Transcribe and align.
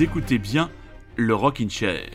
Écoutez 0.00 0.38
bien 0.38 0.70
le 1.16 1.36
Rockin' 1.36 1.70
Chair. 1.70 2.10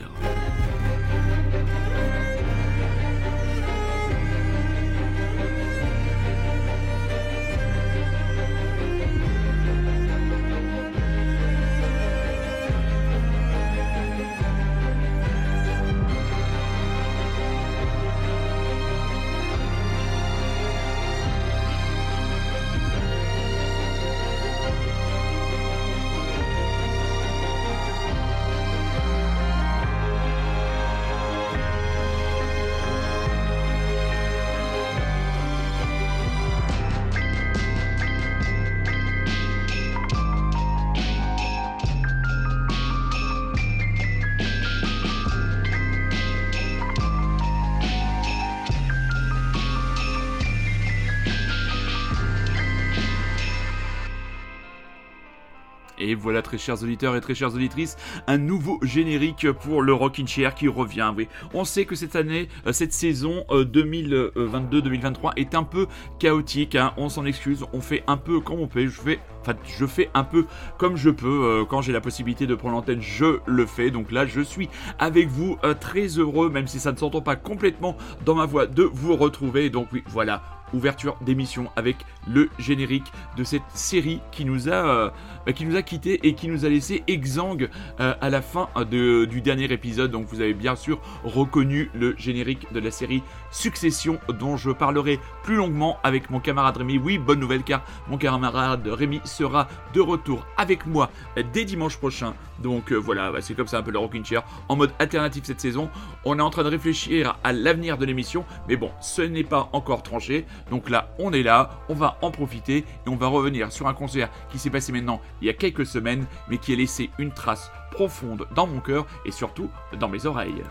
Chers 56.70 56.84
auditeurs 56.84 57.16
et 57.16 57.22
très 57.22 57.34
chères 57.34 57.56
auditrices, 57.56 57.98
un 58.28 58.38
nouveau 58.38 58.78
générique 58.84 59.52
pour 59.52 59.82
le 59.82 59.92
Rockin' 59.92 60.28
Chair 60.28 60.54
qui 60.54 60.68
revient. 60.68 61.12
Oui, 61.18 61.28
on 61.56 61.66
sait 61.66 61.86
que 61.86 61.96
cette 61.96 62.16
année, 62.16 62.48
euh, 62.68 62.74
cette 62.74 62.94
saison 62.94 63.44
2022-2023 63.50 65.32
est 65.38 65.56
un 65.56 65.64
peu 65.64 65.88
chaotique. 66.20 66.76
hein. 66.76 66.94
On 66.98 67.10
s'en 67.10 67.26
excuse, 67.26 67.66
on 67.74 67.82
fait 67.82 68.04
un 68.06 68.18
peu 68.18 68.40
comme 68.40 68.60
on 68.60 68.68
peut. 68.68 68.86
Je 68.86 69.02
fais, 69.02 69.20
enfin, 69.42 69.54
je 69.66 69.86
fais 69.88 70.12
un 70.14 70.24
peu 70.24 70.46
comme 70.78 70.96
je 70.96 71.10
peux. 71.10 71.26
Euh, 71.44 71.66
Quand 71.66 71.82
j'ai 71.82 71.92
la 71.92 72.02
possibilité 72.02 72.46
de 72.46 72.54
prendre 72.54 72.76
l'antenne, 72.76 73.02
je 73.02 73.40
le 73.48 73.66
fais. 73.66 73.90
Donc 73.90 74.12
là, 74.12 74.28
je 74.28 74.42
suis 74.42 74.70
avec 75.00 75.28
vous, 75.28 75.58
euh, 75.64 75.74
très 75.74 76.06
heureux, 76.20 76.52
même 76.52 76.68
si 76.68 76.80
ça 76.80 76.92
ne 76.92 76.98
s'entend 76.98 77.22
pas 77.22 77.36
complètement 77.36 77.98
dans 78.26 78.36
ma 78.36 78.46
voix, 78.46 78.68
de 78.68 78.84
vous 78.84 79.16
retrouver. 79.16 79.72
Donc 79.72 79.88
oui, 79.92 80.04
voilà 80.08 80.44
ouverture 80.74 81.18
d'émission 81.22 81.70
avec 81.76 81.98
le 82.28 82.50
générique 82.60 83.12
de 83.38 83.44
cette 83.44 83.64
série 83.74 84.22
qui 84.32 84.46
nous 84.46 84.70
a, 84.70 84.72
euh, 84.74 85.10
qui 85.54 85.66
nous 85.66 85.76
a 85.76 85.82
quitté 85.82 86.20
et 86.28 86.34
qui 86.34 86.48
nous 86.48 86.66
a 86.66 86.70
laissé 86.70 87.04
exsangue 87.08 87.70
euh, 88.00 88.14
à 88.22 88.30
la 88.30 88.42
fin 88.42 88.70
de- 88.90 89.26
du 89.26 89.42
dernier 89.42 89.72
épisode. 89.72 90.12
Donc 90.12 90.28
vous 90.28 90.42
avez 90.42 90.54
bien 90.54 90.76
sûr 90.76 91.00
reconnu 91.24 91.90
le 91.94 92.16
générique 92.18 92.72
de 92.74 92.80
la 92.80 92.92
série 92.92 93.24
Succession 93.52 94.20
dont 94.40 94.58
je 94.58 94.70
parlerai 94.72 95.20
plus 95.44 95.56
longuement 95.56 95.98
avec 96.04 96.30
mon 96.30 96.40
camarade 96.40 96.78
Rémi. 96.78 96.98
Oui, 97.00 97.18
bonne 97.18 97.40
nouvelle 97.40 97.64
car 97.64 97.84
mon 98.08 98.18
camarade 98.18 98.88
Rémi 98.88 99.22
sera 99.24 99.68
de 99.94 100.02
retour 100.02 100.46
avec 100.58 100.86
moi 100.86 101.10
euh, 101.38 101.44
dès 101.52 101.66
dimanche 101.66 101.98
prochain. 101.98 102.34
Donc 102.62 102.92
euh, 102.92 102.96
voilà, 102.96 103.32
bah, 103.32 103.42
c'est 103.42 103.56
comme 103.56 103.68
ça 103.68 103.80
un 103.80 103.82
peu 103.82 103.92
le 103.92 104.00
Rockin' 104.00 104.24
Chair 104.24 104.44
en 104.68 104.76
mode 104.76 104.92
alternatif 105.00 105.46
cette 105.46 105.62
saison. 105.62 105.90
On 106.26 106.38
est 106.38 106.42
en 106.42 106.50
train 106.50 106.64
de 106.64 106.70
réfléchir 106.70 107.38
à 107.44 107.52
l'avenir 107.54 107.98
de 107.98 108.06
l'émission, 108.06 108.46
mais 108.68 108.76
bon, 108.76 108.92
ce 109.02 109.22
n'est 109.22 109.44
pas 109.44 109.70
encore 109.74 110.04
tranché. 110.04 110.46
Donc 110.70 110.90
là, 110.90 111.10
on 111.18 111.34
est 111.34 111.44
là, 111.44 111.80
on 111.90 111.96
va 111.96 112.18
en 112.22 112.32
profiter 112.32 112.78
et 112.78 113.10
on 113.10 113.16
va 113.16 113.28
revenir 113.28 113.72
sur 113.72 113.88
un 113.88 113.94
concert 113.94 114.30
qui 114.52 114.60
s'est 114.60 114.70
passé 114.70 114.92
maintenant 114.92 115.22
il 115.42 115.48
y 115.48 115.50
a 115.50 115.54
quelques 115.54 115.86
semaines, 115.86 116.26
mais 116.50 116.58
qui 116.58 116.74
a 116.74 116.76
laissé 116.76 117.10
une 117.18 117.32
trace 117.32 117.72
profonde 117.92 118.48
dans 118.56 118.68
mon 118.68 118.80
cœur 118.80 119.06
et 119.26 119.32
surtout 119.32 119.70
dans 120.00 120.10
mes 120.10 120.26
oreilles. 120.26 120.64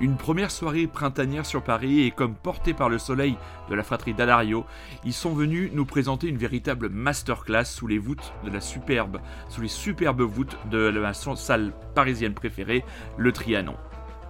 Une 0.00 0.16
première 0.16 0.50
soirée 0.50 0.86
printanière 0.86 1.44
sur 1.44 1.62
Paris 1.62 2.06
et 2.06 2.10
comme 2.10 2.34
portés 2.34 2.72
par 2.72 2.88
le 2.88 2.98
soleil 2.98 3.36
de 3.68 3.74
la 3.74 3.82
fratrie 3.82 4.14
d'Adario, 4.14 4.64
ils 5.04 5.12
sont 5.12 5.34
venus 5.34 5.70
nous 5.74 5.84
présenter 5.84 6.26
une 6.26 6.38
véritable 6.38 6.88
masterclass 6.88 7.66
sous 7.66 7.86
les 7.86 7.98
voûtes 7.98 8.32
de 8.44 8.50
la 8.50 8.62
superbe, 8.62 9.20
sous 9.50 9.60
les 9.60 9.68
superbes 9.68 10.22
voûtes 10.22 10.56
de 10.70 10.90
ma 10.90 11.12
salle 11.12 11.72
parisienne 11.94 12.32
préférée, 12.32 12.82
le 13.18 13.30
Trianon 13.32 13.76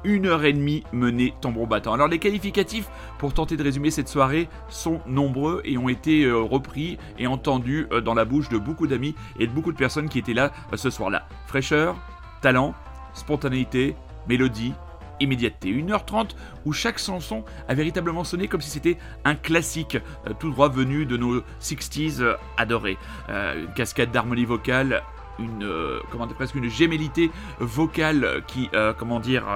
une 0.02 0.26
heure 0.26 0.44
et 0.44 0.52
demie 0.52 0.82
menée 0.92 1.34
tambour 1.42 1.66
battant. 1.66 1.92
Alors 1.92 2.08
les 2.08 2.18
qualificatifs 2.18 2.88
pour 3.18 3.34
tenter 3.34 3.58
de 3.58 3.62
résumer 3.62 3.90
cette 3.90 4.08
soirée 4.08 4.48
sont 4.70 5.00
nombreux 5.06 5.60
et 5.64 5.76
ont 5.76 5.90
été 5.90 6.24
euh, 6.24 6.38
repris 6.38 6.98
et 7.18 7.26
entendus 7.26 7.86
euh, 7.92 8.00
dans 8.00 8.14
la 8.14 8.24
bouche 8.24 8.48
de 8.48 8.58
beaucoup 8.58 8.86
d'amis 8.86 9.14
et 9.38 9.46
de 9.46 9.52
beaucoup 9.52 9.72
de 9.72 9.76
personnes 9.76 10.08
qui 10.08 10.18
étaient 10.18 10.32
là 10.32 10.52
euh, 10.72 10.78
ce 10.78 10.88
soir-là. 10.88 11.26
Fraîcheur, 11.46 11.96
talent, 12.40 12.74
spontanéité, 13.12 13.94
mélodie, 14.26 14.72
immédiateté. 15.20 15.72
1h30 15.72 16.30
où 16.64 16.72
chaque 16.72 16.98
chanson 16.98 17.44
a 17.68 17.74
véritablement 17.74 18.24
sonné 18.24 18.48
comme 18.48 18.60
si 18.60 18.70
c'était 18.70 18.98
un 19.24 19.34
classique, 19.34 19.96
euh, 20.26 20.32
tout 20.38 20.50
droit 20.50 20.68
venu 20.68 21.06
de 21.06 21.16
nos 21.16 21.40
60s 21.60 22.20
euh, 22.20 22.34
adorés. 22.56 22.98
Euh, 23.28 23.64
une 23.64 23.72
cascade 23.74 24.10
d'harmonie 24.10 24.44
vocale 24.44 25.02
une 25.38 25.66
comment 26.10 26.26
presque 26.26 26.54
une 26.54 26.68
gémellité 26.68 27.30
vocale 27.60 28.42
qui 28.46 28.68
comment 28.98 29.20
dire 29.20 29.46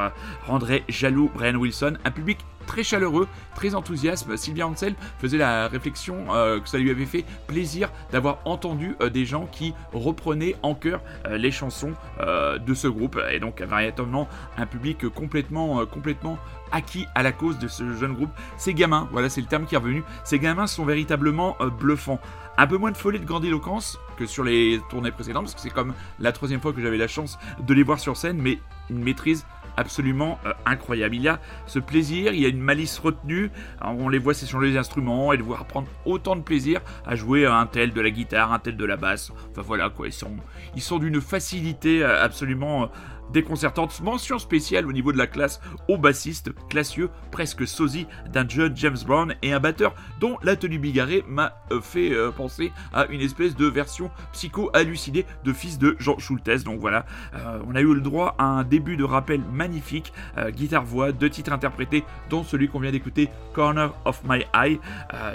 rendrait 0.46 0.82
jaloux 0.88 1.30
Brian 1.34 1.56
Wilson 1.56 1.98
un 2.06 2.10
public 2.10 2.38
très 2.64 2.82
chaleureux, 2.82 3.28
très 3.54 3.74
enthousiaste. 3.74 4.34
Sylvia 4.36 4.66
Ansel 4.66 4.94
faisait 5.18 5.38
la 5.38 5.68
réflexion 5.68 6.26
euh, 6.30 6.60
que 6.60 6.68
ça 6.68 6.78
lui 6.78 6.90
avait 6.90 7.06
fait 7.06 7.24
plaisir 7.46 7.90
d'avoir 8.12 8.38
entendu 8.44 8.96
euh, 9.00 9.10
des 9.10 9.24
gens 9.24 9.46
qui 9.46 9.74
reprenaient 9.92 10.56
en 10.62 10.74
chœur 10.74 11.00
euh, 11.26 11.36
les 11.36 11.50
chansons 11.50 11.92
de 12.18 12.74
ce 12.74 12.88
groupe. 12.88 13.18
Et 13.30 13.38
donc, 13.38 13.60
véritablement, 13.60 14.28
un 14.56 14.66
public 14.66 15.08
complètement, 15.08 15.84
complètement 15.86 16.38
acquis 16.72 17.06
à 17.14 17.22
la 17.22 17.32
cause 17.32 17.58
de 17.58 17.68
ce 17.68 17.94
jeune 17.94 18.14
groupe. 18.14 18.30
Ces 18.56 18.74
gamins, 18.74 19.08
voilà, 19.12 19.28
c'est 19.28 19.40
le 19.40 19.46
terme 19.46 19.66
qui 19.66 19.74
est 19.74 19.78
revenu, 19.78 20.02
ces 20.24 20.38
gamins 20.38 20.66
sont 20.66 20.84
véritablement 20.84 21.56
bluffants. 21.78 22.20
Un 22.56 22.66
peu 22.66 22.78
moins 22.78 22.92
de 22.92 22.96
folie 22.96 23.18
de 23.18 23.24
grandiloquence 23.24 23.98
que 24.16 24.26
sur 24.26 24.44
les 24.44 24.80
tournées 24.88 25.10
précédentes, 25.10 25.44
parce 25.44 25.54
que 25.54 25.60
c'est 25.60 25.70
comme 25.70 25.92
la 26.20 26.32
troisième 26.32 26.60
fois 26.60 26.72
que 26.72 26.80
j'avais 26.80 26.98
la 26.98 27.08
chance 27.08 27.38
de 27.60 27.74
les 27.74 27.82
voir 27.82 27.98
sur 27.98 28.16
scène, 28.16 28.38
mais 28.40 28.58
une 28.90 29.02
maîtrise 29.02 29.44
absolument 29.76 30.38
euh, 30.46 30.52
incroyable. 30.66 31.14
Il 31.14 31.22
y 31.22 31.28
a 31.28 31.40
ce 31.66 31.78
plaisir, 31.78 32.32
il 32.32 32.40
y 32.40 32.46
a 32.46 32.48
une 32.48 32.60
malice 32.60 32.98
retenue. 32.98 33.50
On 33.82 34.08
les 34.08 34.18
voit 34.18 34.34
s'échanger 34.34 34.70
les 34.70 34.76
instruments 34.76 35.32
et 35.32 35.36
de 35.36 35.42
voir 35.42 35.64
prendre 35.66 35.88
autant 36.04 36.36
de 36.36 36.42
plaisir 36.42 36.80
à 37.06 37.16
jouer 37.16 37.46
un 37.46 37.66
tel 37.66 37.92
de 37.92 38.00
la 38.00 38.10
guitare, 38.10 38.52
un 38.52 38.58
tel 38.58 38.76
de 38.76 38.84
la 38.84 38.96
basse. 38.96 39.32
Enfin 39.50 39.62
voilà 39.62 39.90
quoi, 39.90 40.06
ils 40.06 40.12
sont, 40.12 40.36
ils 40.74 40.82
sont 40.82 40.98
d'une 40.98 41.20
facilité 41.20 42.02
euh, 42.02 42.22
absolument 42.22 42.84
euh, 42.84 42.86
déconcertante. 43.32 44.00
Mention 44.02 44.38
spéciale 44.38 44.86
au 44.86 44.92
niveau 44.92 45.12
de 45.12 45.18
la 45.18 45.26
classe 45.26 45.60
au 45.88 45.98
bassiste, 45.98 46.52
classieux, 46.68 47.10
presque 47.30 47.66
sosie 47.66 48.06
d'un 48.32 48.48
jeune 48.48 48.76
James 48.76 48.96
Brown 49.06 49.34
et 49.42 49.52
un 49.52 49.60
batteur 49.60 49.94
dont 50.20 50.38
la 50.42 50.56
tenue 50.56 50.78
bigarrée 50.78 51.24
m'a 51.28 51.54
euh, 51.72 51.80
fait 51.80 52.12
euh, 52.12 52.30
penser 52.30 52.72
à 52.92 53.06
une 53.06 53.20
espèce 53.20 53.56
de 53.56 53.66
version 53.66 54.10
psycho-hallucinée 54.32 55.26
de 55.44 55.52
fils 55.52 55.78
de 55.78 55.96
Jean 55.98 56.18
Schultes. 56.18 56.64
Donc 56.64 56.80
voilà, 56.80 57.06
euh, 57.34 57.60
on 57.66 57.74
a 57.74 57.80
eu 57.80 57.94
le 57.94 58.00
droit 58.00 58.34
à 58.38 58.44
un 58.44 58.64
début 58.64 58.96
de 58.96 59.04
rappel 59.04 59.40
magnifique, 59.52 60.12
guitare-voix, 60.50 61.12
deux 61.12 61.30
titres 61.30 61.52
interprétés, 61.52 62.04
dont 62.30 62.44
celui 62.44 62.68
qu'on 62.68 62.80
vient 62.80 62.90
d'écouter, 62.90 63.28
Corner 63.52 63.92
of 64.04 64.22
My 64.28 64.44
Eye, 64.54 64.78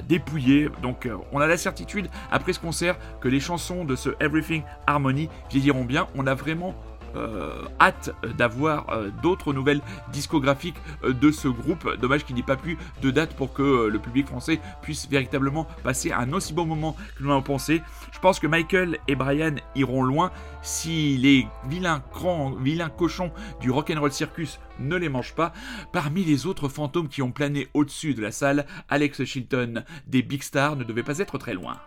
dépouillé. 0.08 0.70
Donc 0.82 1.08
on 1.32 1.40
a 1.40 1.48
la 1.48 1.58
certitude, 1.58 2.10
après 2.32 2.54
ce 2.54 2.60
concert, 2.60 2.98
que 3.22 3.28
les 3.28 3.40
chansons 3.40 3.86
de 3.86 3.96
ce 3.96 4.10
Everything 4.20 4.64
Harmony 4.88 5.30
vieilliront 5.50 5.86
bien. 5.86 6.08
On 6.16 6.28
a 6.28 6.36
vraiment 6.36 6.76
hâte 7.80 8.12
d'avoir 8.38 8.90
euh, 8.90 9.10
d'autres 9.22 9.54
nouvelles 9.54 9.82
discographiques 10.12 10.78
euh, 11.04 11.14
de 11.14 11.32
ce 11.32 11.48
groupe. 11.48 11.88
Dommage 11.98 12.26
qu'il 12.26 12.36
n'y 12.36 12.42
ait 12.42 12.46
pas 12.46 12.56
plus 12.56 12.78
de 13.02 13.12
date 13.12 13.36
pour 13.36 13.54
que 13.54 13.64
euh, 13.64 13.90
le 13.90 14.00
public 14.00 14.28
français 14.28 14.60
puisse 14.82 15.08
véritablement 15.10 15.66
passer 15.84 16.12
un 16.12 16.32
aussi 16.34 16.54
bon 16.54 16.66
moment 16.66 16.96
que 17.18 17.24
nous 17.24 17.30
l'avons 17.30 17.42
pensé. 17.42 17.82
Je 18.12 18.20
pense 18.20 18.40
que 18.40 18.48
Michael 18.48 18.98
et 19.08 19.16
Brian 19.16 19.56
iront 19.76 20.04
loin 20.04 20.32
si 20.62 21.18
les 21.18 21.48
vilains 21.70 22.04
grands, 22.12 22.52
vilains 22.52 22.90
cochons 22.90 23.32
du 23.62 23.72
Rock'n'Roll 23.72 24.12
Circus 24.12 24.60
ne 24.80 24.96
les 24.96 25.10
mangent 25.10 25.36
pas. 25.36 25.54
Parmi 25.94 26.24
les 26.24 26.46
autres 26.46 26.70
fantômes 26.70 27.08
qui 27.08 27.22
ont 27.22 27.32
plané 27.32 27.68
au-dessus 27.74 28.14
de 28.14 28.22
la 28.22 28.32
salle, 28.32 28.66
Alex 28.90 29.24
Chilton 29.24 29.84
des 30.08 30.22
Big 30.22 30.44
Stars 30.44 30.76
ne 30.76 30.84
devait 30.84 31.04
pas 31.04 31.20
être 31.20 31.38
très 31.38 31.54
loin. 31.54 31.78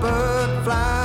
bird 0.00 0.64
fly. 0.64 0.99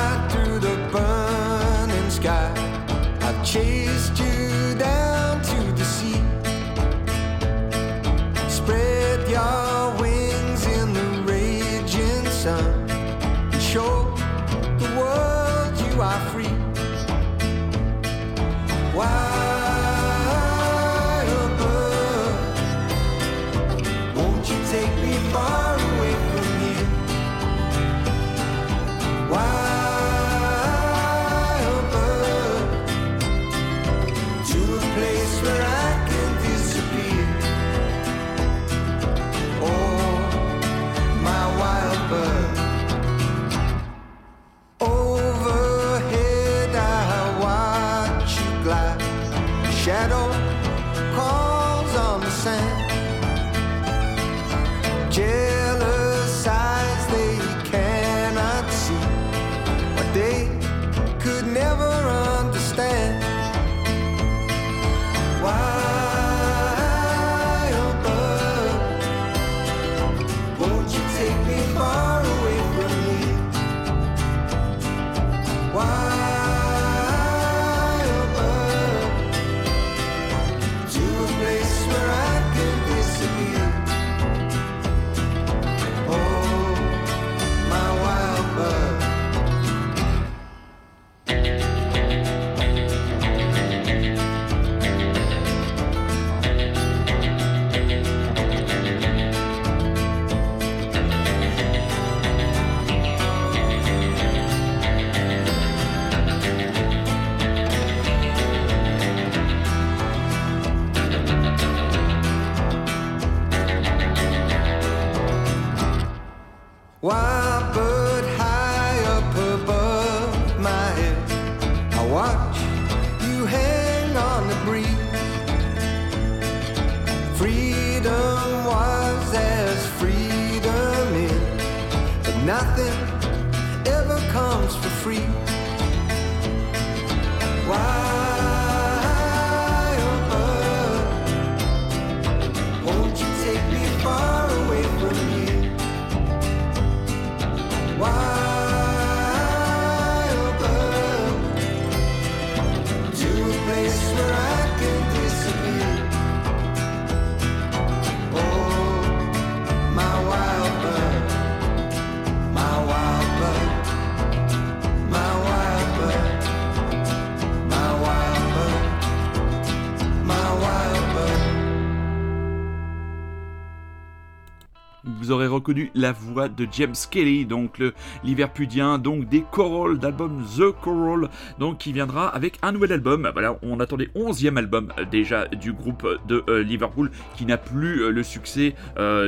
Vous 175.25 175.31
aurez 175.31 175.47
reconnu 175.47 175.89
la 175.95 176.11
voix 176.11 176.49
de 176.49 176.67
James 176.71 176.93
Kelly, 177.09 177.47
donc 177.47 177.79
le 177.79 177.95
Liverpudien, 178.23 178.99
donc 178.99 179.27
des 179.27 179.41
Coral, 179.41 179.97
d'album 179.97 180.45
The 180.55 180.69
Coral, 180.83 181.29
donc 181.57 181.79
qui 181.79 181.93
viendra 181.93 182.27
avec 182.27 182.59
un 182.61 182.71
nouvel 182.71 182.91
album. 182.91 183.27
Voilà, 183.33 183.57
on 183.63 183.79
attendait 183.79 184.11
11e 184.15 184.55
album 184.55 184.93
euh, 184.99 185.05
déjà 185.09 185.47
du 185.47 185.73
groupe 185.73 186.07
de 186.27 186.43
euh, 186.47 186.61
Liverpool, 186.61 187.09
qui 187.35 187.47
n'a 187.47 187.57
plus 187.57 188.03
euh, 188.03 188.11
le 188.11 188.21
succès 188.21 188.75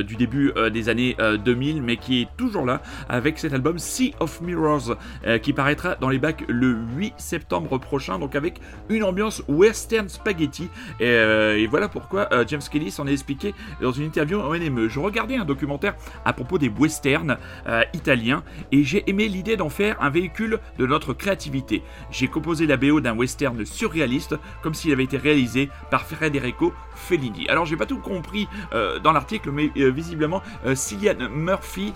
du 0.06 0.14
début 0.14 0.52
des 0.72 0.88
années 0.88 1.16
euh, 1.18 1.36
2000, 1.36 1.82
mais 1.82 1.96
qui 1.96 2.22
est 2.22 2.28
toujours 2.36 2.64
là 2.64 2.80
avec 3.08 3.38
cet 3.40 3.52
album 3.52 3.78
Sea 3.78 4.14
of 4.20 4.40
Mirrors, 4.40 4.96
qui 5.42 5.52
paraîtra 5.52 5.96
dans 5.96 6.10
les 6.10 6.18
bacs 6.18 6.44
le 6.48 6.76
8 6.96 7.14
septembre 7.16 7.78
prochain, 7.78 8.20
donc 8.20 8.36
avec 8.36 8.60
une 8.88 9.02
ambiance 9.02 9.42
western 9.48 10.08
spaghetti. 10.08 10.68
Et, 11.00 11.06
et 11.06 11.66
voilà 11.66 11.88
pourquoi 11.88 12.28
James 12.46 12.60
Kelly 12.70 12.90
s'en 12.90 13.06
est 13.06 13.12
expliqué 13.12 13.54
dans 13.80 13.92
une 13.92 14.04
interview 14.04 14.38
en 14.38 14.54
NME. 14.54 14.88
Je 14.88 15.00
regardais 15.00 15.36
un 15.36 15.44
documentaire 15.44 15.87
à 16.24 16.32
propos 16.32 16.58
des 16.58 16.68
westerns 16.68 17.36
euh, 17.66 17.82
italiens 17.94 18.42
et 18.72 18.82
j'ai 18.84 19.08
aimé 19.08 19.28
l'idée 19.28 19.56
d'en 19.56 19.68
faire 19.68 19.96
un 20.02 20.10
véhicule 20.10 20.58
de 20.78 20.86
notre 20.86 21.12
créativité. 21.12 21.82
J'ai 22.10 22.28
composé 22.28 22.66
la 22.66 22.76
BO 22.76 23.00
d'un 23.00 23.16
western 23.16 23.64
surréaliste 23.64 24.36
comme 24.62 24.74
s'il 24.74 24.92
avait 24.92 25.04
été 25.04 25.16
réalisé 25.16 25.68
par 25.90 26.04
Federico 26.04 26.72
Fellini. 26.94 27.48
Alors 27.48 27.64
j'ai 27.66 27.76
pas 27.76 27.86
tout 27.86 27.98
compris 27.98 28.48
euh, 28.72 28.98
dans 28.98 29.12
l'article, 29.12 29.50
mais 29.50 29.70
euh, 29.76 29.90
visiblement 29.90 30.42
Cillian 30.74 31.28
Murphy, 31.30 31.92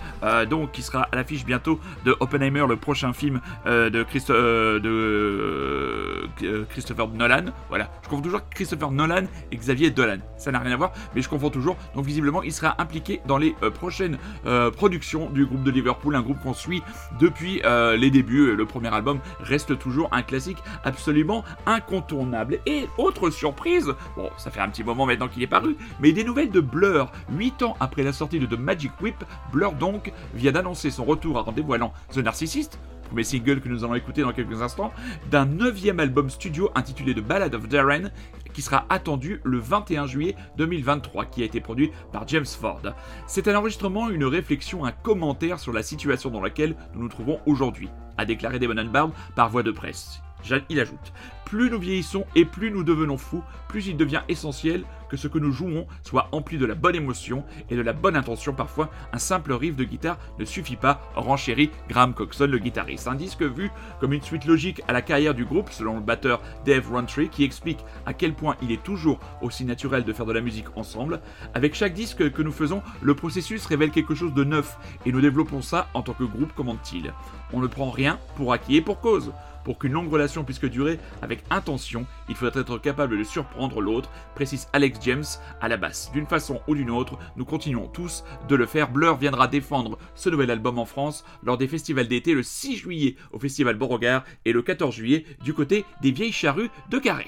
donc 0.49 0.71
qui 0.71 0.81
sera 0.81 1.03
à 1.11 1.15
l'affiche 1.15 1.45
bientôt 1.45 1.79
de 2.05 2.15
Oppenheimer, 2.19 2.65
le 2.67 2.75
prochain 2.77 3.13
film 3.13 3.41
de, 3.65 4.03
Christo- 4.03 4.33
de 4.79 6.63
Christopher 6.69 7.07
Nolan. 7.09 7.45
Voilà, 7.69 7.89
je 8.03 8.09
confonds 8.09 8.21
toujours 8.21 8.41
Christopher 8.49 8.91
Nolan 8.91 9.23
et 9.51 9.55
Xavier 9.57 9.89
Dolan. 9.91 10.17
Ça 10.37 10.51
n'a 10.51 10.59
rien 10.59 10.71
à 10.73 10.77
voir, 10.77 10.91
mais 11.15 11.21
je 11.21 11.29
confonds 11.29 11.49
toujours. 11.49 11.77
Donc 11.95 12.05
visiblement, 12.05 12.43
il 12.43 12.51
sera 12.53 12.75
impliqué 12.81 13.21
dans 13.25 13.37
les 13.37 13.55
euh, 13.63 13.69
prochaines 13.83 14.17
euh, 14.45 14.71
productions 14.71 15.29
du 15.29 15.45
groupe 15.45 15.61
de 15.61 15.69
Liverpool, 15.69 16.15
un 16.15 16.21
groupe 16.21 16.39
qu'on 16.39 16.53
suit 16.53 16.81
depuis 17.19 17.61
euh, 17.65 17.97
les 17.97 18.11
débuts. 18.11 18.55
Le 18.55 18.65
premier 18.65 18.87
album 18.87 19.19
reste 19.41 19.77
toujours 19.77 20.07
un 20.13 20.21
classique 20.21 20.59
absolument 20.85 21.43
incontournable. 21.65 22.59
Et 22.65 22.87
autre 22.97 23.29
surprise, 23.29 23.91
bon, 24.15 24.29
ça 24.37 24.51
fait 24.51 24.61
un 24.61 24.69
petit 24.69 24.85
moment 24.85 25.05
maintenant 25.05 25.27
qu'il 25.27 25.43
est 25.43 25.47
paru, 25.47 25.75
mais 25.99 26.13
des 26.13 26.23
nouvelles 26.23 26.49
de 26.49 26.61
Blur. 26.61 27.11
8 27.31 27.63
ans 27.63 27.75
après 27.81 28.03
la 28.03 28.13
sortie 28.13 28.39
de 28.39 28.45
The 28.45 28.57
Magic 28.57 28.93
Whip, 29.01 29.21
Blur 29.51 29.73
donc 29.73 30.13
vient 30.33 30.53
d'annoncer 30.53 30.89
son 30.89 31.03
retour 31.03 31.45
en 31.45 31.51
dévoilant 31.51 31.91
The 32.13 32.19
Narcissist, 32.19 32.79
premier 33.13 33.23
single 33.23 33.61
que 33.61 33.69
nous 33.69 33.83
allons 33.83 33.93
écouter 33.93 34.23
dans 34.23 34.33
quelques 34.33 34.63
instants, 34.63 34.91
d'un 35.29 35.45
neuvième 35.45 35.99
album 35.99 36.31
studio 36.31 36.71
intitulé 36.73 37.13
The 37.13 37.19
Ballad 37.19 37.53
of 37.53 37.67
Darren, 37.67 38.09
qui 38.55 38.63
sera 38.63 38.87
attendu 38.89 39.39
le 39.43 39.59
21 39.59 40.07
juillet 40.07 40.35
2023, 40.57 41.25
qui 41.25 41.43
a 41.43 41.45
été 41.45 41.61
produit 41.61 41.91
par 42.11 42.27
James 42.27 42.43
Ford. 42.43 42.81
C'est 43.27 43.47
un 43.47 43.55
enregistrement, 43.55 44.09
une 44.09 44.25
réflexion, 44.25 44.83
un 44.83 44.91
commentaire 44.91 45.59
sur 45.59 45.73
la 45.73 45.83
situation 45.83 46.31
dans 46.31 46.41
laquelle 46.41 46.75
nous 46.95 47.03
nous 47.03 47.07
trouvons 47.07 47.39
aujourd'hui, 47.45 47.89
a 48.17 48.25
déclaré 48.25 48.57
Damon 48.57 48.77
Albarn 48.77 49.11
par 49.35 49.51
voie 49.51 49.61
de 49.61 49.71
presse. 49.71 50.22
Il 50.69 50.79
ajoute 50.79 51.13
Plus 51.45 51.69
nous 51.69 51.79
vieillissons 51.79 52.25
et 52.35 52.45
plus 52.45 52.71
nous 52.71 52.83
devenons 52.83 53.17
fous, 53.17 53.43
plus 53.67 53.87
il 53.87 53.97
devient 53.97 54.21
essentiel 54.27 54.83
que 55.09 55.17
ce 55.17 55.27
que 55.27 55.37
nous 55.37 55.51
jouons 55.51 55.85
soit 56.01 56.27
empli 56.31 56.57
de 56.57 56.65
la 56.65 56.73
bonne 56.73 56.95
émotion 56.95 57.43
et 57.69 57.75
de 57.75 57.81
la 57.81 57.93
bonne 57.93 58.15
intention. 58.15 58.53
Parfois, 58.53 58.89
un 59.11 59.19
simple 59.19 59.53
riff 59.53 59.75
de 59.75 59.83
guitare 59.83 60.17
ne 60.39 60.45
suffit 60.45 60.75
pas, 60.75 61.01
renchérit 61.15 61.69
Graham 61.87 62.15
Coxon, 62.15 62.47
le 62.47 62.57
guitariste. 62.57 63.07
Un 63.07 63.15
disque 63.15 63.43
vu 63.43 63.69
comme 63.99 64.13
une 64.13 64.23
suite 64.23 64.45
logique 64.45 64.81
à 64.87 64.93
la 64.93 65.03
carrière 65.03 65.35
du 65.35 65.45
groupe, 65.45 65.69
selon 65.71 65.95
le 65.95 66.01
batteur 66.01 66.41
Dave 66.65 66.89
Rowntree, 66.91 67.29
qui 67.29 67.43
explique 67.43 67.85
à 68.07 68.13
quel 68.13 68.33
point 68.33 68.55
il 68.63 68.71
est 68.71 68.81
toujours 68.81 69.19
aussi 69.41 69.65
naturel 69.65 70.03
de 70.03 70.13
faire 70.13 70.25
de 70.25 70.33
la 70.33 70.41
musique 70.41 70.75
ensemble. 70.75 71.21
Avec 71.53 71.75
chaque 71.75 71.93
disque 71.93 72.31
que 72.31 72.41
nous 72.41 72.51
faisons, 72.51 72.81
le 73.01 73.13
processus 73.13 73.65
révèle 73.67 73.91
quelque 73.91 74.15
chose 74.15 74.33
de 74.33 74.43
neuf 74.43 74.77
et 75.05 75.11
nous 75.11 75.21
développons 75.21 75.61
ça 75.61 75.89
en 75.93 76.01
tant 76.01 76.13
que 76.13 76.23
groupe, 76.23 76.53
commente-t-il. 76.53 77.13
On 77.53 77.59
ne 77.59 77.67
prend 77.67 77.91
rien 77.91 78.19
pour 78.35 78.51
acquis 78.51 78.77
et 78.77 78.81
pour 78.81 78.99
cause. 78.99 79.31
Pour 79.63 79.79
qu'une 79.79 79.93
longue 79.93 80.11
relation 80.11 80.43
puisse 80.43 80.59
durer 80.59 80.99
avec 81.21 81.43
intention, 81.49 82.05
il 82.29 82.35
faudrait 82.35 82.61
être 82.61 82.77
capable 82.77 83.17
de 83.17 83.23
surprendre 83.23 83.81
l'autre, 83.81 84.09
précise 84.35 84.67
Alex 84.73 84.99
James 85.01 85.23
à 85.61 85.67
la 85.67 85.77
basse. 85.77 86.11
D'une 86.13 86.27
façon 86.27 86.61
ou 86.67 86.75
d'une 86.75 86.89
autre, 86.89 87.17
nous 87.35 87.45
continuons 87.45 87.87
tous 87.87 88.23
de 88.47 88.55
le 88.55 88.65
faire. 88.65 88.89
Blur 88.89 89.15
viendra 89.15 89.47
défendre 89.47 89.97
ce 90.15 90.29
nouvel 90.29 90.51
album 90.51 90.79
en 90.79 90.85
France 90.85 91.23
lors 91.43 91.57
des 91.57 91.67
festivals 91.67 92.07
d'été 92.07 92.33
le 92.33 92.43
6 92.43 92.77
juillet 92.77 93.15
au 93.31 93.39
Festival 93.39 93.75
Beauregard 93.75 94.23
et 94.45 94.53
le 94.53 94.61
14 94.61 94.93
juillet 94.93 95.25
du 95.43 95.53
côté 95.53 95.85
des 96.01 96.11
Vieilles 96.11 96.31
Charrues 96.31 96.69
de 96.89 96.99
Carré. 96.99 97.27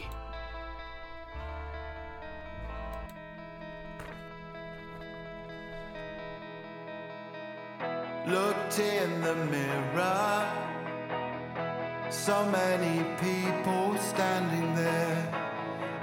So 12.09 12.45
many 12.45 13.03
people 13.19 13.97
standing 13.97 14.75
there. 14.75 15.17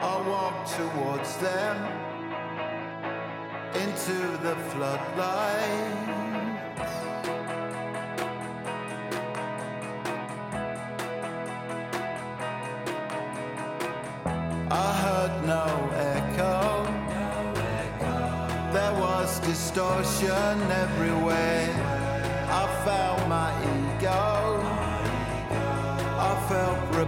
I 0.01 0.29
walked 0.29 0.75
towards 0.77 1.37
them 1.37 1.77
into 3.75 4.19
the 4.43 4.57
floodlight. 4.71 6.13
I 14.71 14.93
heard 15.05 15.35
no 15.47 15.67
echo. 15.95 16.93
There 18.73 18.95
was 19.01 19.39
distortion 19.41 20.71
everywhere. 20.85 21.69
I 22.51 22.67
felt 22.85 23.29
my 23.29 23.53
ego. 23.63 23.82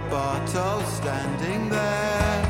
bottle 0.09 0.81
standing 0.81 1.69
there. 1.69 2.41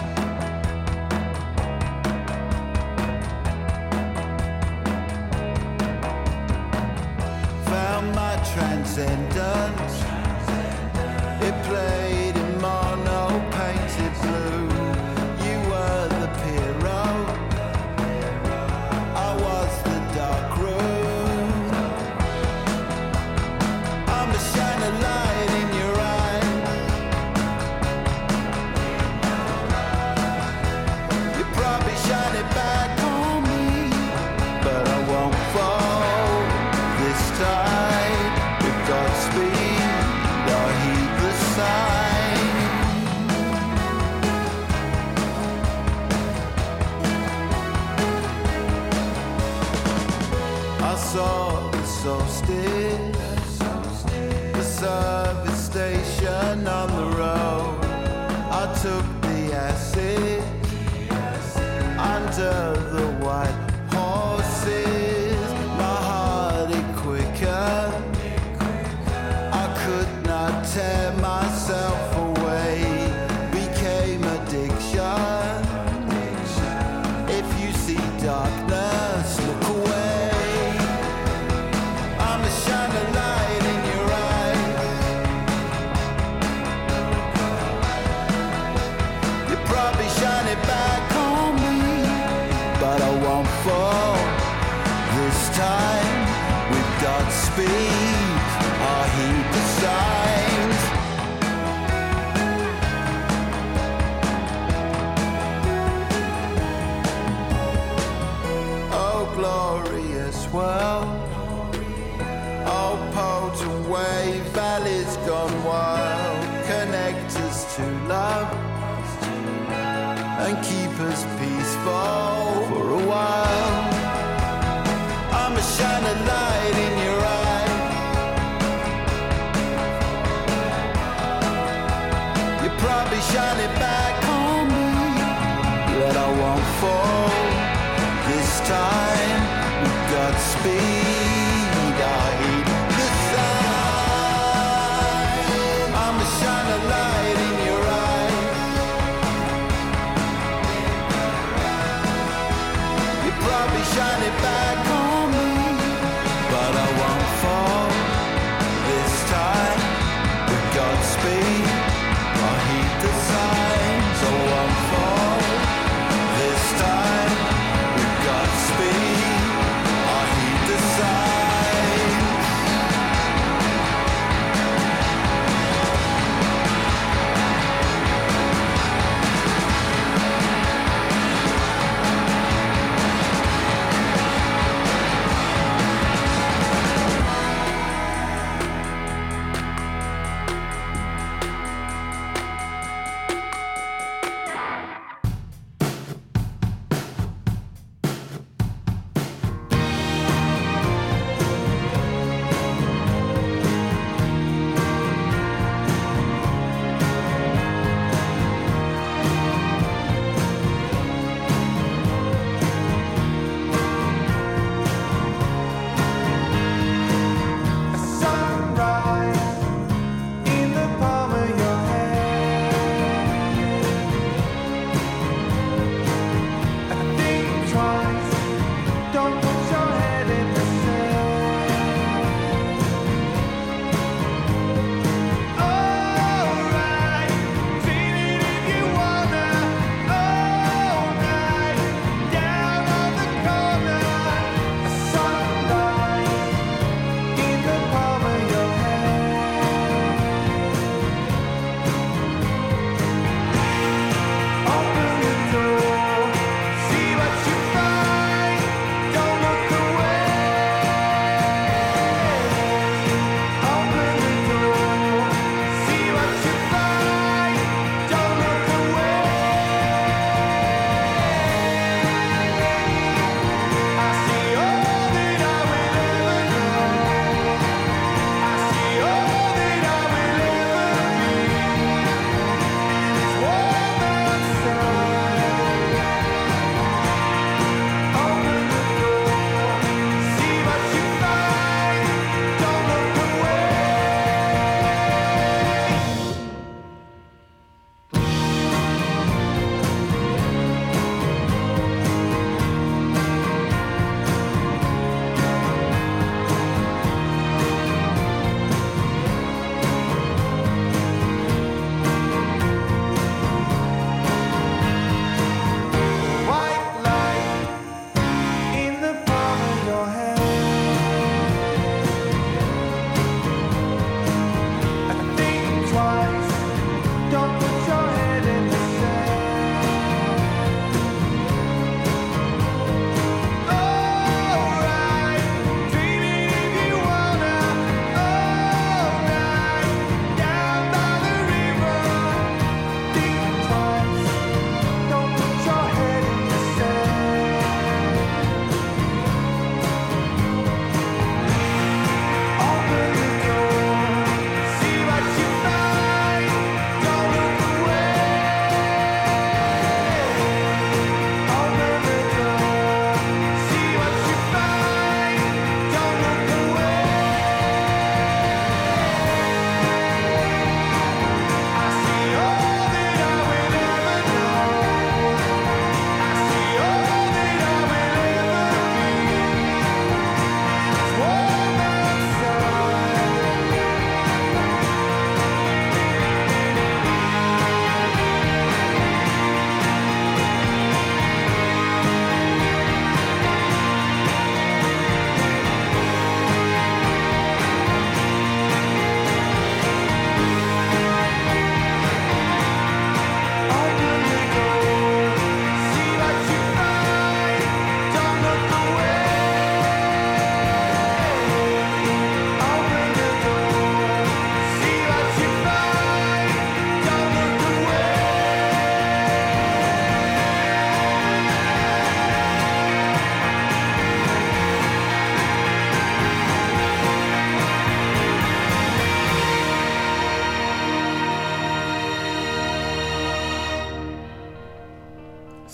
Found 7.66 8.16
my 8.16 8.36
transcendence. 8.54 9.85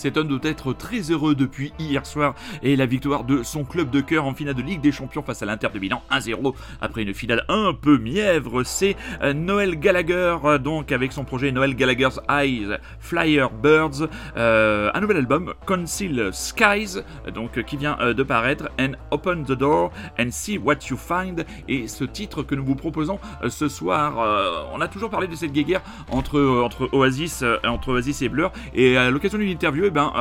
Cet 0.02 0.18
homme 0.18 0.28
doit 0.28 0.40
être 0.50 0.74
très 0.74 1.12
heureux 1.12 1.36
depuis 1.36 1.74
hier 1.78 2.08
soir 2.08 2.34
et 2.64 2.76
la 2.76 2.88
victoire 2.88 3.24
de 3.24 3.44
son 3.44 3.64
club 3.64 3.92
de 3.92 4.02
cœur 4.02 4.26
en 4.26 4.34
finale 4.34 4.56
de 4.56 4.64
Ligue 4.64 4.82
des 4.82 4.92
Champions 4.92 5.22
face 5.22 5.44
à 5.44 5.46
l'Inter 5.46 5.68
de 5.72 5.78
Milan 5.78 6.02
1-0 6.12 6.54
après 6.82 7.04
une 7.04 7.14
finale 7.14 7.44
un 7.50 7.74
peu 7.74 7.98
mièvre. 7.98 8.64
C'est 8.64 8.96
euh, 9.22 9.34
Noël 9.34 9.80
Gallagher, 9.80 10.38
euh, 10.44 10.58
donc 10.58 10.92
avec 10.92 11.12
son 11.12 11.24
projet 11.24 11.52
Noël 11.52 11.76
Gallagher's 11.76 12.20
Eyes, 12.30 12.78
Flyer 13.00 13.50
Birds, 13.50 14.08
euh, 14.38 14.92
un 14.94 15.02
nouvel 15.02 15.18
album, 15.18 15.54
Conceal 15.66 16.34
Skies, 16.34 17.00
donc 17.34 17.64
qui 17.64 17.78
vient 17.78 17.98
de 18.02 18.24
paraître, 18.24 18.70
and 18.80 18.94
Open 19.12 19.44
the 19.46 19.54
Door 19.54 19.92
and 20.20 20.28
See 20.32 20.58
What 20.58 20.80
You 20.90 20.98
Find. 20.98 21.46
Et 21.68 21.88
ce 21.88 22.04
titre 22.04 22.44
que 22.44 22.56
nous 22.56 22.66
vous 22.66 22.76
proposons 22.76 23.20
ce 23.48 23.68
soir, 23.68 24.70
on 24.74 24.82
a 24.82 24.88
toujours 24.88 25.10
parlé 25.10 25.28
de 25.28 25.36
cette 25.36 25.52
guéguerre 25.52 25.82
entre, 26.10 26.40
entre 26.64 26.90
Oasis, 26.94 27.44
entre 27.64 27.94
Oasis 27.94 28.22
et 28.22 28.30
Blur, 28.30 28.52
et 28.74 28.98
à 28.98 29.10
l'occasion 29.10 29.38
d'une 29.38 29.50
interview, 29.50 29.86
eh 29.86 29.90
ben, 29.90 30.12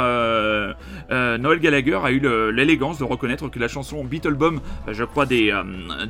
euh, 1.10 1.38
Noël 1.38 1.58
Gallagher 1.60 1.98
a 2.02 2.10
eu 2.10 2.20
l'élégance 2.52 2.98
de 2.98 3.04
reconnaître 3.04 3.48
que 3.48 3.58
la 3.58 3.68
chanson 3.68 4.04
Beetlebum, 4.04 4.60
euh, 4.88 4.92
je 4.92 5.04
crois 5.04 5.26
des, 5.26 5.52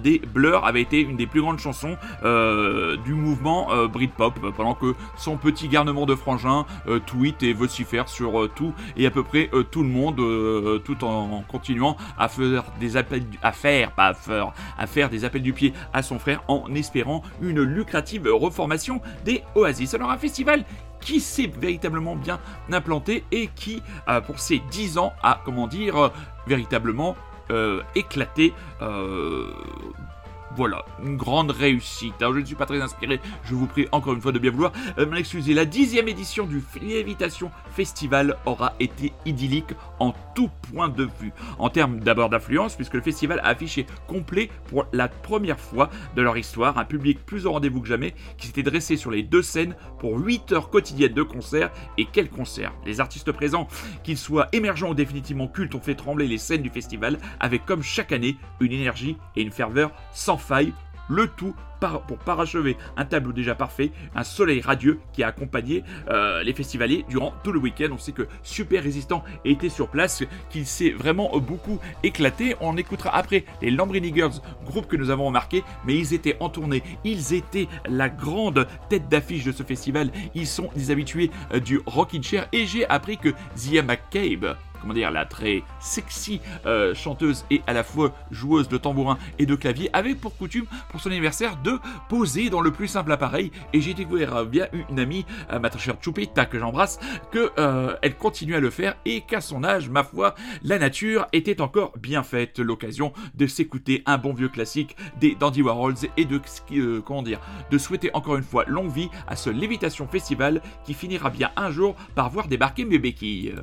des 0.02 0.18
Blur, 0.18 0.64
avait 0.64 0.83
été 0.83 1.00
une 1.00 1.16
des 1.16 1.26
plus 1.26 1.40
grandes 1.40 1.59
chansons 1.59 1.96
euh, 2.24 2.96
du 2.98 3.14
mouvement 3.14 3.72
euh, 3.72 3.88
Britpop, 3.88 4.35
pendant 4.56 4.74
que 4.74 4.94
son 5.16 5.37
petit 5.37 5.68
garnement 5.68 6.06
de 6.06 6.14
frangin 6.14 6.66
euh, 6.88 6.98
tweet 6.98 7.42
et 7.42 7.52
vocifère 7.52 8.09
sur 8.09 8.48
tout 8.54 8.74
et 8.96 9.06
à 9.06 9.11
peu 9.11 9.22
près 9.22 9.50
tout 9.70 9.83
le 9.83 9.88
monde, 9.88 10.16
tout 10.85 11.04
en 11.04 11.42
continuant 11.48 11.96
à 12.18 12.28
faire 12.28 12.64
des 12.78 12.96
appels, 12.96 13.24
à 13.42 13.52
faire, 13.52 13.90
des 15.11 15.24
appels 15.24 15.42
du 15.42 15.52
pied 15.52 15.72
à 15.92 16.02
son 16.02 16.18
frère 16.18 16.42
en 16.48 16.72
espérant 16.74 17.22
une 17.40 17.62
lucrative 17.62 18.28
reformation 18.33 19.00
des 19.24 19.42
Oasis. 19.54 19.94
Alors 19.94 20.11
un 20.11 20.18
festival 20.18 20.64
qui 21.00 21.20
s'est 21.20 21.50
véritablement 21.59 22.16
bien 22.16 22.38
implanté 22.70 23.24
et 23.33 23.48
qui, 23.54 23.83
pour 24.26 24.38
ses 24.38 24.61
10 24.70 24.98
ans, 24.98 25.12
a, 25.22 25.40
comment 25.44 25.66
dire, 25.66 26.11
véritablement 26.46 27.16
éclaté. 27.94 28.54
Voilà, 30.56 30.84
une 31.04 31.16
grande 31.16 31.50
réussite. 31.50 32.14
Alors 32.20 32.34
je 32.34 32.40
ne 32.40 32.44
suis 32.44 32.54
pas 32.54 32.66
très 32.66 32.80
inspiré, 32.80 33.20
je 33.44 33.54
vous 33.54 33.66
prie 33.66 33.86
encore 33.92 34.14
une 34.14 34.20
fois 34.20 34.32
de 34.32 34.38
bien 34.38 34.50
vouloir 34.50 34.72
euh, 34.98 35.06
m'excuser. 35.06 35.54
La 35.54 35.64
dixième 35.64 36.08
édition 36.08 36.46
du 36.46 36.62
Lévitation 36.80 37.50
Festival 37.74 38.36
aura 38.46 38.74
été 38.80 39.12
idyllique 39.26 39.72
en 39.98 40.14
tout 40.34 40.50
point 40.72 40.88
de 40.88 41.08
vue. 41.20 41.32
En 41.58 41.70
termes 41.70 42.00
d'abord 42.00 42.30
d'affluence, 42.30 42.74
puisque 42.74 42.94
le 42.94 43.00
festival 43.00 43.40
a 43.40 43.48
affiché 43.48 43.86
complet 44.06 44.50
pour 44.68 44.86
la 44.92 45.08
première 45.08 45.60
fois 45.60 45.90
de 46.16 46.22
leur 46.22 46.36
histoire, 46.36 46.78
un 46.78 46.84
public 46.84 47.24
plus 47.24 47.46
au 47.46 47.52
rendez-vous 47.52 47.80
que 47.80 47.88
jamais, 47.88 48.14
qui 48.38 48.46
s'était 48.46 48.62
dressé 48.62 48.96
sur 48.96 49.10
les 49.10 49.22
deux 49.22 49.42
scènes 49.42 49.74
pour 49.98 50.18
8 50.18 50.52
heures 50.52 50.70
quotidiennes 50.70 51.14
de 51.14 51.22
concerts. 51.22 51.70
Et 51.98 52.06
quels 52.06 52.30
concerts 52.30 52.72
Les 52.84 53.00
artistes 53.00 53.32
présents, 53.32 53.68
qu'ils 54.02 54.18
soient 54.18 54.48
émergents 54.52 54.90
ou 54.90 54.94
définitivement 54.94 55.48
cultes, 55.48 55.74
ont 55.74 55.80
fait 55.80 55.94
trembler 55.94 56.26
les 56.26 56.38
scènes 56.38 56.62
du 56.62 56.70
festival 56.70 57.18
avec 57.38 57.64
comme 57.64 57.82
chaque 57.82 58.12
année 58.12 58.36
une 58.60 58.72
énergie 58.72 59.16
et 59.36 59.42
une 59.42 59.52
ferveur 59.52 59.92
sans 60.12 60.36
faille, 60.40 60.72
le 61.09 61.29
tout 61.29 61.55
pour 62.07 62.18
parachever 62.18 62.76
un 62.96 63.05
tableau 63.05 63.33
déjà 63.33 63.55
parfait, 63.55 63.90
un 64.14 64.24
soleil 64.24 64.61
radieux 64.61 65.00
qui 65.12 65.22
a 65.22 65.29
accompagné 65.29 65.83
euh, 66.09 66.42
les 66.42 66.53
festivaliers 66.53 67.05
durant 67.09 67.33
tout 67.42 67.53
le 67.53 67.59
week-end. 67.59 67.88
On 67.92 67.98
sait 67.98 68.12
que 68.12 68.29
Super 68.42 68.83
Résistant 68.83 69.24
était 69.44 69.68
sur 69.68 69.88
place, 69.88 70.22
qu'il 70.50 70.66
s'est 70.66 70.90
vraiment 70.90 71.31
beaucoup 71.38 71.79
éclaté. 72.03 72.57
On 72.61 72.76
écoutera 72.76 73.16
après 73.16 73.44
les 73.62 73.70
Lambrini 73.70 74.12
Girls, 74.14 74.40
groupe 74.66 74.87
que 74.87 74.96
nous 74.96 75.11
avons 75.11 75.26
remarqué, 75.26 75.64
mais 75.87 75.96
ils 75.96 76.14
étaient 76.14 76.37
en 76.40 76.48
tournée, 76.48 76.83
ils 77.05 77.35
étaient 77.35 77.68
la 77.87 78.09
grande 78.09 78.66
tête 78.88 79.09
d'affiche 79.09 79.44
de 79.44 79.53
ce 79.53 79.62
festival, 79.62 80.11
ils 80.35 80.46
sont 80.46 80.70
des 80.76 80.90
habitués 80.90 81.31
euh, 81.55 81.61
du 81.61 81.81
Rockin' 81.87 82.22
Chair 82.22 82.48
et 82.53 82.66
j'ai 82.66 82.87
appris 82.88 83.16
que 83.16 83.31
Zia 83.57 83.83
McCabe 83.83 84.57
comment 84.81 84.95
dire, 84.95 85.11
la 85.11 85.25
très 85.25 85.62
sexy 85.81 86.40
euh, 86.66 86.95
chanteuse 86.95 87.45
et 87.51 87.62
à 87.66 87.73
la 87.73 87.83
fois 87.83 88.12
joueuse 88.31 88.69
de 88.69 88.79
tambourin 88.79 89.19
et 89.38 89.47
de 89.47 89.55
clavier, 89.55 89.90
avait 89.93 90.14
pour 90.14 90.37
coutume, 90.37 90.66
pour 90.90 91.01
son 91.01 91.11
anniversaire, 91.11 91.57
de 91.62 91.79
poser 92.09 92.51
dans 92.51 92.61
le 92.61 92.71
plus 92.71 92.88
simple 92.88 93.12
appareil. 93.12 93.51
Et 93.73 93.81
j'ai 93.81 93.95
découvert 93.95 94.37
euh, 94.37 94.45
via 94.45 94.69
une 94.90 94.99
amie, 94.99 95.25
euh, 95.53 95.59
ma 95.59 95.71
très 95.71 95.79
chère 95.79 95.97
Chupita, 96.01 96.47
que 96.47 96.59
j'embrasse, 96.59 96.99
que 97.31 97.51
euh, 97.59 97.97
continue 98.21 98.55
à 98.55 98.61
le 98.61 98.71
faire 98.71 98.97
et 99.05 99.23
qu'à 99.23 99.40
son 99.40 99.64
âge, 99.64 99.88
ma 99.88 100.05
foi, 100.05 100.35
la 100.62 100.79
nature 100.79 101.27
était 101.33 101.61
encore 101.61 101.93
bien 101.99 102.23
faite. 102.23 102.59
L'occasion 102.59 103.12
de 103.35 103.47
s'écouter 103.47 104.03
un 104.07 104.19
bon 104.19 104.35
vieux 104.35 104.49
classique 104.49 104.97
des 105.19 105.35
Dandy 105.35 105.62
Warhols 105.62 105.95
et 106.16 106.25
de, 106.25 106.40
euh, 106.73 107.01
comment 107.01 107.23
dire, 107.23 107.40
de 107.71 107.79
souhaiter 107.79 108.11
encore 108.14 108.37
une 108.37 108.45
fois 108.45 108.64
longue 108.66 108.93
vie 108.93 109.09
à 109.27 109.37
ce 109.37 109.51
Lévitation 109.51 110.07
Festival 110.07 110.61
qui 110.85 110.95
finira 110.95 111.31
bien 111.31 111.51
un 111.57 111.71
jour 111.71 111.97
par 112.14 112.31
voir 112.31 112.47
débarquer 112.47 112.85
mes 112.85 112.99
béquilles. 112.99 113.55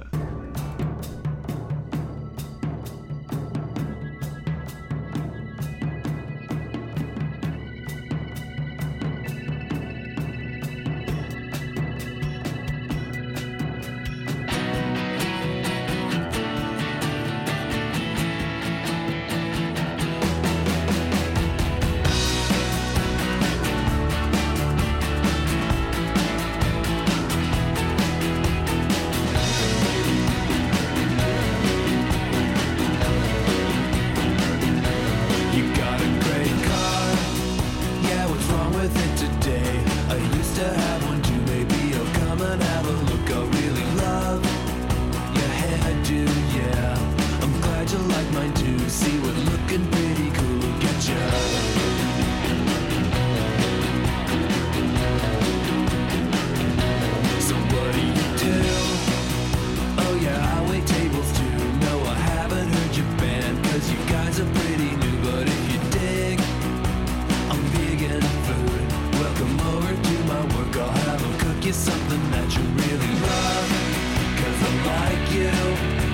You, 75.38 75.44
yeah, 75.44 76.07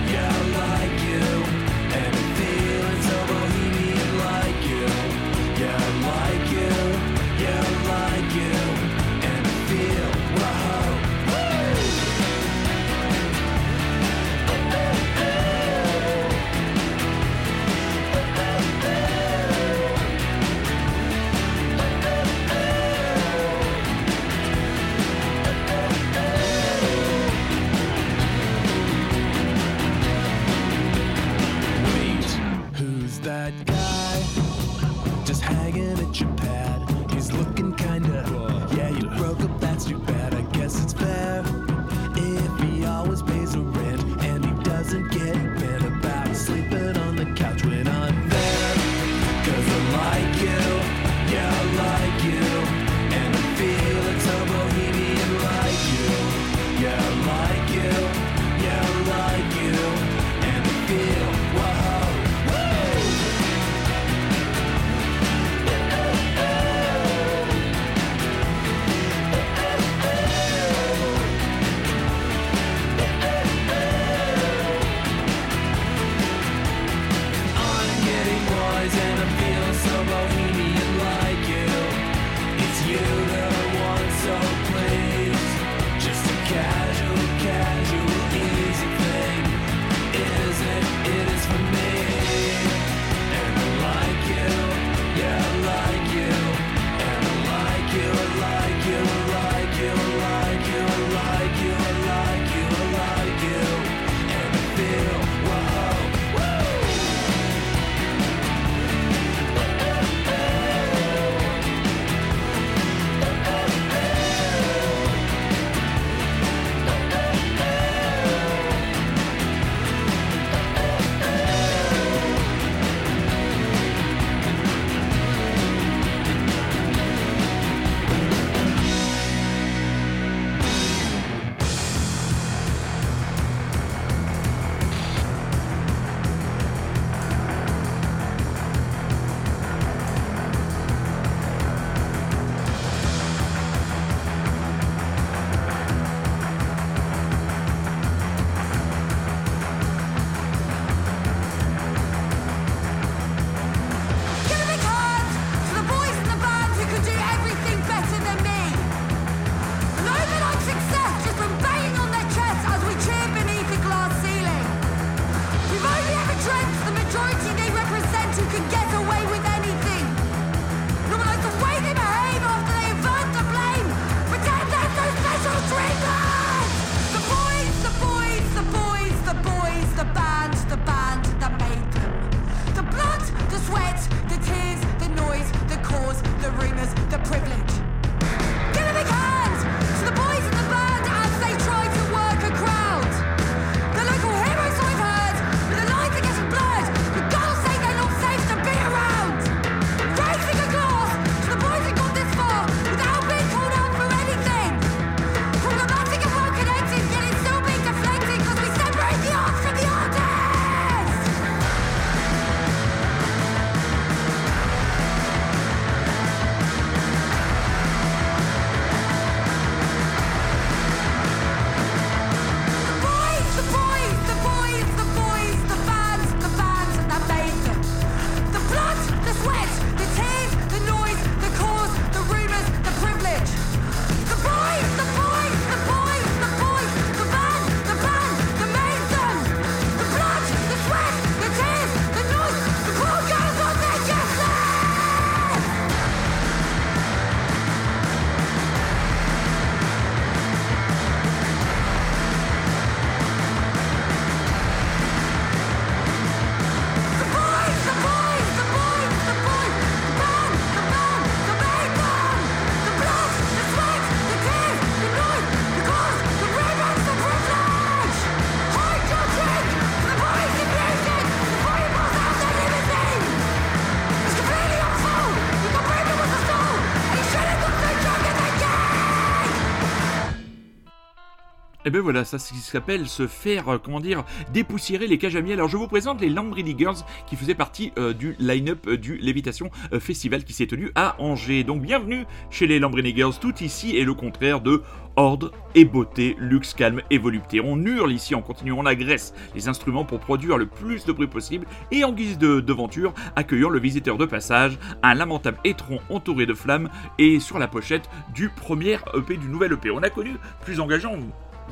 Et 281.93 281.97
ben 281.97 282.01
voilà, 282.01 282.25
ça 282.25 282.39
c'est 282.39 282.55
ce 282.55 282.59
qui 282.59 282.71
s'appelle 282.71 283.07
se 283.07 283.27
faire, 283.27 283.69
euh, 283.69 283.77
comment 283.77 283.99
dire, 283.99 284.23
dépoussiérer 284.51 285.05
les 285.05 285.19
cages 285.19 285.35
à 285.35 285.43
miel. 285.43 285.53
Alors 285.59 285.69
je 285.69 285.77
vous 285.77 285.87
présente 285.87 286.21
les 286.21 286.29
Lambrady 286.29 286.73
Girls 286.75 286.95
qui 287.27 287.35
faisaient 287.35 287.53
partie 287.53 287.91
euh, 287.99 288.13
du 288.13 288.35
line-up 288.39 288.87
euh, 288.87 288.97
du 288.97 289.17
Lévitation 289.17 289.69
Festival 289.99 290.43
qui 290.43 290.53
s'est 290.53 290.65
tenu 290.65 290.89
à 290.95 291.15
Angers. 291.21 291.63
Donc 291.63 291.83
bienvenue 291.83 292.25
chez 292.49 292.65
les 292.65 292.79
Lambrady 292.79 293.15
Girls. 293.15 293.35
Tout 293.39 293.63
ici 293.63 293.95
est 293.95 294.05
le 294.05 294.15
contraire 294.15 294.59
de 294.59 294.81
ordre 295.17 295.51
et 295.75 295.85
beauté, 295.85 296.35
luxe, 296.39 296.73
calme 296.73 297.01
et 297.11 297.19
volupté. 297.19 297.61
On 297.61 297.77
hurle 297.85 298.11
ici 298.11 298.33
en 298.33 298.41
continuant, 298.41 298.79
on 298.79 298.87
agresse 298.87 299.35
les 299.53 299.67
instruments 299.67 300.03
pour 300.03 300.19
produire 300.19 300.57
le 300.57 300.65
plus 300.65 301.05
de 301.05 301.11
bruit 301.11 301.27
possible 301.27 301.67
et 301.91 302.03
en 302.03 302.11
guise 302.11 302.39
de 302.39 302.59
devanture, 302.59 303.13
accueillant 303.35 303.69
le 303.69 303.79
visiteur 303.79 304.17
de 304.17 304.25
passage, 304.25 304.79
un 305.03 305.13
lamentable 305.13 305.59
étron 305.63 305.99
entouré 306.09 306.47
de 306.47 306.55
flammes 306.55 306.89
et 307.19 307.39
sur 307.39 307.59
la 307.59 307.67
pochette 307.67 308.09
du 308.33 308.49
premier 308.49 308.97
EP 309.15 309.37
du 309.37 309.47
nouvel 309.47 309.73
EP. 309.73 309.91
On 309.91 310.01
a 310.01 310.09
connu 310.09 310.31
plus 310.63 310.79
engageant, 310.79 311.17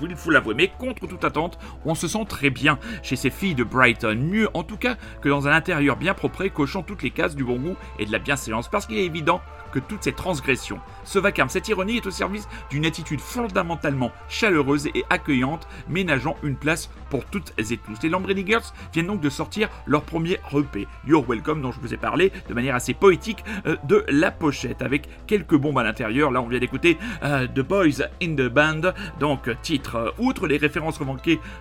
il 0.02 0.16
faut 0.16 0.32
l'avouer, 0.32 0.56
mais 0.56 0.72
contre 0.78 1.08
toute 1.08 1.24
attente, 1.24 1.58
on 1.86 1.96
se 1.96 2.08
sent 2.08 2.26
très 2.28 2.50
bien 2.50 2.80
chez 3.04 3.16
ces 3.16 3.30
filles 3.30 3.56
de 3.56 3.64
Brighton, 3.64 4.16
mieux 4.16 4.50
en 4.54 4.64
tout 4.64 4.78
cas 4.78 4.96
que 5.22 5.30
dans 5.30 5.48
un 5.48 5.52
intérieur 5.52 5.96
bien 5.96 6.14
propre, 6.14 6.46
cochant 6.48 6.84
toutes 6.84 7.04
les 7.04 7.12
cases 7.12 7.36
du 7.36 7.44
bon 7.44 7.58
goût 7.58 7.76
et 8.00 8.06
de 8.06 8.12
la 8.12 8.20
bienséance, 8.20 8.68
parce 8.68 8.86
qu'il 8.86 8.98
est 8.98 9.06
évident 9.06 9.42
que 9.72 9.80
toutes 9.80 10.04
ces 10.04 10.14
transgressions, 10.14 10.80
ce 11.04 11.20
vacarme, 11.20 11.50
cette 11.50 11.68
ironie 11.68 11.98
est 11.98 12.06
au 12.06 12.12
service 12.12 12.48
d'une 12.70 12.86
attitude 12.86 13.20
fondamentalement 13.20 14.12
chaleureuse 14.30 14.88
et 14.88 15.04
accueillante, 15.10 15.68
ménageant 15.90 16.36
une 16.44 16.56
place 16.56 16.90
pour 17.10 17.26
toutes 17.26 17.54
et 17.58 17.78
tous. 17.78 17.98
Les 18.04 18.10
Lamborghini 18.10 18.46
Girls 18.46 18.64
viennent 18.94 19.08
donc 19.08 19.22
de 19.22 19.30
sortir 19.30 19.70
leur 19.86 20.04
premier 20.04 20.40
EP, 20.54 20.88
You're 21.06 21.26
Welcome, 21.28 21.62
dont 21.62 21.72
je 21.72 21.80
vous 21.80 21.94
ai 21.94 21.98
parlé 21.98 22.32
de 22.50 22.54
manière 22.54 22.76
assez 22.76 22.94
poétique 22.94 23.44
euh, 23.66 23.76
de 23.84 24.06
la 24.08 24.32
pochette, 24.32 24.82
avec 24.82 25.08
quelques 25.28 25.56
bombes 25.56 25.80
à 25.80 25.84
l'intérieur. 25.84 26.32
Là, 26.32 26.42
on 26.42 26.48
vient 26.48 26.60
d'écouter 26.60 26.98
euh, 27.24 27.48
The 27.48 27.62
Boys 27.62 28.04
in 28.22 28.36
the 28.36 28.50
Band, 28.50 28.94
donc 29.20 29.50
titre. 29.62 29.96
euh, 29.96 30.12
outre 30.18 30.48
les 30.48 30.58
références 30.58 31.00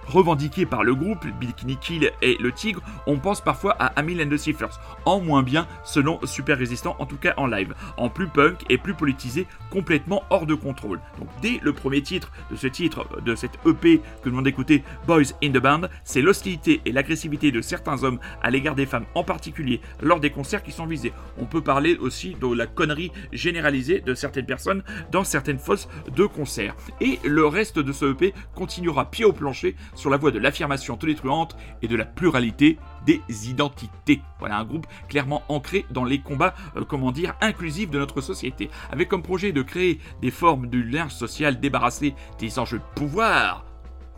revendiquées, 0.07 0.66
par 0.66 0.85
le 0.85 0.95
groupe, 0.95 1.26
Bikini 1.39 1.76
Kill 1.76 2.11
et 2.22 2.37
Le 2.41 2.53
Tigre, 2.53 2.82
on 3.07 3.18
pense 3.18 3.41
parfois 3.41 3.74
à 3.78 3.87
Amil 3.99 4.22
and 4.22 4.28
the 4.28 4.37
Seafers, 4.37 4.80
en 5.05 5.20
moins 5.20 5.43
bien 5.43 5.66
selon 5.85 6.18
Super 6.24 6.59
Résistant, 6.59 6.97
en 6.99 7.07
tout 7.07 7.16
cas 7.16 7.35
en 7.37 7.47
live, 7.47 7.74
en 8.01 8.09
plus 8.09 8.26
punk 8.26 8.64
et 8.68 8.78
plus 8.78 8.94
politisé, 8.94 9.46
complètement 9.70 10.24
hors 10.30 10.46
de 10.46 10.55
contrôle. 10.55 11.01
Donc 11.18 11.28
dès 11.42 11.61
le 11.62 11.72
premier 11.72 12.03
titre 12.03 12.32
de 12.51 12.57
ce 12.57 12.66
titre, 12.66 13.07
de 13.24 13.34
cette 13.34 13.59
EP 13.66 13.98
que 14.22 14.28
nous 14.28 14.32
venons 14.32 14.42
d'écouter, 14.42 14.82
Boys 15.07 15.34
in 15.42 15.51
the 15.51 15.59
Band, 15.59 15.82
c'est 16.05 16.22
l'hostilité 16.22 16.80
et 16.84 16.92
l'agressivité 16.92 17.53
de 17.53 17.61
certains 17.61 18.03
hommes 18.03 18.18
à 18.42 18.51
l'égard 18.51 18.74
des 18.74 18.86
femmes, 18.86 19.05
en 19.14 19.22
particulier 19.22 19.80
lors 20.01 20.20
des 20.20 20.30
concerts 20.30 20.62
qui 20.62 20.72
sont 20.72 20.86
visés. 20.86 21.12
On 21.38 21.44
peut 21.44 21.61
parler 21.61 21.96
aussi 21.96 22.34
de 22.40 22.55
la 22.55 22.66
connerie 22.66 23.12
généralisée 23.32 24.01
de 24.01 24.14
certaines 24.14 24.46
personnes 24.46 24.82
dans 25.12 25.24
certaines 25.24 25.59
fosses 25.59 25.88
de 26.16 26.24
concert. 26.24 26.74
Et 27.01 27.18
le 27.24 27.46
reste 27.46 27.78
de 27.78 27.92
ce 27.92 28.12
EP 28.12 28.34
continuera 28.55 29.11
pied 29.11 29.24
au 29.24 29.32
plancher 29.32 29.76
sur 29.94 30.11
la 30.11 30.16
voie 30.16 30.30
de 30.30 30.38
l'affirmation 30.38 30.96
tonitruante 30.96 31.57
et 31.82 31.88
de 31.88 31.96
la 31.96 32.05
pluralité 32.05 32.78
des 33.07 33.22
identités. 33.48 34.22
Voilà 34.38 34.59
un 34.59 34.64
groupe 34.64 34.86
clairement 35.09 35.42
ancré 35.48 35.86
dans 35.90 36.05
les 36.05 36.20
combats, 36.20 36.55
euh, 36.76 36.84
comment 36.84 37.12
dire, 37.12 37.34
inclusifs 37.40 37.90
de 37.90 37.98
notre 37.98 38.20
société, 38.20 38.70
avec 38.90 39.09
comme 39.09 39.22
projet 39.22 39.53
de 39.53 39.62
créer 39.62 40.01
des 40.22 40.30
formes 40.30 40.68
du 40.68 40.82
lien 40.82 41.09
social 41.09 41.61
débarrassé 41.61 42.14
des 42.38 42.59
enjeux 42.59 42.78
de 42.78 42.94
pouvoir. 42.94 43.70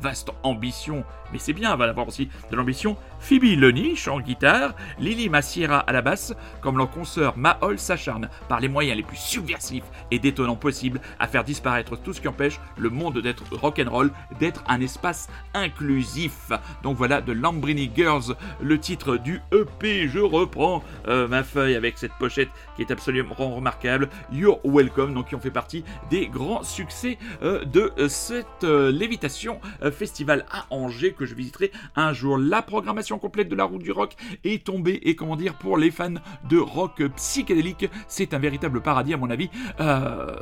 Vaste 0.03 0.31
ambition, 0.43 1.05
mais 1.33 1.39
c'est 1.39 1.53
bien, 1.53 1.77
va 1.77 1.85
avoir 1.85 2.09
aussi 2.09 2.29
de 2.51 2.57
l'ambition. 2.57 2.97
Phoebe 3.21 3.57
Lenny, 3.57 3.95
chant 3.95 4.21
guitare, 4.21 4.75
Lily 4.99 5.29
Massiera 5.29 5.79
à 5.79 5.93
la 5.93 6.03
basse, 6.03 6.35
comme 6.61 6.77
leur 6.77 6.91
consoeur 6.91 7.39
Mahol 7.39 7.79
s'acharne 7.79 8.29
par 8.49 8.59
les 8.59 8.69
moyens 8.69 8.97
les 8.97 9.05
plus 9.05 9.17
subversifs 9.17 9.85
et 10.11 10.19
détonnants 10.19 10.57
possibles 10.57 11.01
à 11.21 11.29
faire 11.29 11.45
disparaître 11.45 11.97
tout 11.97 12.13
ce 12.13 12.21
qui 12.21 12.27
empêche 12.27 12.59
le 12.77 12.91
monde 12.91 13.19
d'être 13.19 13.45
rock'n'roll, 13.53 14.11
d'être 14.41 14.65
un 14.67 14.81
espace 14.81 15.29
inclusif. 15.55 16.51
Donc 16.83 16.97
voilà, 16.97 17.21
de 17.21 17.33
Lambrini 17.33 17.91
Girls, 17.95 18.35
le 18.61 18.79
titre 18.79 19.17
du 19.17 19.41
EP. 19.53 20.09
Je 20.09 20.19
reprends 20.19 20.83
euh, 21.07 21.29
ma 21.29 21.45
feuille 21.45 21.77
avec 21.77 21.97
cette 21.97 22.13
pochette 22.19 22.51
qui 22.75 22.83
est 22.83 22.91
absolument 22.91 23.35
remarquable. 23.35 24.09
You're 24.33 24.59
Welcome, 24.65 25.15
donc 25.15 25.29
qui 25.29 25.37
ont 25.37 25.41
fait 25.41 25.51
partie 25.51 25.85
des 26.11 26.27
grands 26.27 26.65
succès 26.65 27.19
euh, 27.43 27.65
de 27.65 27.93
euh, 27.99 28.09
cette 28.09 28.65
lévitation 28.65 29.61
festival 29.93 30.47
à 30.51 30.67
Angers 30.71 31.13
que 31.13 31.27
je 31.27 31.35
visiterai 31.35 31.71
un 31.97 32.13
jour. 32.13 32.39
La 32.39 32.63
programmation 32.63 33.19
complète 33.19 33.49
de 33.49 33.55
la 33.55 33.65
route 33.65 33.83
du 33.83 33.93
rock 33.93 34.17
est 34.45 34.65
tombée 34.65 35.01
et 35.03 35.15
comment 35.15 35.37
dire 35.37 35.55
pour 35.55 35.77
les 35.77 35.91
fans 35.91 36.15
de 36.49 36.59
rock 36.59 37.03
psychédélique, 37.17 37.89
c'est 38.09 38.35
un 38.35 38.39
véritable 38.39 38.81
paradis 38.81 39.15
à 39.15 39.17
mon 39.17 39.31
avis. 39.31 39.51
Euh, 39.81 40.35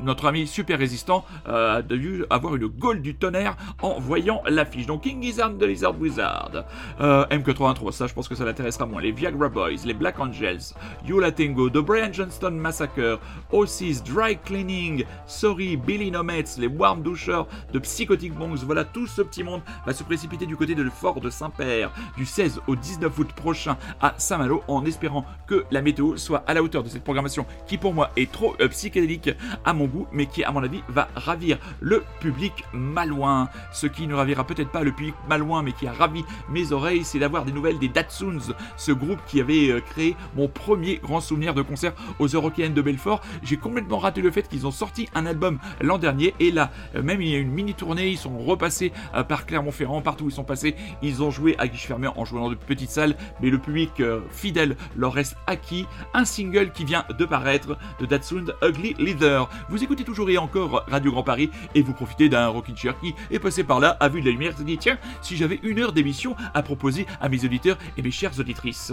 notre 0.00 0.26
ami 0.26 0.46
super 0.46 0.78
résistant 0.78 1.24
euh, 1.48 1.78
a 1.78 1.82
dû 1.82 2.24
avoir 2.30 2.56
une 2.56 2.66
gaule 2.66 3.00
du 3.00 3.14
tonnerre 3.14 3.56
en 3.82 3.98
voyant 3.98 4.42
l'affiche. 4.46 4.86
Donc 4.86 5.02
King 5.02 5.22
Gizzard 5.22 5.54
de 5.54 5.66
Lizard 5.66 5.98
Wizard, 6.00 6.64
euh, 7.00 7.26
M83, 7.26 7.92
ça 7.92 8.06
je 8.06 8.14
pense 8.14 8.28
que 8.28 8.34
ça 8.34 8.44
l'intéressera 8.44 8.86
moins. 8.86 9.00
Les 9.00 9.12
Viagra 9.12 9.48
Boys, 9.48 9.84
les 9.84 9.94
Black 9.94 10.18
Angels, 10.20 10.74
Yola 11.06 11.32
Tango, 11.32 11.70
The 11.70 11.78
Brian 11.78 12.12
Johnston 12.12 12.52
Massacre, 12.52 13.18
Oasis, 13.52 14.02
Dry 14.02 14.38
Cleaning, 14.44 15.04
Sorry, 15.26 15.76
Billy 15.76 16.10
Nomets, 16.10 16.44
les 16.58 16.66
Warm 16.66 17.02
Douchers 17.02 17.44
de 17.72 17.78
Psychotic 17.78 18.36
Monks. 18.38 18.58
Voilà, 18.64 18.84
tout 18.84 19.06
ce 19.06 19.22
petit 19.22 19.42
monde 19.42 19.62
va 19.86 19.92
se 19.92 20.04
précipiter 20.04 20.46
du 20.46 20.56
côté 20.56 20.74
de 20.74 20.84
Fort 20.90 21.20
de 21.20 21.30
Saint-Père 21.30 21.90
du 22.16 22.24
16 22.24 22.60
au 22.66 22.76
19 22.76 23.18
août 23.18 23.32
prochain 23.34 23.76
à 24.00 24.14
Saint-Malo 24.18 24.62
en 24.68 24.84
espérant 24.84 25.24
que 25.46 25.64
la 25.70 25.82
météo 25.82 26.16
soit 26.16 26.44
à 26.46 26.54
la 26.54 26.62
hauteur 26.62 26.82
de 26.82 26.88
cette 26.88 27.04
programmation 27.04 27.46
qui 27.66 27.78
pour 27.78 27.94
moi 27.94 28.10
est 28.16 28.30
trop 28.30 28.54
euh, 28.60 28.68
psychédélique 28.68 29.30
à 29.64 29.72
mon 29.72 29.83
goût, 29.86 30.06
mais 30.12 30.26
qui 30.26 30.44
à 30.44 30.52
mon 30.52 30.62
avis 30.62 30.82
va 30.88 31.08
ravir 31.14 31.58
le 31.80 32.04
public 32.20 32.64
malouin. 32.72 33.48
Ce 33.72 33.86
qui 33.86 34.06
ne 34.06 34.14
ravira 34.14 34.46
peut-être 34.46 34.70
pas 34.70 34.82
le 34.82 34.92
public 34.92 35.14
malouin, 35.28 35.62
mais 35.62 35.72
qui 35.72 35.86
a 35.86 35.92
ravi 35.92 36.24
mes 36.48 36.72
oreilles, 36.72 37.04
c'est 37.04 37.18
d'avoir 37.18 37.44
des 37.44 37.52
nouvelles 37.52 37.78
des 37.78 37.88
Datsuns, 37.88 38.54
ce 38.76 38.92
groupe 38.92 39.20
qui 39.26 39.40
avait 39.40 39.70
euh, 39.70 39.80
créé 39.80 40.16
mon 40.36 40.48
premier 40.48 40.96
grand 40.96 41.20
souvenir 41.20 41.54
de 41.54 41.62
concert 41.62 41.92
aux 42.18 42.26
Eurokéennes 42.26 42.74
de 42.74 42.82
Belfort. 42.82 43.20
J'ai 43.42 43.56
complètement 43.56 43.98
raté 43.98 44.20
le 44.20 44.30
fait 44.30 44.48
qu'ils 44.48 44.66
ont 44.66 44.70
sorti 44.70 45.08
un 45.14 45.26
album 45.26 45.58
l'an 45.80 45.98
dernier, 45.98 46.34
et 46.40 46.50
là, 46.50 46.70
euh, 46.94 47.02
même 47.02 47.20
il 47.22 47.28
y 47.28 47.34
a 47.34 47.38
une 47.38 47.50
mini 47.50 47.74
tournée, 47.74 48.08
ils 48.08 48.18
sont 48.18 48.38
repassés 48.38 48.92
euh, 49.14 49.22
par 49.22 49.46
Clermont-Ferrand, 49.46 50.02
partout 50.02 50.24
où 50.24 50.28
ils 50.28 50.34
sont 50.34 50.44
passés, 50.44 50.74
ils 51.02 51.22
ont 51.22 51.30
joué 51.30 51.54
à 51.58 51.68
guichet 51.68 51.88
fermé 51.88 52.08
en 52.08 52.24
jouant 52.24 52.44
dans 52.44 52.50
de 52.50 52.54
petites 52.54 52.90
salles, 52.90 53.16
mais 53.40 53.50
le 53.50 53.58
public 53.58 54.02
fidèle 54.30 54.76
leur 54.96 55.12
reste 55.12 55.36
acquis. 55.46 55.86
Un 56.14 56.24
single 56.24 56.72
qui 56.72 56.84
vient 56.84 57.04
de 57.18 57.24
paraître 57.24 57.76
de 58.00 58.06
Datsun 58.06 58.46
Ugly 58.62 58.94
Leather. 58.98 59.48
Vous 59.74 59.82
écoutez 59.82 60.04
toujours 60.04 60.30
et 60.30 60.38
encore 60.38 60.84
Radio 60.86 61.10
Grand 61.10 61.24
Paris 61.24 61.50
et 61.74 61.82
vous 61.82 61.94
profitez 61.94 62.28
d'un 62.28 62.46
rocking 62.46 62.76
chair 62.76 62.94
qui 63.00 63.12
est 63.32 63.40
passé 63.40 63.64
par 63.64 63.80
là, 63.80 63.96
a 63.98 64.08
vu 64.08 64.20
de 64.20 64.26
la 64.26 64.30
lumière, 64.30 64.56
s'est 64.56 64.62
dit 64.62 64.78
tiens, 64.78 64.98
si 65.20 65.36
j'avais 65.36 65.58
une 65.64 65.80
heure 65.80 65.92
d'émission 65.92 66.36
à 66.54 66.62
proposer 66.62 67.08
à 67.20 67.28
mes 67.28 67.44
auditeurs 67.44 67.76
et 67.98 68.02
mes 68.02 68.12
chères 68.12 68.38
auditrices. 68.38 68.92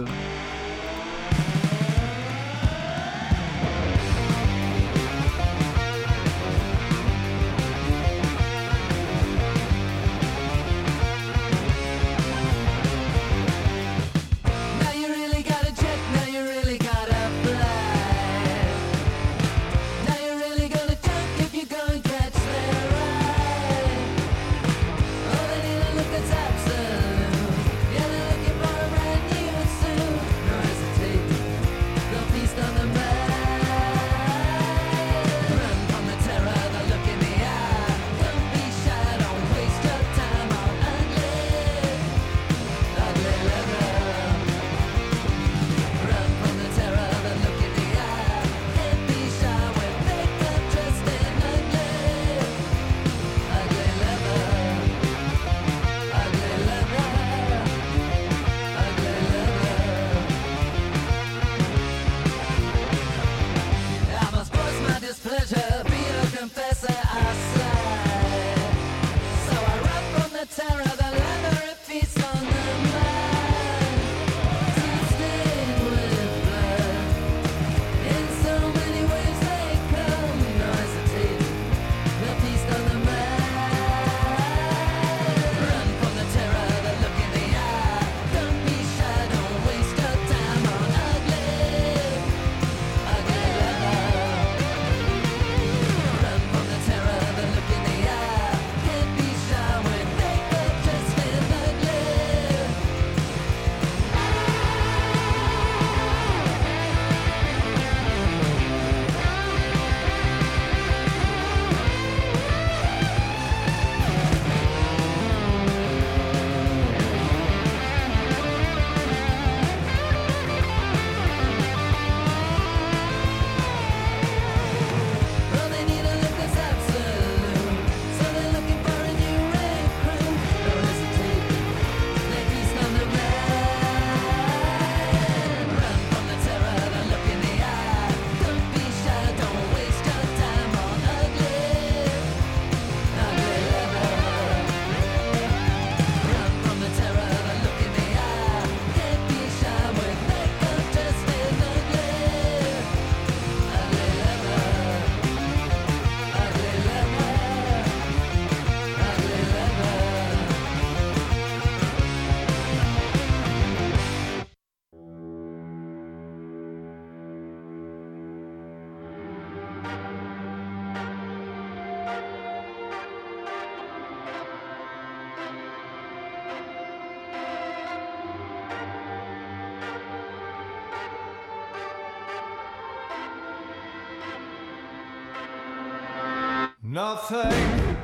Nothing, 186.92 187.96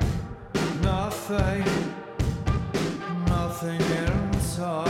nothing, 0.80 1.62
nothing 3.26 3.82
inside. 3.82 4.87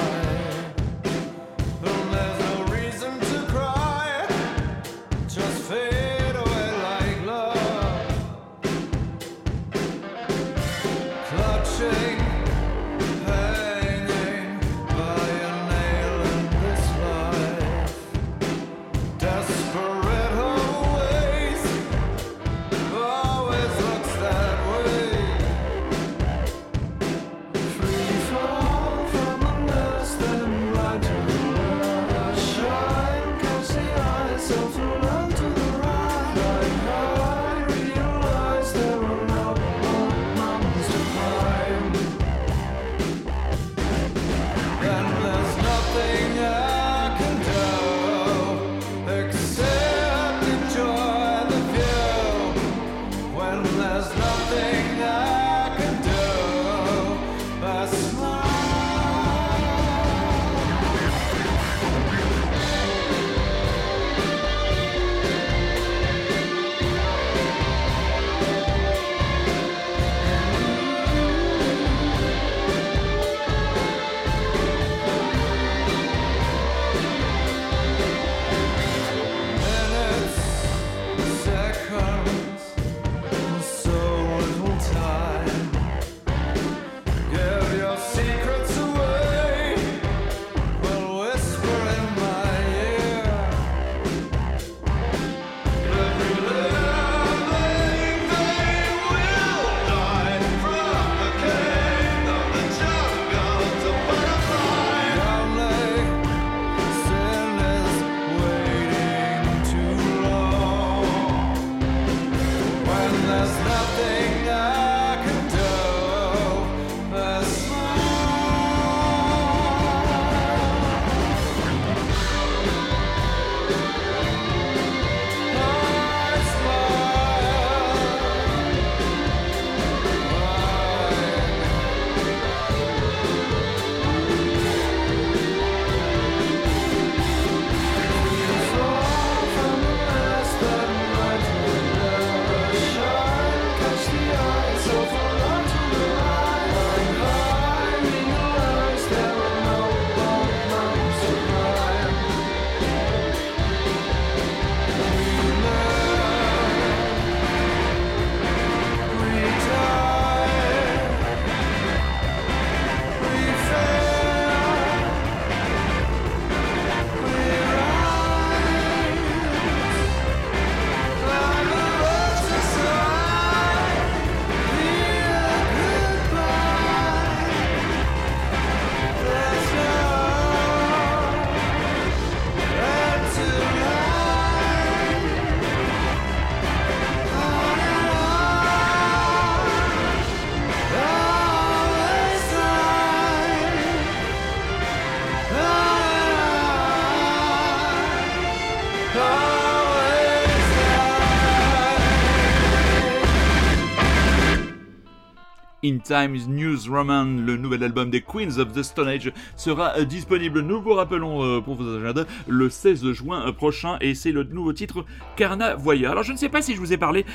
Times 206.09 206.49
News 206.49 206.79
Roman, 206.89 207.27
le 207.27 207.59
nouvel 207.59 207.85
album 207.85 208.09
des 208.09 208.23
Queens 208.23 208.59
of 208.59 208.73
the 208.73 208.83
Stone 208.83 209.09
Age, 209.09 209.31
sera 209.57 209.93
euh, 209.99 210.07
disponible, 210.07 210.63
nous 210.63 210.81
vous 210.81 210.95
rappelons 210.95 211.45
euh, 211.45 211.61
pour 211.61 211.75
vos 211.75 211.97
agendas, 211.97 212.25
le 212.47 212.71
16 212.71 213.13
juin 213.13 213.47
euh, 213.47 213.53
prochain, 213.53 213.99
et 214.01 214.15
c'est 214.15 214.33
le 214.33 214.43
nouveau 214.43 214.73
titre 214.73 215.05
Carna 215.37 215.75
Voya. 215.75 216.11
Alors 216.11 216.23
je 216.23 216.33
ne 216.33 216.39
sais 216.39 216.49
pas 216.49 216.63
si 216.63 216.75
je 216.75 216.81
vous 216.81 216.95
ai 216.95 216.97
parlé 216.97 217.27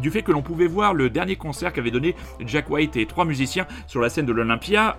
du 0.00 0.10
fait 0.10 0.22
que 0.22 0.32
l'on 0.32 0.40
pouvait 0.40 0.66
voir 0.66 0.94
le 0.94 1.10
dernier 1.10 1.36
concert 1.36 1.72
qu'avaient 1.72 1.90
donné 1.90 2.16
Jack 2.46 2.70
White 2.70 2.96
et 2.96 3.04
trois 3.04 3.26
musiciens 3.26 3.66
sur 3.86 4.00
la 4.00 4.08
scène 4.08 4.24
de 4.24 4.32
l'Olympia. 4.32 4.96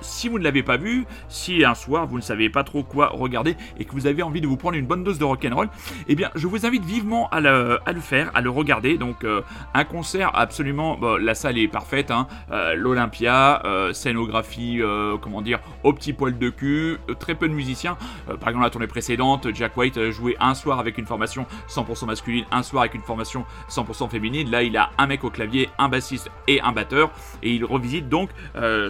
Si 0.00 0.28
vous 0.28 0.38
ne 0.38 0.44
l'avez 0.44 0.62
pas 0.62 0.78
vu, 0.78 1.04
si 1.28 1.64
un 1.64 1.74
soir 1.74 2.06
vous 2.06 2.16
ne 2.16 2.22
savez 2.22 2.48
pas 2.48 2.64
trop 2.64 2.82
quoi 2.82 3.08
regarder 3.08 3.54
et 3.78 3.84
que 3.84 3.92
vous 3.92 4.06
avez 4.06 4.22
envie 4.22 4.40
de 4.40 4.46
vous 4.46 4.56
prendre 4.56 4.76
une 4.76 4.86
bonne 4.86 5.04
dose 5.04 5.18
de 5.18 5.24
rock'n'roll, 5.24 5.68
eh 6.08 6.14
bien 6.14 6.30
je 6.34 6.46
vous 6.46 6.64
invite 6.64 6.84
vivement 6.84 7.28
à 7.30 7.40
le, 7.40 8.00
faire, 8.00 8.30
à 8.34 8.40
le 8.40 8.50
regarder. 8.50 8.96
Donc 8.96 9.26
un 9.74 9.84
concert 9.84 10.30
absolument, 10.34 10.98
la 11.18 11.34
salle 11.34 11.58
est 11.58 11.65
parfaite, 11.68 12.10
hein, 12.10 12.26
euh, 12.50 12.74
l'Olympia, 12.74 13.62
euh, 13.64 13.92
scénographie, 13.92 14.80
euh, 14.80 15.16
comment 15.20 15.42
dire, 15.42 15.60
au 15.84 15.92
petit 15.92 16.12
poil 16.12 16.38
de 16.38 16.50
cul, 16.50 16.98
très 17.18 17.34
peu 17.34 17.48
de 17.48 17.54
musiciens. 17.54 17.96
Par 18.26 18.48
exemple 18.48 18.64
la 18.64 18.70
tournée 18.70 18.86
précédente, 18.86 19.48
Jack 19.54 19.76
White 19.76 19.96
euh, 19.98 20.10
jouait 20.10 20.36
un 20.40 20.54
soir 20.54 20.78
avec 20.78 20.98
une 20.98 21.06
formation 21.06 21.46
100% 21.68 22.06
masculine, 22.06 22.44
un 22.50 22.62
soir 22.62 22.82
avec 22.82 22.94
une 22.94 23.02
formation 23.02 23.44
100% 23.68 24.08
féminine. 24.08 24.50
Là 24.50 24.62
il 24.62 24.76
a 24.76 24.90
un 24.98 25.06
mec 25.06 25.24
au 25.24 25.30
clavier, 25.30 25.68
un 25.78 25.88
bassiste 25.88 26.30
et 26.48 26.60
un 26.60 26.72
batteur, 26.72 27.10
et 27.42 27.52
il 27.52 27.64
revisite 27.64 28.08
donc 28.08 28.30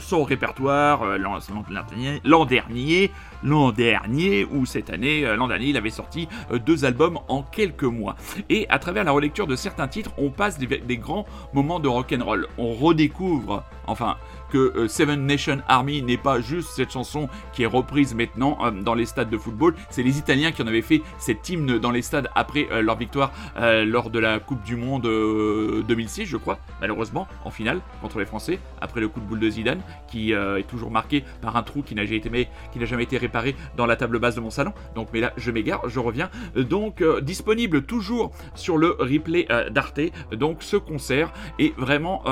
son 0.01 0.25
répertoire 0.25 1.19
l'an 1.19 2.45
dernier, 2.45 3.13
l'an 3.47 3.71
dernier, 3.71 4.45
ou 4.45 4.67
cette 4.67 4.91
année, 4.91 5.25
euh, 5.25 5.37
l'an 5.37 5.49
dernier, 5.49 5.67
il 5.67 5.77
avait 5.77 5.91
sorti 5.91 6.29
euh, 6.51 6.59
deux 6.59 6.85
albums 6.85 7.19
en 7.29 7.43
quelques 7.43 7.85
mois. 7.85 8.17
Et 8.51 8.67
à 8.69 8.79
travers 8.79 9.05
la 9.05 9.13
relecture 9.13 9.47
de 9.47 9.57
certains 9.57 9.89
titres, 9.89 10.11
on 10.19 10.31
passe 10.31 10.59
des, 10.59 10.97
grands 10.97 11.27
moments 11.53 11.79
de 11.79 11.89
rock'n'roll. 11.89 12.49
On 12.59 12.73
redécouvre, 12.73 13.63
enfin, 13.87 14.17
que 14.51 14.59
euh, 14.77 14.89
Seven 14.89 15.27
Nation 15.27 15.59
Army 15.69 16.03
n'est 16.03 16.17
pas 16.17 16.41
juste 16.41 16.71
cette 16.71 16.93
chanson 16.93 17.29
qui 17.53 17.63
est 17.63 17.67
reprise 17.67 18.15
maintenant 18.15 18.59
euh, 18.63 18.71
dans 18.71 18.95
les 18.95 19.07
stades 19.07 19.31
de 19.31 19.39
football. 19.39 19.75
C'est 19.91 20.03
les 20.03 20.19
Italiens 20.19 20.53
qui 20.53 20.63
en 20.63 20.67
avaient 20.67 20.83
fait 20.83 21.03
cet 21.19 21.49
hymne 21.49 21.79
dans 21.79 21.91
les 21.91 22.03
stades 22.03 22.29
après 22.35 22.69
euh, 22.71 22.83
leur 22.83 22.97
victoire 22.97 23.33
lors 23.57 24.11
de 24.11 24.19
la 24.19 24.39
Coupe 24.39 24.63
du 24.63 24.77
Monde 24.77 25.07
euh, 25.07 25.83
2006, 25.89 26.27
je 26.27 26.37
crois, 26.37 26.59
malheureusement, 26.81 27.27
en 27.45 27.51
finale 27.51 27.81
contre 28.01 28.19
les 28.19 28.27
Français, 28.27 28.59
après 28.81 29.01
le 29.01 29.09
coup 29.09 29.21
de 29.21 29.25
boule 29.25 29.41
de 29.41 29.49
Zidane, 29.49 29.81
qui 30.09 30.33
est 30.33 30.67
toujours 30.67 30.91
marqué 30.91 31.25
par 31.41 31.57
un 31.57 31.63
trou 31.63 31.83
qui 31.83 31.95
n'a 31.95 32.05
jamais 32.05 32.47
été, 33.03 33.19
réparé 33.19 33.57
dans 33.77 33.87
la 33.87 33.97
table 33.97 34.19
basse 34.19 34.35
de 34.35 34.41
mon 34.41 34.51
salon. 34.51 34.73
Donc, 34.95 35.09
mais 35.13 35.21
là, 35.21 35.33
je 35.37 35.51
m'égare, 35.51 35.89
je 35.89 35.99
reviens. 36.01 36.31
Donc, 36.57 37.03
disponible 37.23 37.83
toujours 37.83 38.33
sur 38.55 38.79
le 38.79 38.97
replay 38.99 39.47
d'Arte. 39.71 40.01
Donc, 40.33 40.63
ce 40.63 40.77
concert 40.77 41.33
est 41.59 41.77
vraiment 41.77 42.23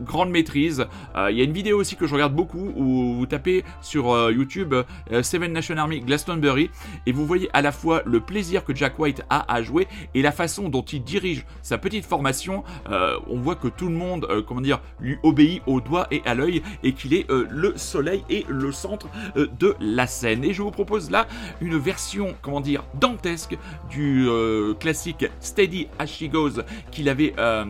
grande 0.00 0.30
maîtrise. 0.30 0.86
Euh, 1.16 1.30
Il 1.30 1.36
y 1.36 1.40
a 1.40 1.44
une 1.44 1.52
vidéo 1.52 1.78
aussi 1.80 1.96
que 1.96 2.06
je 2.06 2.14
regarde 2.14 2.34
beaucoup 2.34 2.72
où 2.76 3.14
vous 3.14 3.26
tapez 3.26 3.64
sur 3.80 4.12
euh, 4.12 4.32
YouTube 4.32 4.74
euh, 4.74 5.22
Seven 5.22 5.52
Nation 5.52 5.76
Army 5.76 6.00
Glastonbury 6.00 6.70
et 7.06 7.12
vous 7.12 7.26
voyez 7.26 7.48
à 7.52 7.62
la 7.62 7.72
fois 7.72 8.02
le 8.04 8.20
plaisir 8.20 8.64
que 8.64 8.74
Jack 8.74 8.98
White 8.98 9.22
a 9.30 9.52
à 9.52 9.62
jouer 9.62 9.86
et 10.14 10.22
la 10.22 10.32
façon 10.32 10.68
dont 10.68 10.82
il 10.82 11.02
dirige 11.02 11.44
sa 11.62 11.78
petite 11.78 12.04
formation. 12.04 12.64
Euh, 12.90 13.18
on 13.28 13.38
voit 13.38 13.56
que 13.56 13.68
tout 13.68 13.88
le 13.88 13.94
monde, 13.94 14.26
euh, 14.30 14.42
comment 14.42 14.60
dire, 14.60 14.80
lui 15.00 15.16
obéit 15.22 15.62
au 15.66 15.80
doigt 15.80 16.06
et 16.10 16.22
à 16.24 16.34
l'œil 16.34 16.62
et 16.82 16.92
qu'il 16.92 17.14
est 17.14 17.30
euh, 17.30 17.46
le 17.50 17.76
soleil 17.76 18.22
et 18.30 18.44
le 18.48 18.72
centre 18.72 19.08
euh, 19.36 19.46
de 19.58 19.74
la 19.80 20.06
scène. 20.06 20.44
Et 20.44 20.52
je 20.54 20.62
vous 20.62 20.70
propose 20.70 21.10
là 21.10 21.26
une 21.60 21.76
version, 21.78 22.34
comment 22.42 22.60
dire, 22.60 22.84
dantesque 23.00 23.56
du 23.90 24.26
euh, 24.28 24.74
classique 24.74 25.26
Steady 25.40 25.88
As 25.98 26.06
She 26.06 26.24
Goes 26.30 26.62
qu'il 26.90 27.08
avait. 27.08 27.34
euh, 27.38 27.64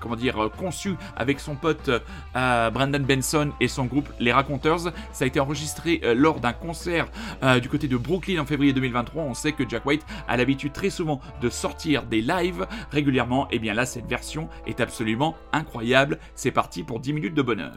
comment 0.00 0.16
dire, 0.16 0.42
euh, 0.42 0.48
conçu 0.48 0.96
avec 1.16 1.40
son 1.40 1.54
pote 1.54 1.90
euh, 2.36 2.70
Brandon 2.70 3.00
Benson 3.00 3.50
et 3.60 3.68
son 3.68 3.84
groupe 3.86 4.08
Les 4.18 4.32
Raconteurs. 4.32 4.80
Ça 5.12 5.24
a 5.24 5.26
été 5.26 5.40
enregistré 5.40 6.00
euh, 6.04 6.14
lors 6.14 6.40
d'un 6.40 6.52
concert 6.52 7.06
du 7.62 7.68
côté 7.68 7.88
de 7.88 7.96
Brooklyn 7.96 8.40
en 8.40 8.46
février 8.46 8.72
2023. 8.72 9.22
On 9.22 9.34
sait 9.34 9.52
que 9.52 9.68
Jack 9.68 9.86
White 9.86 10.04
a 10.26 10.36
l'habitude 10.36 10.72
très 10.72 10.90
souvent 10.90 11.20
de 11.40 11.48
sortir 11.48 12.02
des 12.04 12.20
lives 12.20 12.66
régulièrement. 12.90 13.48
Et 13.50 13.58
bien 13.58 13.74
là, 13.74 13.86
cette 13.86 14.06
version 14.06 14.48
est 14.66 14.80
absolument 14.80 15.36
incroyable. 15.52 16.18
C'est 16.34 16.50
parti 16.50 16.82
pour 16.82 17.00
10 17.00 17.12
minutes 17.12 17.34
de 17.34 17.42
bonheur. 17.42 17.72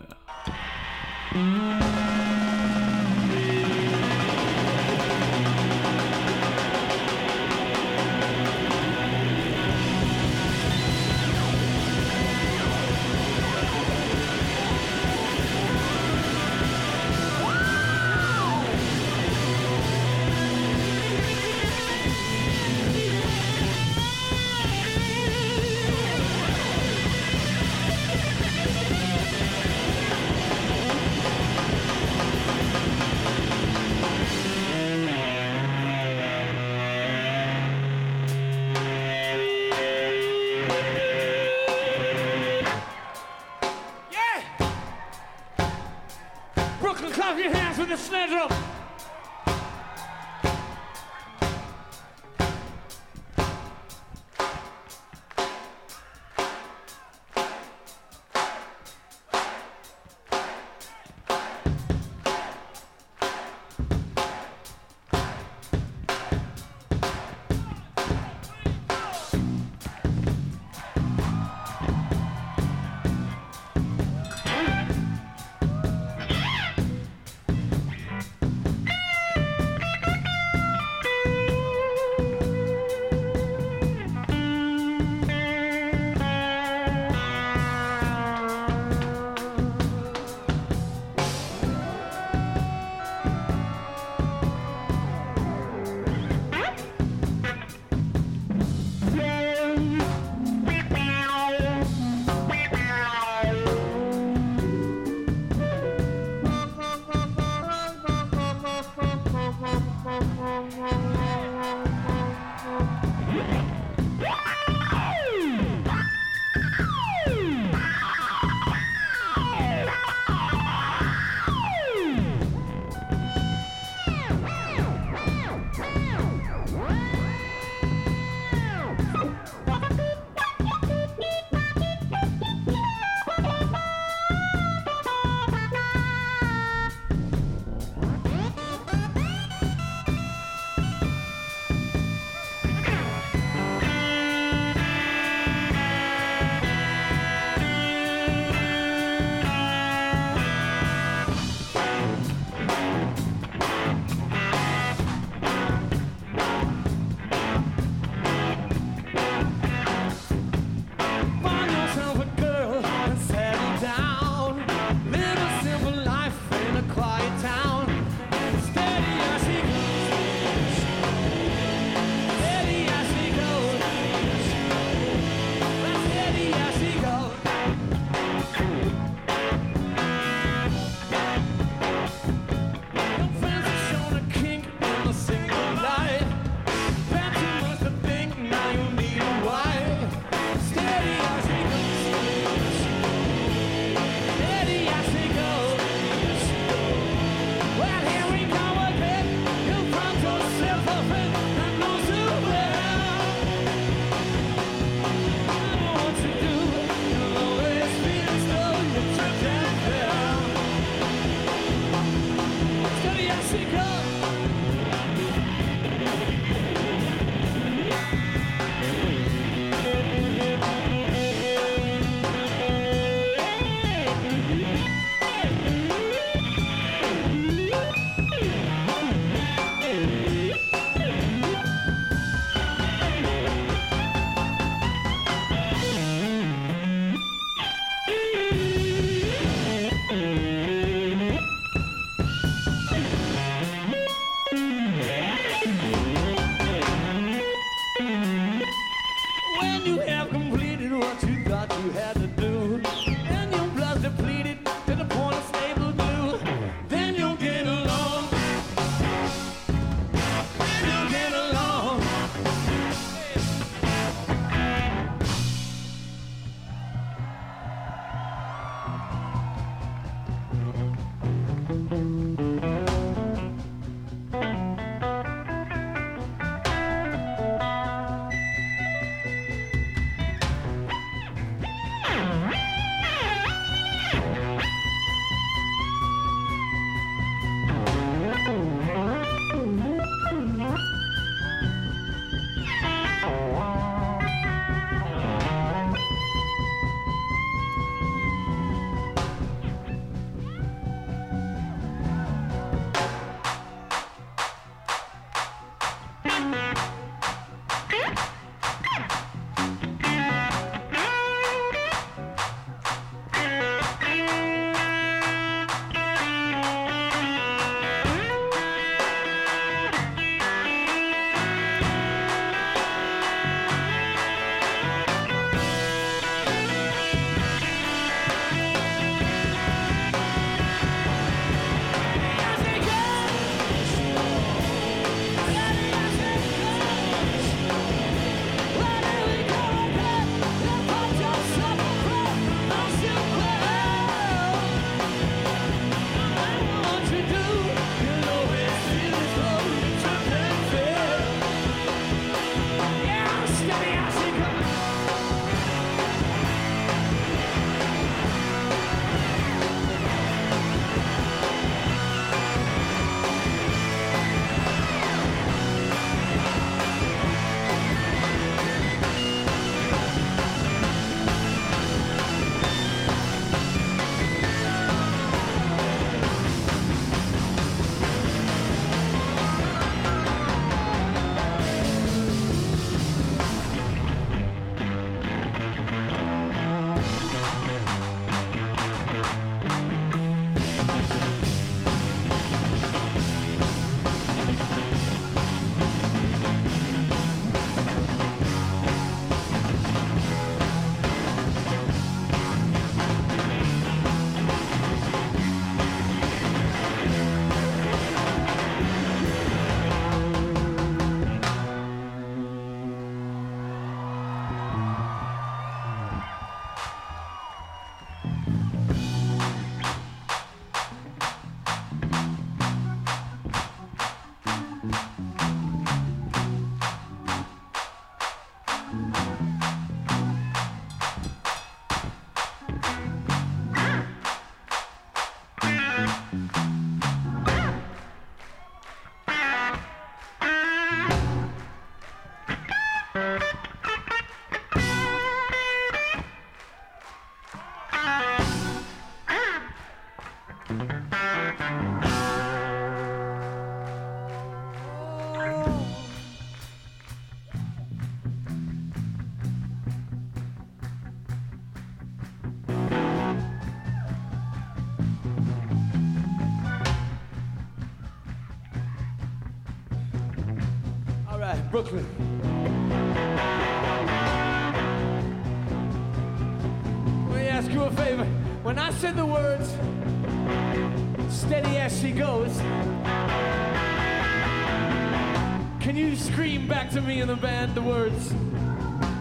Can 485.91 485.99
you 485.99 486.15
scream 486.15 486.69
back 486.69 486.89
to 486.91 487.01
me 487.01 487.19
in 487.19 487.27
the 487.27 487.35
band 487.35 487.75
the 487.75 487.81
words, 487.81 488.33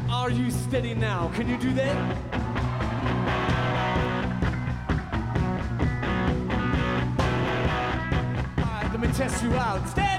Are 0.08 0.30
you 0.30 0.52
steady 0.52 0.94
now? 0.94 1.28
Can 1.34 1.48
you 1.48 1.58
do 1.58 1.72
that? 1.72 1.96
Let 8.92 9.00
me 9.00 9.08
test 9.08 9.42
you 9.42 9.52
out. 9.54 9.88
Stay 9.88 10.09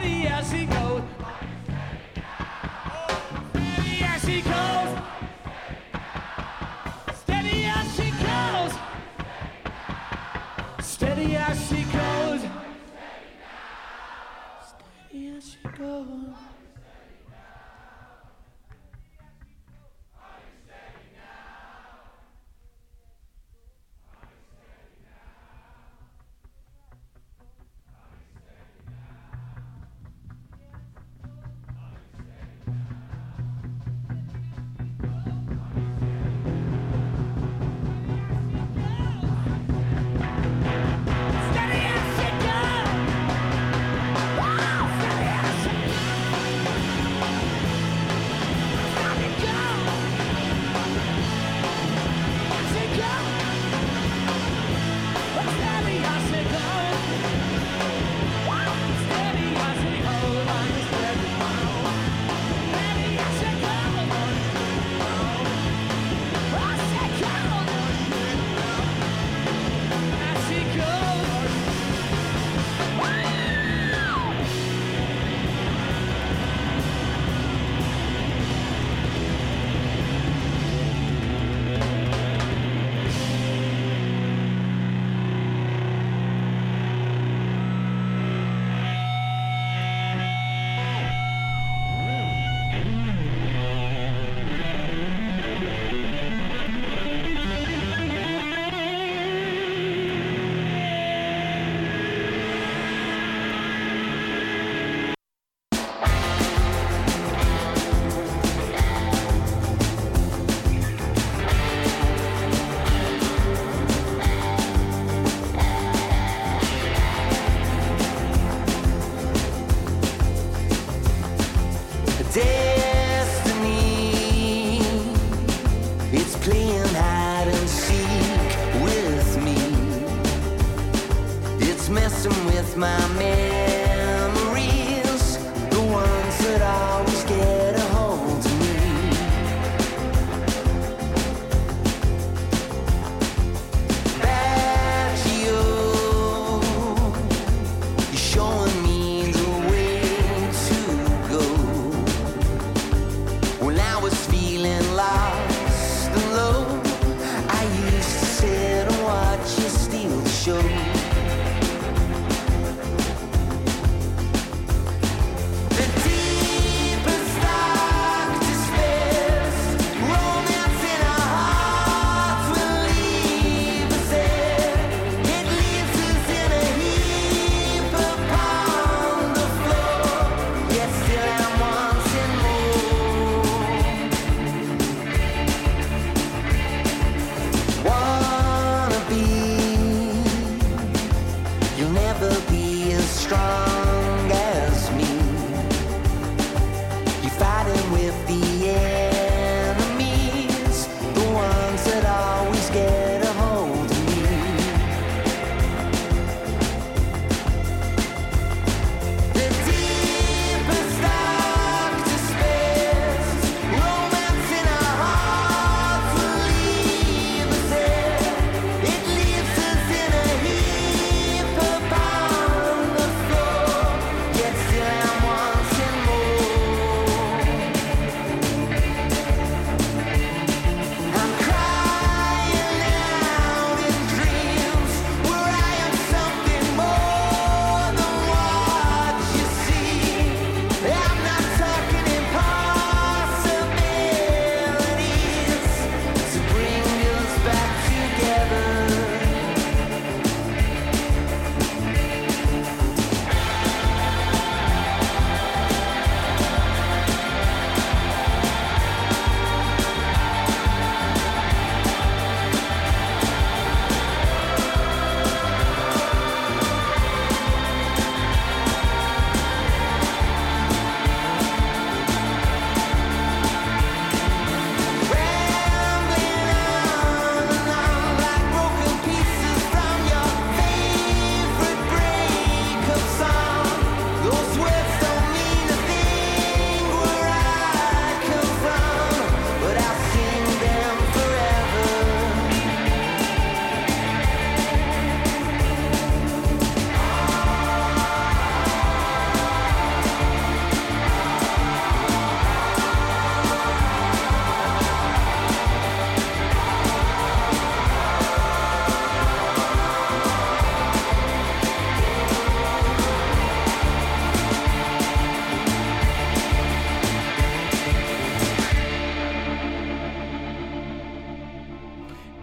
go 15.81 15.87
on. 15.87 16.50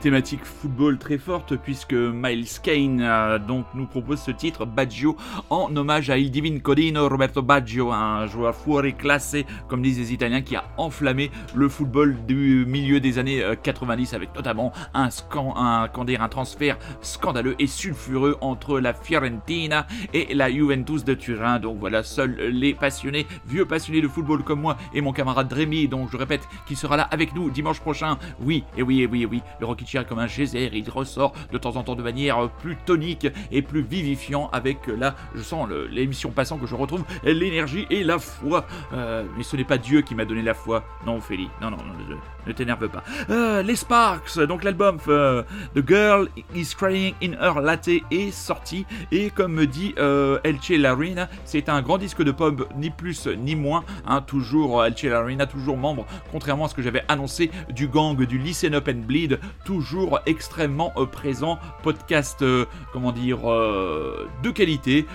Thématique 0.08 0.42
football 0.42 0.96
très 0.96 1.18
forte 1.18 1.56
puisque 1.56 1.92
Miles 1.92 2.46
Kane 2.62 3.02
euh, 3.02 3.38
donc 3.38 3.66
nous 3.74 3.84
propose 3.84 4.18
ce 4.18 4.30
titre 4.30 4.64
Baggio 4.64 5.18
en 5.50 5.76
hommage 5.76 6.08
à 6.08 6.16
Il 6.16 6.30
Divin 6.30 6.60
Codino 6.60 7.06
Roberto 7.10 7.42
Baggio, 7.42 7.92
un 7.92 8.26
joueur 8.26 8.54
fuori 8.54 8.94
classé 8.94 9.44
comme 9.68 9.82
disent 9.82 9.98
les 9.98 10.14
Italiens 10.14 10.40
qui 10.40 10.56
a 10.56 10.64
enflammé 10.78 11.30
le 11.54 11.68
football 11.68 12.16
du 12.26 12.64
milieu 12.66 13.00
des 13.00 13.18
années 13.18 13.42
euh, 13.42 13.54
90 13.54 14.14
avec 14.14 14.34
notamment 14.34 14.72
un, 14.94 15.10
scan, 15.10 15.52
un, 15.58 15.90
un 15.94 16.28
transfert 16.30 16.78
scandaleux 17.02 17.54
et 17.58 17.66
sulfureux 17.66 18.38
entre 18.40 18.80
la 18.80 18.94
Fiorentina 18.94 19.86
et 20.14 20.34
la 20.34 20.50
Juventus 20.50 21.04
de 21.04 21.12
Turin. 21.12 21.58
Donc 21.58 21.80
voilà, 21.80 22.02
seuls 22.02 22.34
les 22.50 22.72
passionnés, 22.72 23.26
vieux 23.46 23.66
passionnés 23.66 24.00
de 24.00 24.08
football 24.08 24.42
comme 24.42 24.62
moi 24.62 24.78
et 24.94 25.02
mon 25.02 25.12
camarade 25.12 25.52
Rémi, 25.52 25.86
donc 25.86 26.08
je 26.10 26.16
répète, 26.16 26.48
qui 26.66 26.76
sera 26.76 26.96
là 26.96 27.06
avec 27.10 27.34
nous 27.34 27.50
dimanche 27.50 27.80
prochain. 27.80 28.16
Oui, 28.40 28.64
et 28.78 28.82
oui, 28.82 29.02
et 29.02 29.06
oui, 29.06 29.24
et 29.24 29.26
oui, 29.26 29.42
le 29.60 29.66
Rocky 29.66 29.97
Comme 30.04 30.18
un 30.18 30.26
geyser, 30.26 30.70
il 30.72 30.88
ressort 30.90 31.32
de 31.52 31.58
temps 31.58 31.76
en 31.76 31.82
temps 31.82 31.94
de 31.94 32.02
manière 32.02 32.48
plus 32.62 32.76
tonique 32.76 33.26
et 33.50 33.62
plus 33.62 33.82
vivifiant 33.82 34.48
avec 34.52 34.88
euh, 34.88 34.96
là, 34.96 35.14
je 35.34 35.42
sens 35.42 35.68
l'émission 35.90 36.30
passant 36.30 36.58
que 36.58 36.66
je 36.66 36.74
retrouve 36.74 37.04
l'énergie 37.24 37.86
et 37.90 38.04
la 38.04 38.18
foi. 38.18 38.66
Euh, 38.92 39.24
mais 39.36 39.42
ce 39.42 39.56
n'est 39.56 39.64
pas 39.64 39.78
Dieu 39.78 40.00
qui 40.02 40.14
m'a 40.14 40.24
donné 40.24 40.42
la 40.42 40.54
foi. 40.54 40.84
Non, 41.06 41.16
Ophélie, 41.16 41.48
non, 41.60 41.70
non, 41.70 41.78
non, 41.78 41.94
ne, 42.08 42.14
ne 42.46 42.52
t'énerve 42.52 42.88
pas. 42.88 43.02
Euh, 43.30 43.62
les 43.62 43.76
Sparks, 43.76 44.38
donc 44.46 44.64
l'album 44.64 44.98
euh, 45.08 45.42
The 45.74 45.86
Girl 45.86 46.28
is 46.54 46.74
Crying 46.76 47.14
in 47.22 47.32
Her 47.32 47.60
Latte 47.60 47.88
est 48.10 48.30
sorti 48.30 48.86
et 49.12 49.30
comme 49.30 49.52
me 49.52 49.66
dit 49.66 49.94
euh, 49.98 50.38
Elche 50.44 50.70
Larina, 50.70 51.28
c'est 51.44 51.68
un 51.68 51.82
grand 51.82 51.98
disque 51.98 52.22
de 52.22 52.30
pop, 52.30 52.68
ni 52.76 52.90
plus 52.90 53.26
ni 53.26 53.54
moins. 53.54 53.84
hein, 54.06 54.20
toujours 54.22 54.80
euh, 54.80 54.86
Elche 54.86 55.04
Larina, 55.04 55.46
toujours 55.46 55.76
membre, 55.76 56.06
contrairement 56.32 56.66
à 56.66 56.68
ce 56.68 56.74
que 56.74 56.82
j'avais 56.82 57.04
annoncé 57.08 57.50
du 57.70 57.88
gang 57.88 58.16
du 58.16 58.38
Listen 58.38 58.74
Up 58.74 58.88
and 58.88 59.06
Bleed, 59.06 59.38
toujours 59.64 59.87
extrêmement 60.26 60.92
euh, 60.96 61.06
présent. 61.06 61.58
Podcast, 61.82 62.42
euh, 62.42 62.66
comment 62.92 63.12
dire, 63.12 63.50
euh, 63.50 64.28
de 64.42 64.50
qualité, 64.50 65.06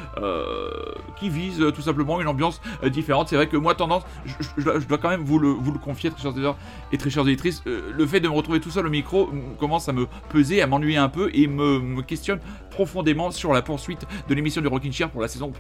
qui 1.17 1.29
vise 1.29 1.63
tout 1.75 1.81
simplement 1.81 2.19
une 2.21 2.27
ambiance 2.27 2.61
différente. 2.85 3.29
C'est 3.29 3.35
vrai 3.35 3.47
que 3.47 3.57
moi, 3.57 3.75
tendance, 3.75 4.03
je, 4.25 4.63
dois, 4.87 4.97
quand 4.97 5.09
même 5.09 5.23
vous 5.23 5.39
le, 5.39 5.49
vous 5.49 5.71
le 5.71 5.79
confier, 5.79 6.09
très 6.09 6.21
chers 6.21 6.31
auditeurs 6.31 6.57
et 6.91 6.97
très 6.97 7.09
chères 7.09 7.23
auditrices, 7.23 7.63
le 7.65 8.05
fait 8.05 8.19
de 8.19 8.27
me 8.27 8.33
retrouver 8.33 8.59
tout 8.59 8.71
seul 8.71 8.87
au 8.87 8.89
micro 8.89 9.27
mm, 9.27 9.57
commence 9.59 9.89
à 9.89 9.93
me 9.93 10.07
peser, 10.29 10.61
à 10.61 10.67
m'ennuyer 10.67 10.97
un 10.97 11.09
peu 11.09 11.29
et 11.33 11.47
me, 11.47 11.79
me 11.79 12.01
questionne 12.01 12.39
profondément 12.73 13.29
sur 13.29 13.53
la 13.53 13.61
poursuite 13.61 14.05
de 14.27 14.33
l'émission 14.33 14.61
du 14.61 14.67
Rockin' 14.67 14.91
Chair 14.91 15.11
pour 15.11 15.21
la 15.21 15.27
saison, 15.27 15.51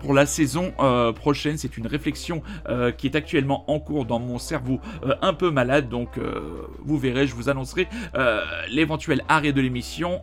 pour 0.00 0.14
la 0.14 0.26
saison 0.26 0.72
euh, 0.80 1.12
prochaine. 1.12 1.56
C'est 1.56 1.76
une 1.76 1.86
réflexion 1.86 2.42
euh, 2.68 2.90
qui 2.90 3.06
est 3.06 3.14
actuellement 3.14 3.64
en 3.70 3.78
cours 3.78 4.04
dans 4.04 4.18
mon 4.18 4.38
cerveau 4.38 4.80
euh, 5.06 5.14
un 5.22 5.32
peu 5.32 5.50
malade, 5.50 5.88
donc 5.88 6.18
vous 6.84 6.98
verrez, 6.98 7.26
je 7.26 7.34
vous 7.34 7.48
annoncerai 7.48 7.86
l'éventuel 8.68 9.22
arrêt 9.28 9.52
de 9.52 9.60
l'émission 9.60 10.22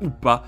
ou 0.00 0.10
pas 0.10 0.44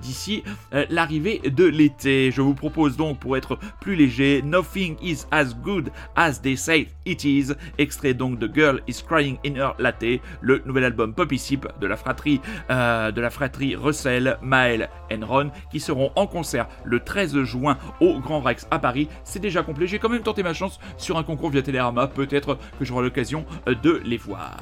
d'ici 0.00 0.42
l'arrivée 0.90 1.40
de 1.44 1.64
l'été. 1.64 2.30
Je 2.30 2.42
vous 2.42 2.54
propose 2.54 2.96
donc 2.96 3.18
pour 3.18 3.36
être 3.36 3.58
plus 3.80 3.96
léger 3.96 4.42
Nothing 4.42 4.96
is 5.02 5.24
as 5.30 5.54
good 5.54 5.90
as 6.14 6.40
they 6.42 6.56
say 6.56 6.88
it 7.04 7.24
is, 7.24 7.52
extrait 7.78 8.14
donc 8.14 8.38
de 8.38 8.50
Girl 8.52 8.80
is 8.86 9.02
Crying 9.06 9.38
in 9.46 9.54
Her 9.54 9.74
Latte, 9.78 10.20
le 10.40 10.62
nouvel 10.66 10.84
album 10.84 11.14
Poppy 11.14 11.38
Sip 11.38 11.66
de 11.80 11.86
la 11.86 11.96
fratrie 11.96 12.40
de 12.68 13.20
la 13.20 13.30
fratrie 13.30 13.76
Russell, 13.76 14.25
Maël 14.42 14.90
et 15.10 15.16
Ron 15.22 15.50
qui 15.70 15.80
seront 15.80 16.10
en 16.16 16.26
concert 16.26 16.68
le 16.84 17.00
13 17.00 17.42
juin 17.42 17.78
au 18.00 18.18
Grand 18.20 18.40
Rex 18.40 18.66
à 18.70 18.78
Paris. 18.78 19.08
C'est 19.24 19.40
déjà 19.40 19.62
complet. 19.62 19.86
J'ai 19.86 19.98
quand 19.98 20.08
même 20.08 20.22
tenté 20.22 20.42
ma 20.42 20.54
chance 20.54 20.78
sur 20.96 21.18
un 21.18 21.22
concours 21.22 21.50
via 21.50 21.62
Télérama. 21.62 22.06
Peut-être 22.06 22.58
que 22.78 22.84
j'aurai 22.84 23.04
l'occasion 23.04 23.44
euh, 23.68 23.74
de 23.74 24.00
les 24.04 24.16
voir. 24.16 24.56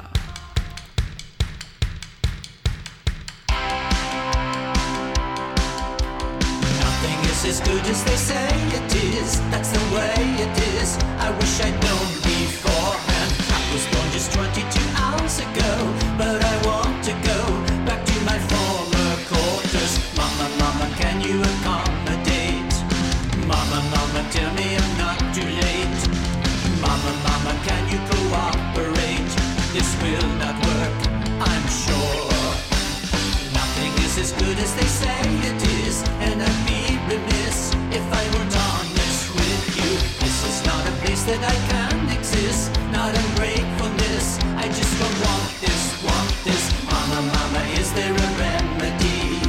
As 34.25 34.33
good 34.33 34.59
as 34.59 34.75
they 34.75 34.89
say 35.03 35.21
it 35.51 35.61
is, 35.85 36.03
and 36.25 36.41
I'd 36.41 36.61
be 36.65 36.97
remiss 37.13 37.59
if 37.93 38.05
I 38.21 38.25
weren't 38.33 38.57
honest 38.73 39.23
with 39.37 39.65
you. 39.77 39.91
This 40.25 40.39
is 40.49 40.65
not 40.65 40.81
a 40.89 40.93
place 41.03 41.25
that 41.25 41.43
I 41.45 41.57
can 41.69 42.09
exist, 42.09 42.73
not 42.91 43.13
ungratefulness. 43.13 44.41
I 44.65 44.67
just 44.79 44.93
don't 44.97 45.19
want 45.29 45.51
this, 45.61 45.83
want 46.09 46.33
this. 46.41 46.65
Mama, 46.89 47.21
mama, 47.37 47.61
is 47.77 47.93
there 47.93 48.17
a 48.27 48.29
remedy? 48.41 49.45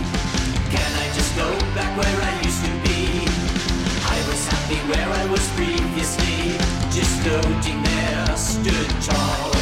Can 0.76 0.92
I 1.04 1.08
just 1.16 1.32
go 1.40 1.48
back 1.72 1.92
where 1.96 2.20
I 2.30 2.34
used 2.44 2.64
to 2.68 2.74
be? 2.84 3.24
I 4.16 4.20
was 4.28 4.42
happy 4.54 4.80
where 4.92 5.10
I 5.22 5.24
was 5.32 5.46
previously, 5.56 6.60
just 6.92 7.14
floating 7.24 7.80
there, 7.82 8.36
stood 8.36 8.92
tall. 9.08 9.55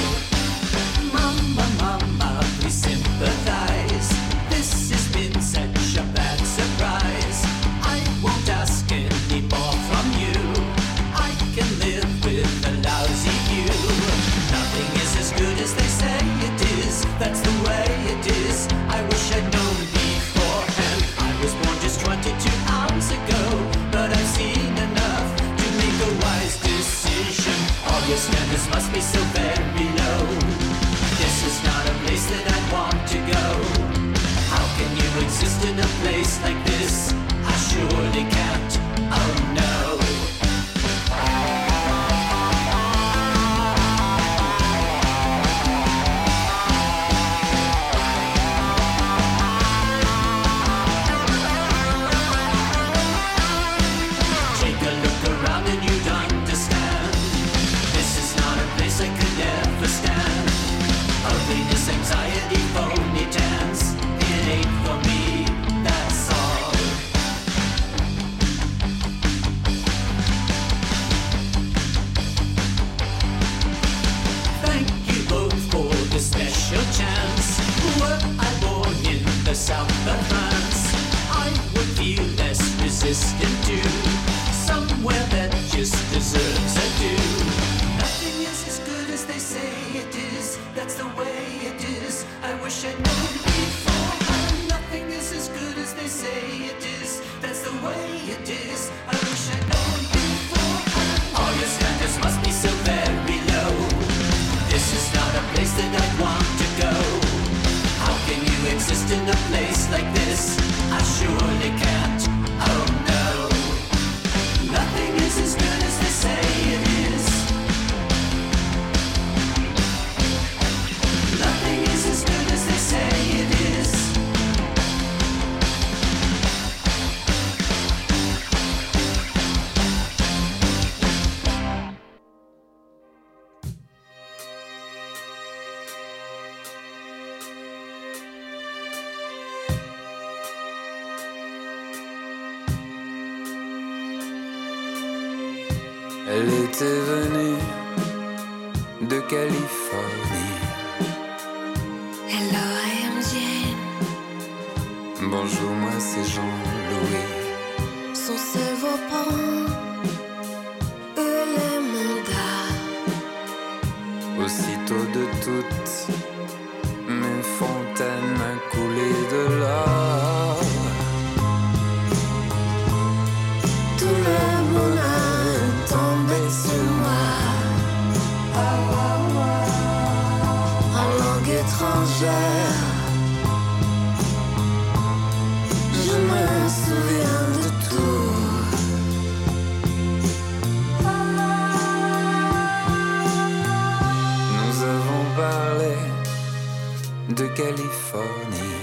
Californie. 197.56 198.82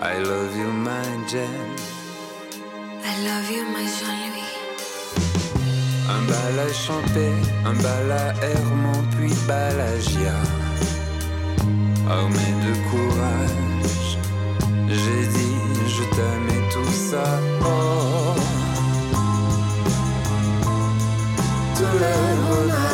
I 0.00 0.18
love 0.18 0.56
you, 0.56 0.70
my 0.86 1.26
Jen. 1.28 1.76
I 3.04 3.14
love 3.26 3.50
you, 3.50 3.64
my 3.74 3.86
Jean-Louis. 3.96 4.54
Un 6.08 6.22
bal 6.26 6.58
à 6.58 6.72
chanter, 6.72 7.32
un 7.64 7.74
bal 7.74 8.10
à 8.10 8.34
Hermont, 8.44 9.04
puis 9.16 9.32
bal 9.46 9.80
à 9.80 10.00
Gia. 10.00 10.38
armé 12.10 12.48
de 12.64 12.72
courage. 12.90 14.18
J'ai 14.88 15.26
dit 15.36 15.58
je 15.86 16.02
t'aime 16.16 16.48
et 16.56 16.72
tout 16.72 16.92
ça. 17.10 17.24
Oh. 17.62 18.34
Tous 21.76 21.98
les 22.02 22.87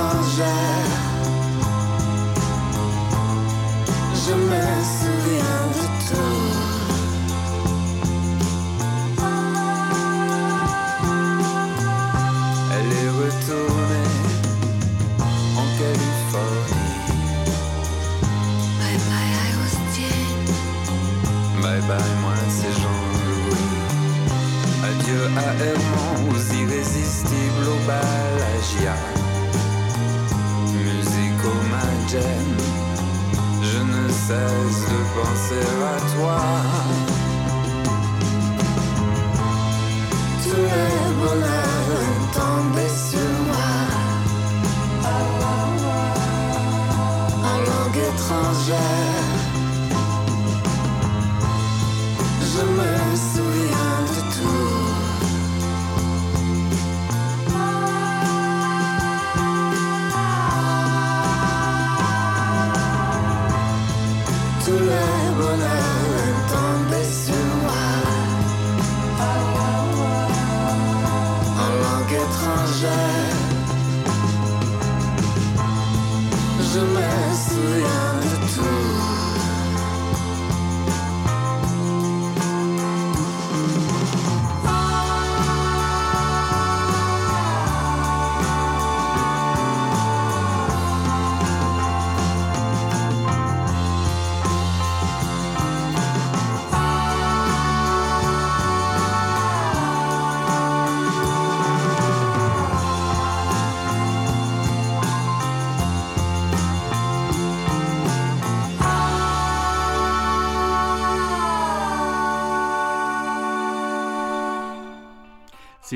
étrangère. 0.00 0.96
Je 4.14 4.34
me 4.34 4.62
souviens 4.98 5.62
de 5.76 5.84
tout. 6.08 6.46
Elle 12.74 12.90
est 13.02 13.10
retournée 13.22 14.14
en 15.56 15.66
Californie. 15.78 16.98
Bye 18.78 18.98
bye, 19.08 19.32
I 19.34 19.52
was 19.60 19.76
Jane. 19.94 20.50
Bye 21.62 21.82
bye, 21.88 22.14
moi 22.22 22.36
c'est 22.48 22.74
Jean-Louis. 22.80 23.70
Adieu 24.82 25.22
à 25.36 25.38
Herman, 25.62 26.18
aux 26.30 26.54
irrésistibles 26.54 27.68
au 27.68 27.78
Balagia. 27.86 29.19
Magen, 32.12 32.56
je 33.62 33.78
ne 33.78 34.08
cesse 34.08 34.82
de 34.90 35.00
penser 35.14 35.66
à 35.84 36.00
toi. 36.16 36.40
Tous 40.42 40.56
les 40.56 41.14
bonheurs 41.20 41.79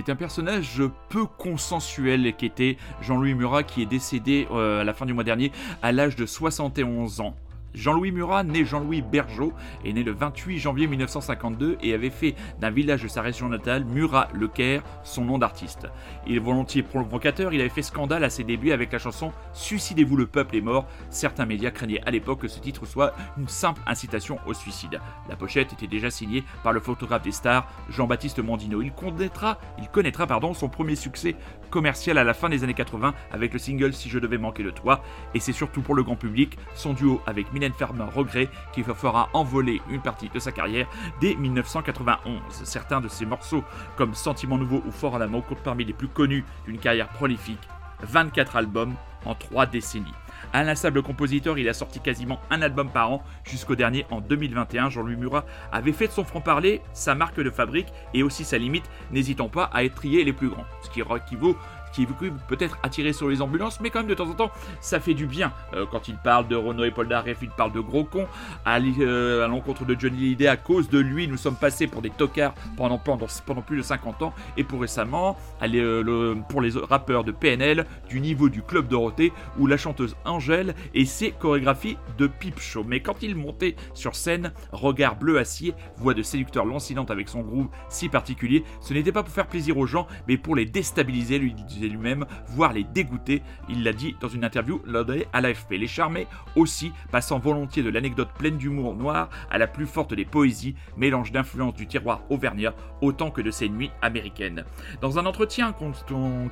C'est 0.04 0.12
un 0.12 0.16
personnage 0.16 0.82
peu 1.08 1.24
consensuel 1.24 2.34
qu'était 2.36 2.76
Jean-Louis 3.00 3.34
Murat 3.34 3.62
qui 3.62 3.80
est 3.80 3.86
décédé 3.86 4.46
euh, 4.50 4.82
à 4.82 4.84
la 4.84 4.92
fin 4.92 5.06
du 5.06 5.14
mois 5.14 5.24
dernier 5.24 5.50
à 5.80 5.92
l'âge 5.92 6.14
de 6.14 6.26
71 6.26 7.22
ans. 7.22 7.34
Jean-Louis 7.74 8.12
Murat, 8.12 8.44
né 8.44 8.64
Jean-Louis 8.64 9.02
Bergeau, 9.02 9.52
est 9.84 9.92
né 9.92 10.04
le 10.04 10.12
28 10.12 10.58
janvier 10.58 10.86
1952 10.86 11.78
et 11.82 11.92
avait 11.92 12.10
fait 12.10 12.34
d'un 12.60 12.70
village 12.70 13.02
de 13.02 13.08
sa 13.08 13.20
région 13.20 13.48
natale, 13.48 13.84
Murat-le-Caire, 13.84 14.82
son 15.02 15.24
nom 15.24 15.38
d'artiste. 15.38 15.88
Il 16.26 16.36
est 16.36 16.40
volontiers 16.40 16.82
provocateur, 16.82 17.52
il 17.52 17.60
avait 17.60 17.68
fait 17.68 17.82
scandale 17.82 18.22
à 18.22 18.30
ses 18.30 18.44
débuts 18.44 18.72
avec 18.72 18.92
la 18.92 18.98
chanson 18.98 19.32
Suicidez-vous, 19.52 20.16
le 20.16 20.26
peuple 20.26 20.56
est 20.56 20.60
mort. 20.60 20.86
Certains 21.10 21.46
médias 21.46 21.72
craignaient 21.72 22.02
à 22.06 22.10
l'époque 22.10 22.40
que 22.40 22.48
ce 22.48 22.60
titre 22.60 22.86
soit 22.86 23.14
une 23.36 23.48
simple 23.48 23.82
incitation 23.86 24.38
au 24.46 24.54
suicide. 24.54 25.00
La 25.28 25.36
pochette 25.36 25.72
était 25.72 25.86
déjà 25.86 26.10
signée 26.10 26.44
par 26.62 26.72
le 26.72 26.80
photographe 26.80 27.22
des 27.22 27.32
stars, 27.32 27.68
Jean-Baptiste 27.90 28.38
Mondino. 28.38 28.82
Il 28.82 28.92
connaîtra, 28.92 29.58
il 29.78 29.88
connaîtra 29.88 30.26
pardon, 30.26 30.54
son 30.54 30.68
premier 30.68 30.94
succès 30.94 31.34
commercial 31.70 32.18
à 32.18 32.24
la 32.24 32.34
fin 32.34 32.48
des 32.48 32.62
années 32.62 32.74
80 32.74 33.14
avec 33.32 33.52
le 33.52 33.58
single 33.58 33.94
Si 33.94 34.08
je 34.08 34.20
devais 34.20 34.38
manquer 34.38 34.62
de 34.62 34.70
toi. 34.70 35.02
Et 35.34 35.40
c'est 35.40 35.52
surtout 35.52 35.82
pour 35.82 35.96
le 35.96 36.04
grand 36.04 36.16
public 36.16 36.56
son 36.74 36.92
duo 36.92 37.20
avec 37.26 37.52
Farmer 37.72 38.06
Regret 38.14 38.48
qui 38.72 38.82
fera 38.82 39.28
envoler 39.32 39.80
une 39.88 40.00
partie 40.02 40.28
de 40.28 40.38
sa 40.38 40.52
carrière 40.52 40.86
dès 41.20 41.34
1991. 41.34 42.40
Certains 42.64 43.00
de 43.00 43.08
ses 43.08 43.26
morceaux 43.26 43.64
comme 43.96 44.14
Sentiment 44.14 44.58
Nouveau 44.58 44.82
ou 44.86 44.90
Fort 44.90 45.16
à 45.16 45.18
l'amour 45.18 45.46
comptent 45.46 45.62
parmi 45.62 45.84
les 45.84 45.92
plus 45.92 46.08
connus 46.08 46.44
d'une 46.66 46.78
carrière 46.78 47.08
prolifique. 47.08 47.68
24 48.02 48.56
albums 48.56 48.94
en 49.24 49.34
3 49.34 49.66
décennies. 49.66 50.12
Inlassable 50.52 51.02
compositeur, 51.02 51.58
il 51.58 51.68
a 51.68 51.72
sorti 51.72 52.00
quasiment 52.00 52.40
un 52.50 52.62
album 52.62 52.90
par 52.90 53.10
an 53.10 53.22
jusqu'au 53.44 53.74
dernier 53.74 54.06
en 54.10 54.20
2021. 54.20 54.90
Jean-Louis 54.90 55.16
Murat 55.16 55.44
avait 55.72 55.92
fait 55.92 56.08
de 56.08 56.12
son 56.12 56.24
franc-parler 56.24 56.82
sa 56.92 57.14
marque 57.14 57.40
de 57.40 57.50
fabrique 57.50 57.92
et 58.12 58.22
aussi 58.22 58.44
sa 58.44 58.58
limite, 58.58 58.88
n'hésitant 59.10 59.48
pas 59.48 59.70
à 59.72 59.82
étrier 59.82 60.22
les 60.24 60.32
plus 60.32 60.50
grands. 60.50 60.66
Ce 60.82 60.90
qui 60.90 61.00
équivaut 61.00 61.56
qui 61.94 62.06
peut-être 62.48 62.78
attirer 62.82 63.12
sur 63.12 63.28
les 63.28 63.40
ambulances, 63.40 63.80
mais 63.80 63.90
quand 63.90 64.00
même 64.00 64.08
de 64.08 64.14
temps 64.14 64.28
en 64.28 64.34
temps, 64.34 64.50
ça 64.80 65.00
fait 65.00 65.14
du 65.14 65.26
bien. 65.26 65.52
Euh, 65.74 65.86
quand 65.90 66.08
il 66.08 66.16
parle 66.16 66.48
de 66.48 66.56
Renaud 66.56 66.84
et 66.84 66.90
Paul 66.90 67.08
il 67.42 67.50
parle 67.50 67.72
de 67.72 67.80
gros 67.80 68.04
cons. 68.04 68.26
Euh, 68.66 69.44
à 69.44 69.48
l'encontre 69.48 69.84
de 69.84 69.96
Johnny 69.98 70.18
Hallyday, 70.18 70.46
à 70.46 70.56
cause 70.56 70.88
de 70.88 70.98
lui, 70.98 71.28
nous 71.28 71.36
sommes 71.36 71.56
passés 71.56 71.86
pour 71.86 72.02
des 72.02 72.10
tocards 72.10 72.54
pendant, 72.76 72.98
plus 72.98 73.76
de 73.76 73.82
50 73.82 74.22
ans. 74.22 74.34
Et 74.56 74.64
pour 74.64 74.80
récemment, 74.80 75.36
euh, 75.62 76.34
pour 76.48 76.60
les 76.60 76.70
rappeurs 76.70 77.24
de 77.24 77.32
PNL, 77.32 77.86
du 78.08 78.20
niveau 78.20 78.48
du 78.48 78.62
Club 78.62 78.88
Dorothée, 78.88 79.32
ou 79.58 79.66
la 79.66 79.76
chanteuse 79.76 80.16
Angèle 80.24 80.74
et 80.94 81.04
ses 81.04 81.30
chorégraphies 81.30 81.96
de 82.18 82.26
pipe 82.26 82.58
show. 82.58 82.84
Mais 82.86 83.00
quand 83.00 83.22
il 83.22 83.36
montait 83.36 83.76
sur 83.94 84.16
scène, 84.16 84.52
regard 84.72 85.16
bleu 85.16 85.38
acier, 85.38 85.74
voix 85.96 86.14
de 86.14 86.22
séducteur 86.22 86.64
lancinante 86.64 87.10
avec 87.10 87.28
son 87.28 87.40
groove 87.40 87.68
si 87.88 88.08
particulier, 88.08 88.64
ce 88.80 88.94
n'était 88.94 89.12
pas 89.12 89.22
pour 89.22 89.32
faire 89.32 89.46
plaisir 89.46 89.78
aux 89.78 89.86
gens, 89.86 90.06
mais 90.26 90.36
pour 90.36 90.56
les 90.56 90.64
déstabiliser, 90.66 91.38
lui 91.38 91.54
lui-même, 91.88 92.26
voire 92.48 92.72
les 92.72 92.84
dégoûter. 92.84 93.42
Il 93.68 93.82
l'a 93.82 93.92
dit 93.92 94.16
dans 94.20 94.28
une 94.28 94.44
interview 94.44 94.82
donnée 94.86 95.26
à 95.32 95.40
l'AFP. 95.40 95.72
Les 95.72 95.86
charmer 95.86 96.26
aussi, 96.56 96.92
passant 97.10 97.38
volontiers 97.38 97.82
de 97.82 97.90
l'anecdote 97.90 98.30
pleine 98.38 98.56
d'humour 98.56 98.94
noir 98.94 99.28
à 99.50 99.58
la 99.58 99.66
plus 99.66 99.86
forte 99.86 100.14
des 100.14 100.24
poésies, 100.24 100.74
mélange 100.96 101.32
d'influence 101.32 101.74
du 101.74 101.86
tiroir 101.86 102.22
auvergnat 102.30 102.74
autant 103.00 103.30
que 103.30 103.42
de 103.42 103.50
ses 103.50 103.68
nuits 103.68 103.90
américaines. 104.02 104.64
Dans 105.00 105.18
un 105.18 105.26
entretien 105.26 105.74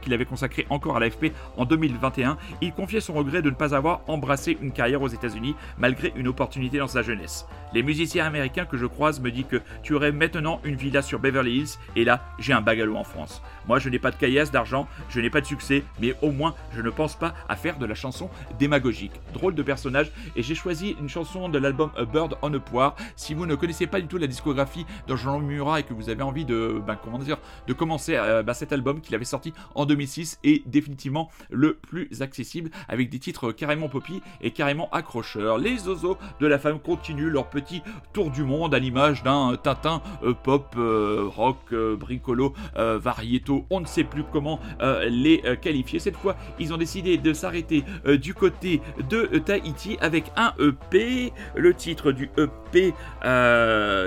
qu'il 0.00 0.12
avait 0.12 0.24
consacré 0.24 0.66
encore 0.70 0.96
à 0.96 1.00
l'AFP 1.00 1.32
en 1.56 1.64
2021, 1.64 2.36
il 2.60 2.72
confiait 2.72 3.00
son 3.00 3.14
regret 3.14 3.42
de 3.42 3.50
ne 3.50 3.54
pas 3.54 3.74
avoir 3.74 4.02
embrassé 4.08 4.58
une 4.60 4.72
carrière 4.72 5.02
aux 5.02 5.08
États-Unis 5.08 5.54
malgré 5.78 6.12
une 6.16 6.28
opportunité 6.28 6.78
dans 6.78 6.88
sa 6.88 7.02
jeunesse. 7.02 7.46
Les 7.72 7.82
musiciens 7.82 8.26
américains 8.26 8.66
que 8.66 8.76
je 8.76 8.86
croise 8.86 9.20
me 9.20 9.30
disent 9.30 9.46
que 9.48 9.60
tu 9.82 9.94
aurais 9.94 10.12
maintenant 10.12 10.60
une 10.64 10.76
villa 10.76 11.02
sur 11.02 11.18
Beverly 11.18 11.58
Hills 11.58 11.78
et 11.96 12.04
là 12.04 12.22
j'ai 12.38 12.52
un 12.52 12.60
bagalo 12.60 12.96
en 12.96 13.04
France. 13.04 13.42
Moi 13.68 13.78
je 13.78 13.88
n'ai 13.88 13.98
pas 13.98 14.10
de 14.10 14.16
caillasse 14.16 14.50
d'argent, 14.50 14.88
je 15.08 15.20
n'ai 15.20 15.30
pas 15.30 15.40
de 15.40 15.46
succès, 15.46 15.84
mais 16.00 16.14
au 16.22 16.30
moins 16.30 16.54
je 16.74 16.82
ne 16.82 16.90
pense 16.90 17.16
pas 17.16 17.34
à 17.48 17.56
faire 17.56 17.78
de 17.78 17.86
la 17.86 17.94
chanson 17.94 18.30
démagogique. 18.58 19.12
Drôle 19.34 19.54
de 19.54 19.62
personnage 19.62 20.12
et 20.36 20.42
j'ai 20.42 20.54
choisi 20.54 20.96
une 21.00 21.08
chanson 21.08 21.48
de 21.48 21.58
l'album 21.58 21.90
Bird 22.12 22.36
on 22.42 22.52
a 22.54 22.58
Poire. 22.58 22.96
Si 23.16 23.34
vous 23.34 23.46
ne 23.46 23.54
connaissez 23.54 23.86
pas 23.86 24.00
du 24.00 24.06
tout 24.06 24.18
la 24.18 24.26
discographie 24.26 24.86
de 25.06 25.16
Jean-Louis 25.16 25.46
Murat 25.46 25.80
et 25.80 25.82
que 25.82 25.94
vous 25.94 26.10
avez 26.10 26.22
envie 26.22 26.44
de, 26.44 26.80
ben, 26.86 26.96
comment 27.02 27.18
dire, 27.18 27.38
de 27.66 27.72
commencer 27.72 28.16
euh, 28.16 28.42
ben, 28.42 28.54
cet 28.54 28.72
album 28.72 29.00
qu'il 29.00 29.14
avait 29.14 29.24
sorti 29.24 29.52
en 29.74 29.86
2006 29.86 30.38
est 30.44 30.66
définitivement 30.68 31.30
le 31.50 31.74
plus 31.74 32.22
accessible 32.22 32.70
avec 32.88 33.10
des 33.10 33.18
titres 33.18 33.52
carrément 33.52 33.88
poppy 33.88 34.22
et 34.40 34.50
carrément 34.50 34.88
accrocheurs. 34.90 35.58
Les 35.58 35.78
zozos 35.78 36.18
de 36.40 36.46
la 36.46 36.58
femme 36.58 36.78
continuent 36.78 37.30
leur 37.30 37.48
petit 37.48 37.82
tour 38.12 38.30
du 38.30 38.44
monde 38.44 38.74
à 38.74 38.78
l'image 38.78 39.22
d'un 39.22 39.56
Tintin 39.56 40.02
euh, 40.22 40.34
pop, 40.34 40.74
euh, 40.76 41.24
rock, 41.26 41.74
bricolo, 41.98 42.54
variéto 42.74 43.51
on 43.70 43.80
ne 43.80 43.86
sait 43.86 44.04
plus 44.04 44.24
comment 44.24 44.60
euh, 44.80 45.08
les 45.08 45.42
euh, 45.44 45.56
qualifier. 45.56 45.98
Cette 45.98 46.16
fois, 46.16 46.36
ils 46.58 46.72
ont 46.72 46.76
décidé 46.76 47.18
de 47.18 47.32
s'arrêter 47.32 47.84
euh, 48.06 48.18
du 48.18 48.34
côté 48.34 48.80
de 49.08 49.38
Tahiti 49.38 49.96
avec 50.00 50.24
un 50.36 50.52
EP. 50.58 51.32
Le 51.54 51.74
titre 51.74 52.12
du 52.12 52.30
EP, 52.38 52.94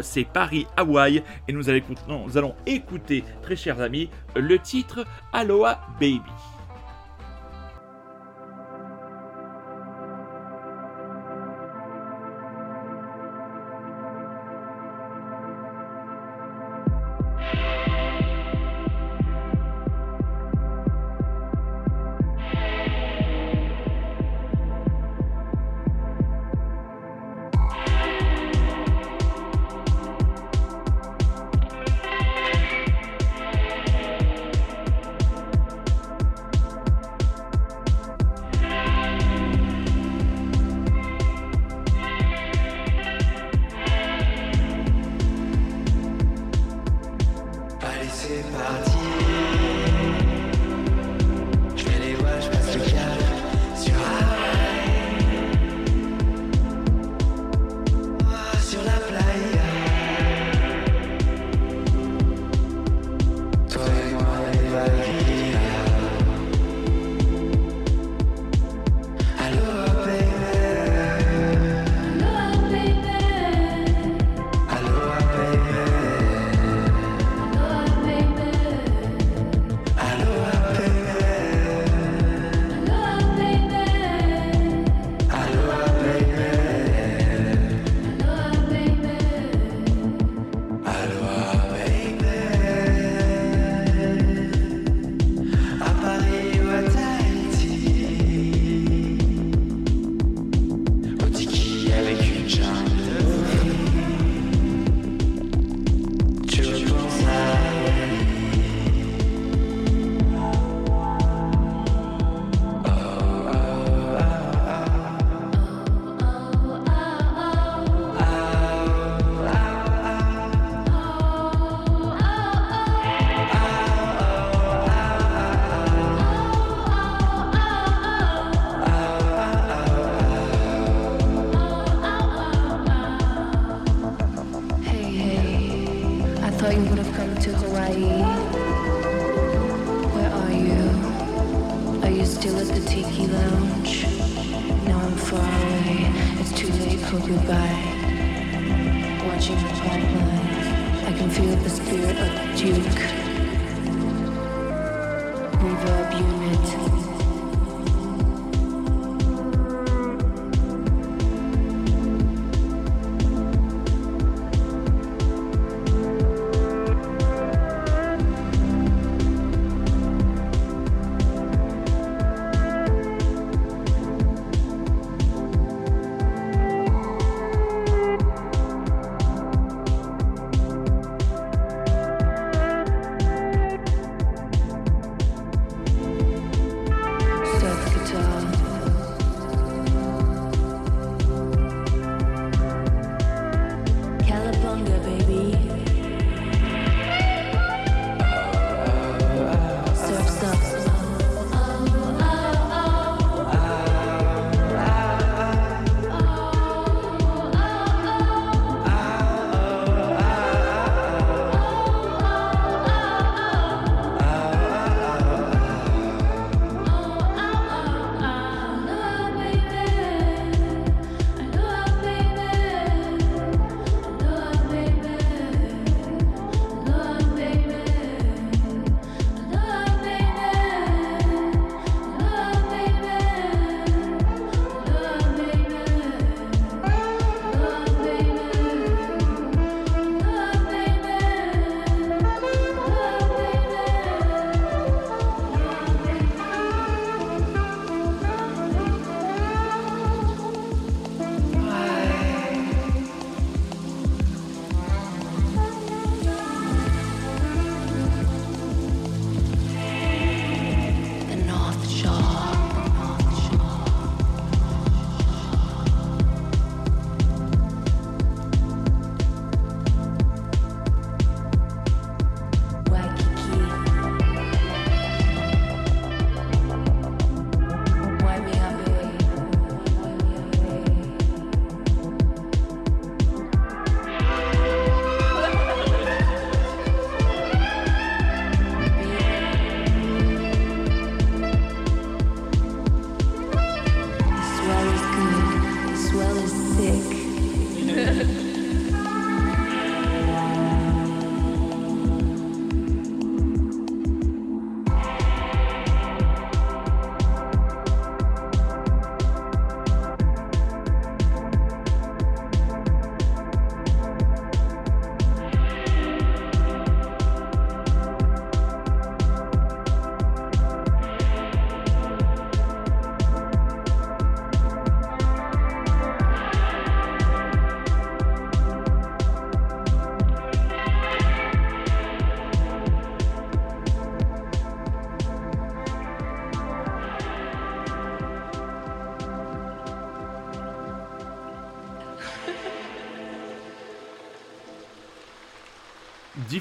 c'est 0.01 0.27
Paris, 0.31 0.67
Hawaï. 0.77 1.23
Et 1.47 1.53
nous 1.53 1.69
allons, 1.69 1.81
nous 2.26 2.38
allons 2.38 2.55
écouter, 2.65 3.23
très 3.41 3.55
chers 3.55 3.81
amis, 3.81 4.09
le 4.35 4.57
titre 4.59 5.05
Aloha 5.34 5.81
Baby. 5.99 6.22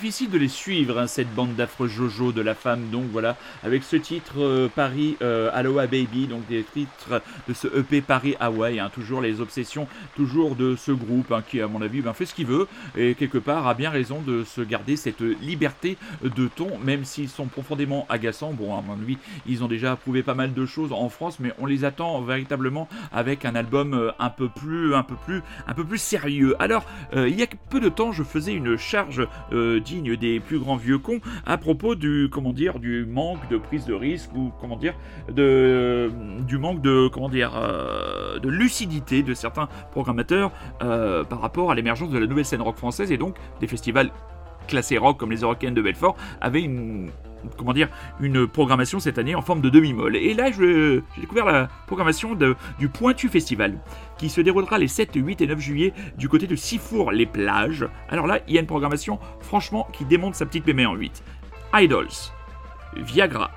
Difficile 0.05 0.28
de 0.28 0.36
les 0.36 0.48
suivre, 0.48 0.98
hein, 0.98 1.06
cette 1.06 1.35
bande 1.35 1.55
d'affreux 1.55 1.89
Jojo 1.89 2.31
de 2.31 2.43
la 2.43 2.55
femme. 2.55 2.90
Donc 2.90 3.05
voilà, 3.10 3.39
avec 3.62 3.82
ce 3.82 3.97
titre 3.97 4.35
euh, 4.36 4.68
Paris 4.68 5.16
euh, 5.22 5.48
Aloha 5.55 5.86
Baby, 5.86 6.26
donc 6.26 6.47
des 6.47 6.62
titres 6.62 7.22
de 7.48 7.55
ce 7.55 7.68
EP 7.68 8.02
Paris 8.02 8.36
Hawaii, 8.39 8.81
hein, 8.81 8.90
toujours 8.93 9.22
les 9.22 9.40
obsessions, 9.40 9.89
toujours 10.14 10.56
de 10.56 10.76
ce 10.76 10.93
groupe 10.93 11.32
hein, 11.32 11.43
qui, 11.48 11.62
à 11.62 11.68
mon 11.68 11.81
avis, 11.81 12.02
ben, 12.02 12.12
fait 12.12 12.26
ce 12.26 12.35
qu'il 12.35 12.44
veut 12.44 12.68
et 12.98 13.14
quelque 13.14 13.39
part 13.39 13.66
a 13.66 13.72
bien 13.72 13.89
raison 13.89 14.20
de 14.20 14.44
se 14.44 14.60
garder 14.60 14.97
cette 14.97 15.22
liberté 15.22 15.97
de 16.22 16.48
ton, 16.48 16.76
même 16.85 17.06
s'ils 17.06 17.31
sont 17.31 17.47
profondément 17.47 18.05
agaçants. 18.10 18.52
Bon, 18.52 18.76
à 18.76 18.82
mon 18.82 19.01
avis, 19.01 19.16
ils 19.47 19.64
ont 19.64 19.68
déjà 19.68 19.97
prouvé 19.97 20.22
pas 20.22 20.35
mal 20.35 20.52
de 20.52 20.66
choses 20.66 20.93
en 20.93 21.09
France, 21.09 21.40
mais 21.40 21.55
on 21.59 21.64
les 21.64 21.86
attend 21.86 22.20
véritablement 22.20 22.90
avec 23.10 23.47
un 23.47 23.55
album 23.55 23.94
euh, 23.94 24.10
un 24.18 24.28
peu 24.28 24.51
plus, 24.51 24.94
un 24.94 25.02
peu 25.02 25.16
plus, 25.24 25.40
un 25.66 25.72
peu 25.72 25.85
plus 25.85 25.97
sérieux. 25.97 26.55
Alors, 26.59 26.85
il 27.14 27.35
y 27.35 27.43
a 27.43 27.47
peu 27.70 27.81
de 27.81 27.89
temps, 27.89 28.12
je 28.12 28.22
faisais 28.22 28.52
une 28.52 28.76
charge 28.76 29.26
euh, 29.52 29.81
des 30.03 30.41
plus 30.41 30.59
grands 30.59 30.77
vieux 30.77 30.99
cons 30.99 31.21
à 31.47 31.57
propos 31.57 31.95
du, 31.95 32.29
comment 32.31 32.53
dire, 32.53 32.79
du 32.79 33.07
manque 33.07 33.49
de 33.49 33.57
prise 33.57 33.87
de 33.87 33.95
risque 33.95 34.31
ou 34.35 34.53
comment 34.61 34.77
dire, 34.77 34.95
de, 35.33 36.11
du 36.47 36.59
manque 36.59 36.83
de, 36.83 37.09
comment 37.09 37.29
dire, 37.29 37.53
euh, 37.57 38.39
de 38.39 38.49
lucidité 38.49 39.23
de 39.23 39.35
certains 39.35 39.69
programmateurs 39.93 40.53
euh, 40.83 41.25
par 41.25 41.41
rapport 41.41 41.71
à 41.71 41.75
l'émergence 41.75 42.11
de 42.11 42.19
la 42.19 42.27
nouvelle 42.27 42.45
scène 42.45 42.62
rock 42.62 42.77
française. 42.77 43.12
Et 43.12 43.16
donc 43.16 43.37
des 43.61 43.66
festivals 43.66 44.11
classés 44.66 44.99
rock 44.99 45.19
comme 45.19 45.31
les 45.31 45.41
Eurocaines 45.41 45.75
de 45.75 45.83
Belfort 45.83 46.16
avaient 46.41 46.62
une 46.62 47.11
comment 47.57 47.73
dire 47.73 47.89
une 48.21 48.47
programmation 48.47 49.01
cette 49.01 49.19
année 49.19 49.35
en 49.35 49.43
forme 49.43 49.61
de 49.61 49.71
demi-molle. 49.71 50.16
Et 50.16 50.35
là, 50.35 50.51
j'ai 50.53 51.03
découvert 51.19 51.45
la 51.47 51.69
programmation 51.87 52.35
de- 52.35 52.57
du 52.79 52.89
Pointu 52.89 53.29
Festival 53.29 53.79
qui 54.19 54.29
se 54.29 54.41
déroulera 54.41 54.79
les 54.79 54.89
7, 54.89 55.11
8 55.15 55.41
et 55.41 55.47
9 55.47 55.59
juillet 55.61 55.93
du 56.16 56.29
côté 56.29 56.47
de 56.47 56.57
Sifour-les-Plages. 56.57 57.87
Alors 58.09 58.27
là, 58.27 58.41
il 58.49 58.55
y 58.55 58.59
a 58.59 58.61
une 58.61 58.66
programmation 58.66 59.19
franchement 59.41 59.89
qui 59.93 60.05
démonte 60.05 60.35
sa 60.35 60.47
petite 60.47 60.66
mémé 60.66 60.87
en 60.87 60.95
8. 60.95 61.23
Idols, 61.75 62.09
Viagra, 62.97 63.51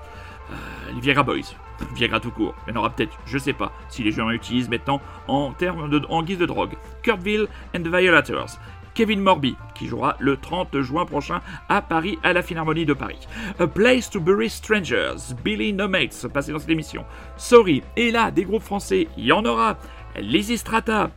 euh, 0.52 0.54
les 0.96 1.02
Viagra 1.02 1.24
Boys, 1.24 1.54
Viagra 1.96 2.20
tout 2.20 2.32
court, 2.32 2.56
il 2.68 2.74
y 2.74 2.78
en 2.78 2.80
aura 2.80 2.90
peut-être, 2.90 3.18
je 3.26 3.38
sais 3.38 3.54
pas, 3.54 3.72
si 3.90 4.04
les 4.04 4.12
gens 4.12 4.28
l'utilisent 4.30 4.70
maintenant 4.70 5.00
en, 5.28 5.52
termes 5.52 5.90
de, 5.90 6.02
en 6.10 6.24
guise 6.24 6.40
de 6.40 6.46
drogue. 6.48 6.74
Kurtville 7.04 7.48
and 7.76 7.82
the 7.84 7.88
Violators, 7.88 8.58
Kevin 8.98 9.22
Morby, 9.22 9.56
qui 9.76 9.86
jouera 9.86 10.16
le 10.18 10.38
30 10.38 10.82
juin 10.82 11.06
prochain 11.06 11.42
à 11.70 11.84
Paris, 11.84 12.18
à 12.24 12.34
la 12.34 12.42
Philharmonie 12.42 12.84
de 12.84 12.94
Paris. 12.94 13.28
A 13.60 13.68
Place 13.68 14.10
to 14.10 14.20
Bury 14.20 14.50
Strangers, 14.50 15.36
Billy 15.44 15.72
No 15.72 15.88
Mates, 15.88 16.26
passé 16.34 16.52
dans 16.52 16.58
cette 16.58 16.72
émission. 16.72 17.06
Sorry, 17.36 17.84
et 17.96 18.10
là, 18.10 18.32
des 18.32 18.44
groupes 18.44 18.64
français, 18.64 19.08
il 19.16 19.26
y 19.26 19.32
en 19.32 19.46
aura. 19.46 19.78
Lizzy 20.20 20.58
Strata, 20.58 21.12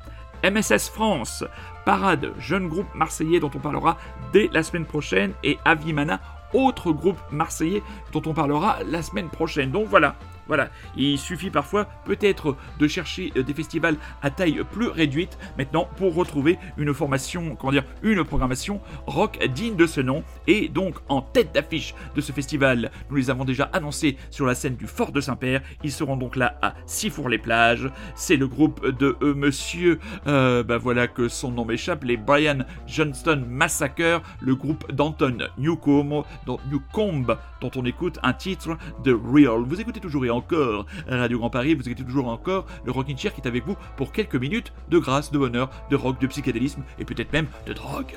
MSS 0.45 0.91
France, 0.91 1.43
Parade, 1.87 2.35
jeune 2.39 2.69
groupe 2.69 2.95
marseillais 2.95 3.41
dont 3.41 3.51
on 3.55 3.61
parlera 3.61 3.97
dès 4.31 4.51
la 4.53 4.63
semaine 4.63 4.85
prochaine, 4.85 5.33
et 5.43 5.57
Avimana, 5.65 6.21
autre 6.53 6.93
groupe 6.93 7.19
marseillais 7.31 7.83
dont 8.13 8.23
on 8.27 8.35
parlera 8.35 8.77
la 8.91 9.01
semaine 9.01 9.31
prochaine. 9.31 9.71
Donc 9.71 9.87
voilà, 9.87 10.17
voilà, 10.51 10.69
il 10.97 11.17
suffit 11.17 11.49
parfois 11.49 11.85
peut-être 12.05 12.57
de 12.81 12.89
chercher 12.89 13.33
euh, 13.37 13.45
des 13.45 13.55
festivals 13.55 13.95
à 14.21 14.31
taille 14.31 14.65
plus 14.73 14.89
réduite 14.89 15.39
maintenant 15.57 15.89
pour 15.97 16.13
retrouver 16.13 16.59
une 16.77 16.93
formation, 16.93 17.55
comment 17.55 17.71
dire, 17.71 17.85
une 18.03 18.25
programmation 18.25 18.81
rock 19.07 19.39
digne 19.55 19.77
de 19.77 19.87
ce 19.87 20.01
nom. 20.01 20.25
Et 20.49 20.69
donc 20.69 20.97
en 21.09 21.23
tête 21.23 21.55
d'affiche 21.55 21.95
de 22.17 22.21
ce 22.21 22.33
festival, 22.33 22.91
nous 23.11 23.17
les 23.17 23.31
avons 23.31 23.45
déjà 23.45 23.71
annoncés 23.73 24.17
sur 24.31 24.45
la 24.45 24.57
scène 24.57 24.75
du 24.75 24.89
Fort 24.89 25.13
de 25.13 25.21
Saint-Père. 25.21 25.61
Ils 25.85 25.93
seront 25.93 26.17
donc 26.17 26.35
là 26.35 26.59
à 26.63 26.75
Sifour-les-Plages. 26.85 27.89
C'est 28.17 28.37
le 28.37 28.49
groupe 28.49 28.85
de 28.85 29.17
euh, 29.23 29.35
Monsieur, 29.35 30.01
euh, 30.27 30.65
bah 30.65 30.79
voilà 30.79 31.07
que 31.07 31.29
son 31.29 31.53
nom 31.53 31.65
m'échappe, 31.65 32.03
les 32.03 32.17
Brian 32.17 32.65
Johnston 32.89 33.45
Massacre, 33.49 34.21
le 34.41 34.57
groupe 34.57 34.91
d'Anton 34.91 35.47
Newcomb, 35.59 36.25
dont, 36.45 36.59
dont 37.61 37.71
on 37.77 37.85
écoute 37.85 38.19
un 38.25 38.33
titre 38.33 38.77
de 39.05 39.13
Real. 39.13 39.63
Vous 39.63 39.81
écoutez 39.81 40.01
toujours 40.01 40.25
et 40.25 40.40
Radio 41.09 41.39
Grand 41.39 41.51
Paris, 41.51 41.75
vous 41.75 41.89
écoutez 41.89 42.05
toujours 42.05 42.29
encore 42.29 42.67
le 42.85 42.93
Rockin' 42.93 43.17
Chair 43.17 43.35
qui 43.35 43.41
est 43.41 43.49
avec 43.49 43.65
vous 43.65 43.77
pour 43.97 44.13
quelques 44.13 44.37
minutes 44.37 44.73
de 44.89 44.99
grâce, 44.99 45.31
de 45.31 45.39
bonheur, 45.39 45.71
de 45.91 45.97
rock, 45.97 46.21
de 46.21 46.27
psychédélisme 46.27 46.83
et 46.99 47.05
peut-être 47.05 47.33
même 47.33 47.47
de 47.67 47.73
drogue. 47.73 48.17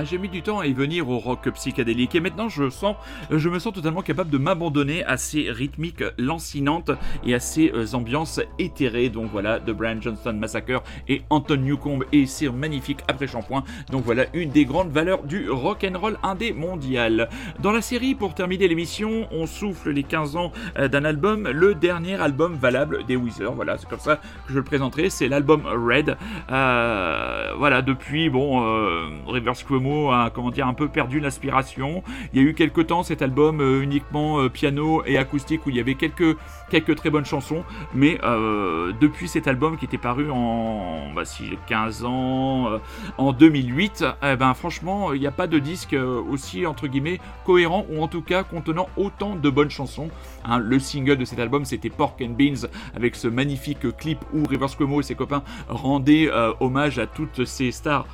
Ah, 0.00 0.04
j'ai 0.04 0.16
mis 0.16 0.28
du 0.28 0.42
temps 0.42 0.60
à 0.60 0.66
y 0.68 0.72
venir 0.72 1.08
au 1.08 1.18
rock 1.18 1.50
psychédélique 1.54 2.14
et 2.14 2.20
maintenant 2.20 2.48
je 2.48 2.70
sens, 2.70 2.94
je 3.32 3.48
me 3.48 3.58
sens 3.58 3.72
totalement 3.72 4.00
capable 4.00 4.30
de 4.30 4.38
m'abandonner 4.38 5.04
à 5.04 5.16
ces 5.16 5.50
rythmiques 5.50 6.04
lancinantes 6.18 6.92
et 7.26 7.34
à 7.34 7.40
ces 7.40 7.72
euh, 7.74 7.84
ambiances 7.94 8.40
éthérées. 8.60 9.08
Donc 9.08 9.28
voilà, 9.32 9.58
The 9.58 9.70
Brian 9.70 10.00
Johnston 10.00 10.34
Massacre 10.34 10.84
et 11.08 11.22
Anton 11.30 11.56
Newcomb 11.56 12.04
et 12.12 12.26
ses 12.26 12.48
magnifiques 12.48 13.00
après-shampoing. 13.08 13.64
Donc 13.90 14.04
voilà 14.04 14.26
une 14.34 14.50
des 14.50 14.64
grandes 14.66 14.92
valeurs 14.92 15.24
du 15.24 15.50
rock 15.50 15.84
and 15.84 15.98
roll 15.98 16.16
indé 16.22 16.52
mondial. 16.52 17.28
Dans 17.58 17.72
la 17.72 17.82
série, 17.82 18.14
pour 18.14 18.34
terminer 18.34 18.68
l'émission, 18.68 19.26
on 19.32 19.46
souffle 19.46 19.90
les 19.90 20.04
15 20.04 20.36
ans 20.36 20.52
euh, 20.78 20.86
d'un 20.86 21.04
album, 21.04 21.48
le 21.48 21.74
dernier 21.74 22.14
album 22.20 22.54
valable 22.54 23.04
des 23.08 23.16
Weezer. 23.16 23.52
Voilà, 23.52 23.78
c'est 23.78 23.88
comme 23.88 23.98
ça 23.98 24.18
que 24.46 24.52
je 24.52 24.58
le 24.58 24.62
présenterai. 24.62 25.10
C'est 25.10 25.26
l'album 25.26 25.62
Red. 25.66 26.16
Euh, 26.52 27.52
voilà, 27.58 27.82
depuis 27.82 28.30
bon, 28.30 28.62
euh, 28.64 29.08
Rivers 29.26 29.64
Cuomo 29.66 29.87
a 30.10 30.30
comment 30.30 30.50
dire 30.50 30.66
un 30.66 30.74
peu 30.74 30.88
perdu 30.88 31.20
l'aspiration. 31.20 32.02
Il 32.32 32.42
y 32.42 32.44
a 32.44 32.48
eu 32.48 32.54
quelques 32.54 32.86
temps 32.86 33.02
cet 33.02 33.22
album 33.22 33.60
euh, 33.60 33.82
uniquement 33.82 34.40
euh, 34.40 34.48
piano 34.48 35.02
et 35.06 35.18
acoustique 35.18 35.66
où 35.66 35.70
il 35.70 35.76
y 35.76 35.80
avait 35.80 35.94
quelques 35.94 36.36
quelques 36.70 36.96
très 36.96 37.08
bonnes 37.08 37.24
chansons, 37.24 37.64
mais 37.94 38.18
euh, 38.22 38.92
depuis 39.00 39.26
cet 39.26 39.48
album 39.48 39.78
qui 39.78 39.86
était 39.86 39.98
paru 39.98 40.30
en 40.30 41.10
bah, 41.14 41.24
si 41.24 41.46
j'ai 41.46 41.58
15 41.66 42.04
ans, 42.04 42.78
en 43.16 43.32
2008, 43.32 44.04
eh 44.22 44.36
ben 44.36 44.52
franchement, 44.52 45.14
il 45.14 45.20
n'y 45.20 45.26
a 45.26 45.30
pas 45.32 45.46
de 45.46 45.58
disque 45.58 45.96
aussi 46.30 46.66
entre 46.66 46.86
guillemets 46.86 47.20
cohérent 47.46 47.86
ou 47.90 48.02
en 48.02 48.08
tout 48.08 48.20
cas 48.20 48.42
contenant 48.42 48.88
autant 48.96 49.34
de 49.34 49.50
bonnes 49.50 49.70
chansons. 49.70 50.10
Hein, 50.44 50.58
le 50.58 50.78
single 50.78 51.16
de 51.16 51.24
cet 51.24 51.38
album, 51.38 51.64
c'était 51.64 51.88
Pork 51.88 52.20
and 52.22 52.34
Beans 52.38 52.68
avec 52.94 53.14
ce 53.14 53.28
magnifique 53.28 53.96
clip 53.96 54.18
où 54.34 54.44
Rivers 54.44 54.76
Cuomo 54.76 55.00
et 55.00 55.04
ses 55.04 55.14
copains 55.14 55.42
rendaient 55.68 56.28
hommage 56.60 56.98
à 56.98 57.06
toutes 57.06 57.44
ces 57.46 57.72
stars 57.72 58.06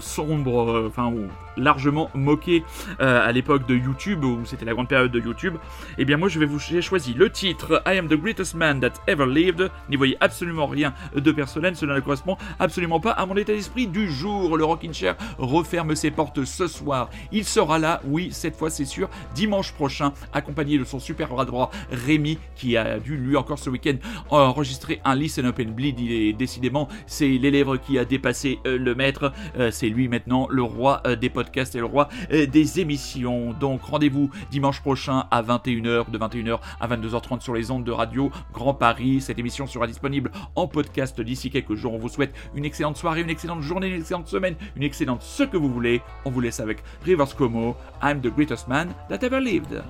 sombres, 0.00 0.86
enfin 0.86 1.12
largement 1.56 2.10
moquées 2.14 2.64
euh, 3.00 3.26
à 3.26 3.32
l'époque 3.32 3.66
de 3.66 3.74
YouTube 3.74 4.24
où 4.24 4.40
c'était 4.44 4.64
la 4.64 4.74
grande 4.74 4.88
période 4.88 5.10
de 5.10 5.20
YouTube. 5.20 5.56
Et 5.98 6.04
bien 6.04 6.16
moi 6.16 6.28
je 6.28 6.38
vais 6.38 6.46
vous 6.46 6.58
j'ai 6.58 6.82
choisi 6.82 7.14
le 7.14 7.30
titre 7.30 7.82
I 7.86 7.98
am 7.98 8.08
the 8.08 8.14
greatest 8.14 8.54
man 8.54 8.80
that 8.80 8.92
ever 9.06 9.26
lived. 9.26 9.70
N'y 9.90 9.96
voyez 9.96 10.16
absolument 10.20 10.66
rien 10.66 10.94
de 11.14 11.32
personnel, 11.32 11.76
cela 11.76 11.94
ne 11.94 12.00
correspond 12.00 12.36
absolument 12.58 13.00
pas 13.00 13.12
à 13.12 13.26
mon 13.26 13.36
état 13.36 13.52
d'esprit 13.52 13.86
du 13.86 14.10
jour. 14.10 14.56
Le 14.56 14.64
Rockin' 14.64 14.92
Chair 14.92 15.16
referme 15.38 15.94
ses 15.94 16.10
portes 16.10 16.44
ce 16.44 16.66
soir. 16.66 17.10
Il 17.32 17.44
sera 17.44 17.78
là, 17.78 18.00
oui, 18.04 18.28
cette 18.32 18.56
fois 18.56 18.70
c'est 18.70 18.84
sûr, 18.84 19.08
dimanche 19.34 19.72
prochain, 19.72 20.12
accompagné 20.32 20.78
de 20.78 20.84
son 20.84 20.98
super 20.98 21.28
bras 21.28 21.44
droit 21.44 21.70
Rémi, 21.90 22.38
qui 22.56 22.76
a 22.76 22.98
dû 22.98 23.16
lui 23.16 23.36
encore 23.36 23.58
ce 23.58 23.70
week-end 23.70 23.96
enregistrer 24.30 25.00
un 25.04 25.14
Listen 25.14 25.46
Up 25.46 25.60
and 25.60 25.72
Bleed. 25.72 26.00
Il 26.00 26.12
est 26.12 26.32
décidément, 26.32 26.88
c'est 27.06 27.28
l'élève 27.28 27.78
qui 27.78 27.98
a 27.98 28.04
dépassé 28.04 28.58
euh, 28.66 28.78
le 28.78 28.94
maître. 28.94 29.32
Euh, 29.58 29.70
c'est 29.70 29.88
lui 29.88 30.08
maintenant 30.08 30.46
le 30.50 30.62
roi 30.62 31.02
des 31.16 31.30
podcasts 31.30 31.74
et 31.74 31.78
le 31.78 31.84
roi 31.84 32.08
euh, 32.32 32.46
des 32.46 32.80
émissions. 32.80 33.52
Donc 33.52 33.82
rendez-vous 33.82 34.30
dimanche 34.50 34.80
prochain 34.80 35.24
à 35.30 35.42
21h, 35.42 36.10
de 36.10 36.18
21h 36.18 36.58
à 36.80 36.88
22h30 36.88 37.40
sur 37.40 37.54
les 37.54 37.70
ondes 37.70 37.84
de 37.84 37.92
radio 37.92 38.30
Grand 38.52 38.74
Paris. 38.74 39.20
Cette 39.20 39.38
émission 39.38 39.66
sera 39.66 39.86
disponible 39.86 40.30
en 40.54 40.66
podcast 40.66 41.20
d'ici 41.20 41.50
quelques 41.50 41.74
jours. 41.74 41.94
On 41.94 41.98
vous 41.98 42.08
souhaite 42.08 42.34
une 42.54 42.64
excellente 42.64 42.96
soirée, 42.96 43.22
une 43.22 43.30
excellente 43.30 43.62
journée, 43.62 43.88
une 43.88 44.00
excellente 44.00 44.28
semaine, 44.28 44.54
une 44.76 44.82
excellente 44.82 45.22
ce 45.22 45.42
que 45.42 45.56
vous 45.56 45.72
voulez. 45.72 46.00
On 46.24 46.30
vous 46.30 46.40
laisse 46.40 46.60
avec 46.60 46.82
Rivers 47.04 47.36
Como, 47.36 47.76
I'm 48.02 48.20
the 48.20 48.32
greatest 48.34 48.68
man 48.68 48.94
that 49.08 49.24
ever 49.24 49.40
lived. 49.40 49.82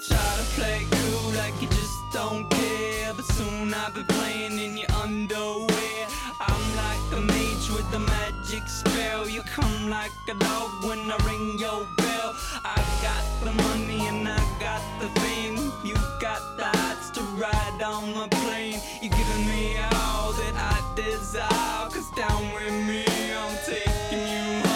Try 0.00 0.16
to 0.36 0.44
play 0.56 0.86
cool 0.90 1.32
like 1.32 1.60
you 1.60 1.68
just 1.68 1.98
don't 2.12 2.48
care, 2.50 3.12
but 3.14 3.24
soon 3.24 3.74
I'll 3.74 3.92
be 3.92 4.02
playing 4.02 4.58
in 4.58 4.78
your 4.78 4.90
underwear. 5.02 6.06
I'm 6.40 6.64
like 6.76 7.04
a 7.12 7.20
mage 7.20 7.68
with 7.70 7.92
a 7.94 7.98
magic 7.98 8.66
spell. 8.66 9.28
You 9.28 9.42
come 9.42 9.90
like 9.90 10.12
a 10.28 10.34
dog 10.34 10.84
when 10.84 11.00
I 11.10 11.16
ring 11.26 11.58
your 11.58 11.86
bell. 11.96 12.34
I 12.64 12.76
got 13.02 13.24
the 13.44 13.52
money 13.62 14.06
and 14.06 14.26
I 14.28 14.40
got 14.58 14.82
the 15.00 15.08
fame. 15.20 15.70
You 15.84 15.94
got 16.20 16.56
the 16.56 16.66
odds 16.86 17.10
to 17.10 17.22
ride 17.36 17.82
on 17.82 18.14
the 18.14 18.28
plane. 18.36 18.80
You're 19.02 19.12
giving 19.12 19.46
me 19.48 19.76
all 19.92 20.32
that 20.32 20.54
I 20.56 20.94
desire. 20.96 21.90
Cause 21.90 22.10
down 22.16 22.42
with 22.54 22.72
me, 22.88 23.04
I'm 23.34 23.56
taking 23.66 24.26
you 24.28 24.60
high. 24.62 24.69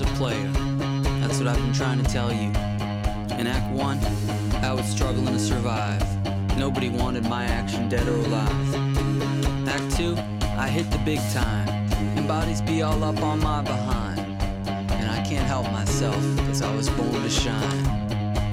Is 0.00 0.10
a 0.10 0.14
player. 0.14 0.48
That's 1.20 1.38
what 1.38 1.48
I've 1.48 1.56
been 1.56 1.72
trying 1.72 2.02
to 2.02 2.10
tell 2.10 2.32
you. 2.32 2.50
In 3.38 3.46
Act 3.46 3.72
1, 3.72 3.98
I 4.62 4.72
was 4.72 4.84
struggling 4.86 5.26
to 5.26 5.38
survive. 5.38 6.02
Nobody 6.56 6.88
wanted 6.88 7.24
my 7.24 7.44
action 7.44 7.88
dead 7.88 8.06
or 8.06 8.16
alive. 8.16 8.74
Act 9.68 9.96
2, 9.96 10.16
I 10.56 10.68
hit 10.68 10.90
the 10.90 10.98
big 10.98 11.20
time, 11.32 11.68
and 12.16 12.28
bodies 12.28 12.60
be 12.60 12.82
all 12.82 13.02
up 13.02 13.20
on 13.22 13.40
my 13.40 13.62
behind. 13.62 14.20
And 14.68 15.10
I 15.10 15.24
can't 15.24 15.46
help 15.46 15.70
myself, 15.72 16.20
cause 16.46 16.62
I 16.62 16.74
was 16.74 16.88
born 16.90 17.22
to 17.22 17.30
shine. 17.30 17.84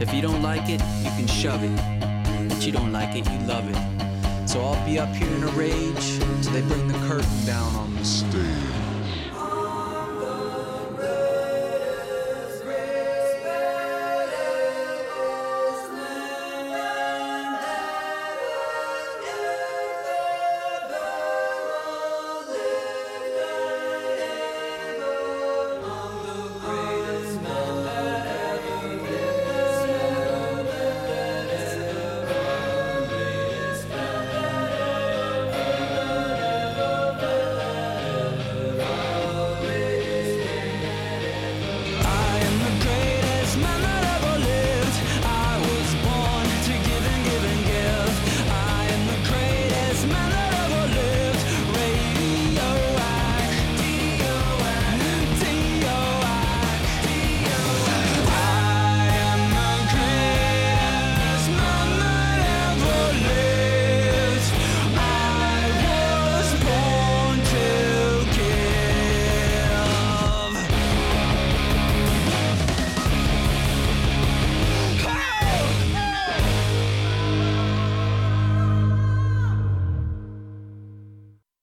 If 0.01 0.13
you 0.13 0.21
don't 0.21 0.41
like 0.41 0.69
it, 0.69 0.81
you 1.03 1.11
can 1.17 1.27
shove 1.27 1.63
it. 1.63 2.49
But 2.49 2.65
you 2.65 2.71
don't 2.71 2.91
like 2.91 3.15
it, 3.15 3.29
you 3.29 3.39
love 3.47 3.69
it. 3.69 4.49
So 4.49 4.61
I'll 4.61 4.85
be 4.85 4.99
up 4.99 5.13
here 5.15 5.31
in 5.35 5.43
a 5.43 5.51
rage 5.51 6.17
till 6.41 6.53
they 6.53 6.61
bring 6.61 6.87
the 6.87 6.97
curtain 7.07 7.45
down 7.45 7.75
on 7.75 7.95
the 7.95 8.05
stage. 8.05 8.84